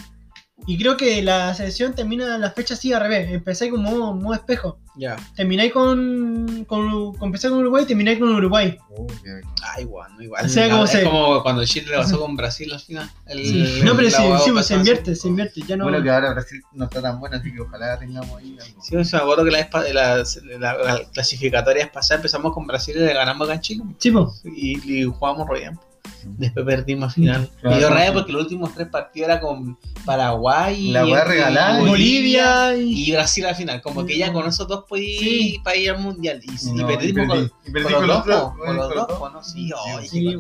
Y 0.66 0.78
creo 0.78 0.96
que 0.96 1.22
la 1.22 1.54
selección 1.54 1.94
termina 1.94 2.38
la 2.38 2.52
fecha 2.52 2.74
así 2.76 2.94
al 2.94 3.02
revés. 3.02 3.32
Empecé 3.32 3.70
como 3.70 3.90
modo, 3.92 4.14
modo 4.14 4.34
espejo. 4.34 4.78
Ya. 4.96 5.16
Terminé 5.36 5.72
con, 5.72 6.66
con, 6.66 7.14
con- 7.16 7.28
Empecé 7.28 7.50
con 7.50 7.58
Uruguay 7.60 7.84
y 7.84 7.88
terminé 7.88 8.18
con 8.20 8.30
Uruguay. 8.30 8.78
Oh, 8.96 9.08
qué- 9.08 9.42
Ah, 9.64 9.82
igual, 9.82 10.12
no 10.16 10.22
igual. 10.24 10.46
O 10.46 10.50
sea, 10.50 10.70
como 10.70 10.84
es 10.84 10.92
se- 10.92 11.04
como 11.04 11.42
cuando 11.42 11.66
Chile 11.66 11.88
le 11.92 11.98
pasó 11.98 12.20
con 12.20 12.36
Brasil 12.36 12.72
al 12.72 12.80
final. 12.80 13.10
El- 13.26 13.46
Sí. 13.46 13.62
el- 13.80 13.86
No, 13.86 13.96
pero 13.96 14.04
la 14.10 14.18
sí, 14.18 14.24
sí, 14.46 14.52
pues, 14.52 14.66
se 14.68 14.74
así. 14.76 14.80
invierte, 14.80 15.16
se 15.16 15.28
invierte. 15.28 15.62
Ya 15.68 15.76
no. 15.78 15.86
Bueno, 15.86 16.02
que 16.04 16.10
ahora 16.12 16.32
Brasil 16.34 16.62
no 16.74 16.86
está 16.86 17.02
tan 17.02 17.20
buena, 17.20 17.38
así 17.38 17.52
que 17.52 17.60
ojalá 17.62 17.98
tengamos 17.98 18.38
ahí 18.40 18.56
algo. 18.62 18.82
Sí, 18.84 18.96
me 18.96 19.18
acuerdo 19.20 19.44
que 19.46 19.52
la, 19.52 19.70
la, 19.94 20.24
la, 20.60 20.74
la 20.84 21.02
clasificatoria 21.12 21.92
pasada 21.92 22.18
empezamos 22.18 22.54
con 22.54 22.68
Brasil 22.68 22.96
y 22.96 23.00
le 23.00 23.14
ganamos 23.14 23.48
acá 23.48 23.56
en 23.56 23.62
Chile. 23.62 23.84
Sí, 23.98 24.12
po. 24.12 24.34
Y, 24.46 25.00
y 25.00 25.04
jugamos 25.06 25.48
re 25.50 25.60
bien. 25.62 25.80
Después 26.26 26.66
perdimos 26.66 27.06
al 27.10 27.12
final. 27.14 27.50
Claro. 27.62 27.76
Me 27.76 27.80
dio 27.80 27.90
rabia 27.90 28.14
porque 28.14 28.32
los 28.34 28.44
últimos 28.44 28.74
tres 28.74 28.88
partidos 28.88 29.30
era 29.30 29.40
con 29.40 29.78
Paraguay, 30.06 30.92
La 30.92 31.06
hueá 31.06 31.24
y- 31.26 31.28
regalada. 31.30 31.82
y 31.82 31.86
Bolivia 31.88 32.76
y. 32.78 33.10
y 33.10 33.12
Brasil 33.12 33.46
al 33.46 33.56
final. 33.56 33.82
Como 33.82 34.06
que 34.06 34.18
ya 34.18 34.32
con 34.34 34.46
esos 34.48 34.68
dos 34.68 34.86
podí 34.88 35.18
Sí. 35.18 35.60
para 35.64 35.76
ir 35.78 35.92
al 35.92 36.00
mundial. 36.00 36.40
Y, 36.44 36.52
y 36.52 36.74
No, 36.74 36.88
perdimos 36.88 37.28
con, 37.28 37.52
y 37.66 37.72
perdí 37.72 37.84
con 37.86 37.94
con 37.94 38.08
los 38.08 38.26
dos. 38.26 38.54
Con 38.58 38.76
los 38.76 38.90
dos, 38.94 39.34
¿no? 39.34 39.44
Sí, 39.44 39.72
Sí. 40.08 40.36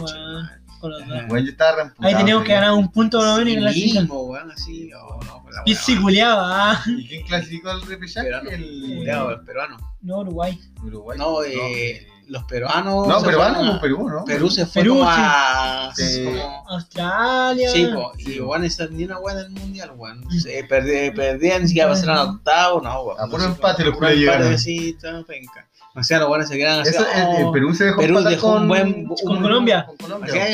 Bueno, 0.81 1.45
yo 1.45 1.51
estaba. 1.51 1.93
Ahí 1.99 2.13
teníamos 2.15 2.43
que 2.43 2.51
ganar 2.53 2.73
un 2.73 2.91
punto 2.91 3.17
por 3.17 3.25
lo 3.27 3.37
menos 3.37 3.47
y 3.47 3.53
Sí 3.53 3.59
clasificar. 3.61 4.01
mismo, 4.03 4.21
weón, 4.23 4.51
así. 4.51 4.89
oh, 4.93 5.19
no, 5.23 5.45
la 5.49 5.61
Y 5.65 5.75
si 5.75 5.95
culeaba, 5.95 6.71
ah. 6.73 6.83
¿Y 6.87 7.07
quién 7.07 7.25
clasificó 7.25 7.69
al 7.69 7.81
repechaje? 7.83 8.25
Peruano. 8.27 8.49
El 8.49 8.93
Culeado, 8.97 9.31
el 9.31 9.39
peruano. 9.45 9.77
No, 10.01 10.17
Uruguay. 10.19 10.59
Uruguay. 10.83 11.17
No, 11.17 11.41
eh, 11.43 12.05
los 12.27 12.43
peruanos. 12.45 13.07
No, 13.07 13.19
se 13.19 13.25
peruano, 13.25 13.55
fueron 13.55 13.67
a- 13.75 13.79
pues 13.79 13.81
Perú, 13.81 14.09
¿no? 14.09 14.25
Perú 14.25 14.49
se 14.49 14.65
fue 14.65 14.81
Perú, 14.81 14.93
como 14.99 15.05
sí. 15.11 15.17
a. 15.19 15.91
Sí. 15.95 16.23
como- 16.25 16.63
Australia. 16.69 17.69
Sí, 17.69 17.85
po, 17.93 18.11
y 18.17 18.39
esa 18.63 18.87
ni 18.87 19.05
una 19.05 19.19
weá 19.19 19.35
del 19.35 19.49
mundial, 19.51 19.91
weón. 19.95 20.21
Mm. 20.21 20.39
Se 20.39 20.67
perdí- 20.67 21.13
Perdían, 21.15 21.61
ni 21.63 21.67
siquiera 21.67 21.89
pasaron 21.89 22.17
a 22.17 22.23
octavo, 22.23 22.81
no, 22.81 23.01
weón. 23.03 23.19
A 23.21 23.27
puro 23.27 23.43
empate 23.43 23.83
los 23.83 23.97
llegaron. 24.19 24.53
Penca. 25.25 25.67
O 25.95 26.03
sea, 26.03 26.17
los 26.17 26.27
buenos 26.27 26.47
se 26.47 26.57
quedan 26.57 26.79
así. 26.79 26.89
Eso, 26.89 27.05
el, 27.05 27.35
el 27.41 27.45
oh, 27.45 27.51
Perú 27.51 27.71
se 27.75 27.83
dejó 27.85 27.97
Perú 27.99 28.19
dejó 28.23 28.47
un 28.53 28.53
con, 28.57 28.67
buen- 28.67 29.05
con 29.05 29.41
Colombia. 29.43 29.85
Con 29.85 29.97
Colombia. 29.97 30.33
Acá 30.33 30.47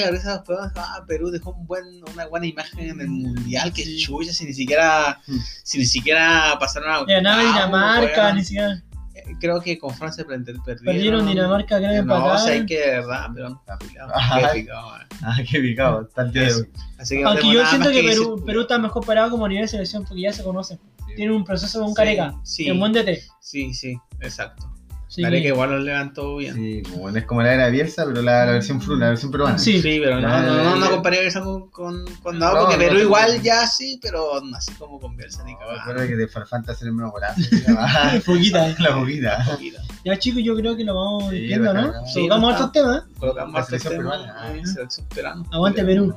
ah, 0.76 1.06
Perú 1.08 1.30
dejó 1.32 1.52
un 1.52 1.66
buen, 1.66 1.86
una 2.14 2.28
buena 2.28 2.46
imagen 2.46 2.80
en 2.90 3.00
el 3.00 3.08
mundial, 3.08 3.72
que 3.72 3.86
Sí. 3.86 4.00
chucha, 4.00 4.34
si 4.34 4.44
ni 4.44 4.54
siquiera, 4.54 5.22
Mm. 5.28 5.38
si 5.64 5.78
ni 5.78 5.86
siquiera 5.86 6.58
pasaron 6.60 6.92
a 6.92 7.10
Y 7.10 7.14
ganaba 7.14 7.42
octavo, 7.42 7.54
Dinamarca, 7.56 8.34
ni 8.34 8.44
siquiera. 8.44 8.84
Eh, 9.30 9.36
Creo 9.40 9.62
que 9.62 9.78
con 9.78 9.94
Francia 9.94 10.26
perdieron. 10.26 10.64
Perdieron 10.64 11.26
Dinamarca, 11.28 11.78
creo 11.78 11.92
que 11.92 12.02
No, 12.08 12.26
o 12.26 12.38
sea, 12.38 12.66
que 12.66 12.78
de 12.80 12.88
verdad, 12.92 13.28
pero 13.34 13.50
no, 13.50 13.62
picado, 13.80 14.16
Ajá. 14.16 14.52
qué 14.54 14.60
picado, 14.62 14.88
weón. 14.88 15.08
Ah, 15.22 15.38
qué 15.50 15.60
picado. 15.60 16.02
Está 16.02 16.22
el. 16.24 16.70
Así 16.98 17.16
que 17.18 17.24
no 17.24 17.30
Aunque 17.30 17.52
yo 17.54 17.66
siento 17.66 17.90
que 17.90 18.02
decir, 18.02 18.10
Perú. 18.24 18.44
Perú 18.46 18.62
está 18.62 18.78
mejor 18.78 19.06
parado 19.06 19.32
como 19.32 19.46
a 19.46 19.50
nivel 19.50 19.64
de 19.64 19.68
selección 19.68 20.04
porque 20.06 20.22
ya 20.22 20.34
se 20.34 20.44
conocen. 20.44 20.80
Tiene 21.16 21.34
un 21.36 21.44
proceso 21.44 21.80
con 21.80 21.90
Sí, 21.90 21.96
Careca. 21.96 22.34
sí. 22.44 22.68
En 22.68 22.80
buen 22.80 22.94
DT. 22.94 23.20
Sí, 23.42 23.74
sí, 23.74 23.98
exacto. 24.22 24.69
Sí, 25.12 25.24
Careca 25.24 25.48
igual 25.48 25.72
lo 25.72 25.80
levantó 25.80 26.38
bien. 26.38 26.54
Sí, 26.54 26.84
bueno, 26.96 27.18
es 27.18 27.26
como 27.26 27.42
la 27.42 27.52
era 27.56 27.70
Bielsa, 27.70 28.06
pero 28.06 28.22
la, 28.22 28.46
la 28.46 28.52
versión 28.52 28.80
Fru, 28.80 28.96
la 28.96 29.10
versión 29.10 29.32
peruana. 29.32 29.58
Sí. 29.58 29.82
Sí, 29.82 30.00
pero 30.00 30.22
no, 30.22 30.28
La- 30.28 30.42
no, 30.44 30.64
no, 30.64 30.76
no 30.76 30.90
comparé 30.92 31.26
eso 31.26 31.44
con, 31.44 31.68
con, 31.72 32.06
con 32.22 32.38
No, 32.38 32.52
porque 32.52 32.76
no, 32.76 32.80
Perú 32.80 32.94
no, 32.94 33.00
igual 33.02 33.38
no. 33.38 33.44
ya 33.44 33.66
sí, 33.66 34.00
pero 34.04 34.40
no 34.40 34.56
así 34.56 34.72
como 34.74 35.00
con 35.00 35.18
Bielsa 35.18 35.44
ni 35.46 35.54
Recuerda 35.54 35.84
cagada. 35.84 36.08
que 36.08 36.16
de 36.16 36.28
Farfanta 36.28 36.74
hacer 36.74 36.90
el 36.90 36.94
mismo 36.94 37.10
golazo. 37.10 37.42
Ah, 37.76 38.20
Poquita. 38.24 38.70
eh. 38.70 38.76
La. 38.78 38.96
Poquito. 38.96 39.78
Ya 40.06 40.18
chicos, 40.20 40.44
yo 40.46 40.56
creo 40.56 40.78
que 40.78 40.84
lo 40.84 40.94
vamos 40.94 41.32
Sí, 41.32 41.40
viendo, 41.40 41.74
¿no? 41.74 41.92
Sí, 42.06 42.28
no 42.28 42.48
otros 42.48 42.72
temas. 42.72 43.04
Colocamos 43.18 43.66
selección 43.66 43.94
temas, 43.98 44.18
peruana. 44.20 44.54
eh, 44.60 44.62
Selección 44.68 45.08
peruana. 45.08 45.44
Aguante 45.52 45.84
Perú. 45.84 46.14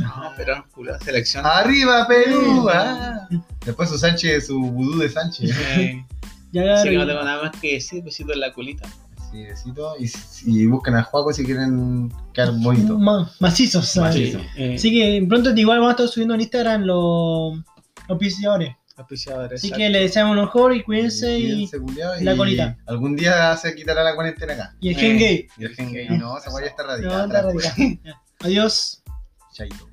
No, 0.00 0.32
pero 0.36 0.64
culo, 0.72 0.96
selección. 1.00 1.44
¡Arriba, 1.44 2.06
Perú! 2.06 2.68
Ah. 2.72 3.28
Después 3.66 3.88
su 3.90 3.98
Sánchez, 3.98 4.46
su 4.46 4.60
vudú 4.60 4.98
de 5.00 5.08
Sánchez. 5.08 5.50
Eh, 6.54 6.64
Ya 6.64 6.74
Así 6.74 6.88
que 6.90 6.96
no 6.96 7.06
tengo 7.06 7.22
nada 7.22 7.42
más 7.42 7.52
que 7.60 7.74
decir, 7.74 8.02
besito 8.02 8.32
en 8.32 8.40
la 8.40 8.52
culita. 8.52 8.88
Sí, 9.30 9.44
besito. 9.44 9.94
Y, 9.98 10.10
y 10.46 10.66
busquen 10.66 10.94
a 10.96 11.02
Juaco 11.02 11.32
si 11.32 11.44
quieren 11.44 12.10
quedar 12.32 12.52
bonito. 12.52 12.98
Ma- 12.98 13.30
macizos. 13.40 13.86
¿sabes? 13.88 14.16
Macizo. 14.16 14.40
eh, 14.56 14.74
Así 14.76 14.90
que 14.90 15.24
pronto 15.28 15.50
igual 15.54 15.78
vamos 15.78 15.90
a 15.90 15.92
estar 15.96 16.08
subiendo 16.08 16.34
en 16.34 16.40
Instagram 16.40 16.82
los 16.84 17.58
los 18.08 18.18
piseadores. 18.18 18.74
Así 18.96 19.14
exacto. 19.68 19.76
que 19.76 19.90
les 19.90 20.02
deseamos 20.02 20.34
lo 20.34 20.42
mejor 20.42 20.74
y 20.74 20.82
cuídense 20.82 21.38
y, 21.38 21.42
Cuídense, 21.68 21.78
culiao, 21.78 22.20
y 22.20 22.24
la 22.24 22.34
y 22.34 22.36
colita. 22.36 22.76
Algún 22.86 23.14
día 23.14 23.56
se 23.56 23.74
quitará 23.76 24.02
la 24.02 24.14
cuarentena 24.16 24.54
acá. 24.54 24.74
y 24.80 24.88
el 24.88 24.96
Eh. 24.96 24.98
gen 24.98 25.18
gay. 25.18 25.46
Y 25.58 25.64
el 25.66 25.74
gen 25.76 25.92
gay, 25.92 26.08
no, 26.18 26.40
se 26.40 26.50
vaya 26.50 26.66
a 26.66 26.70
estar 26.70 26.86
No, 27.00 27.26
radical. 27.28 27.98
Ya. 28.02 28.20
Adiós. 28.40 29.02
Chaito. 29.52 29.88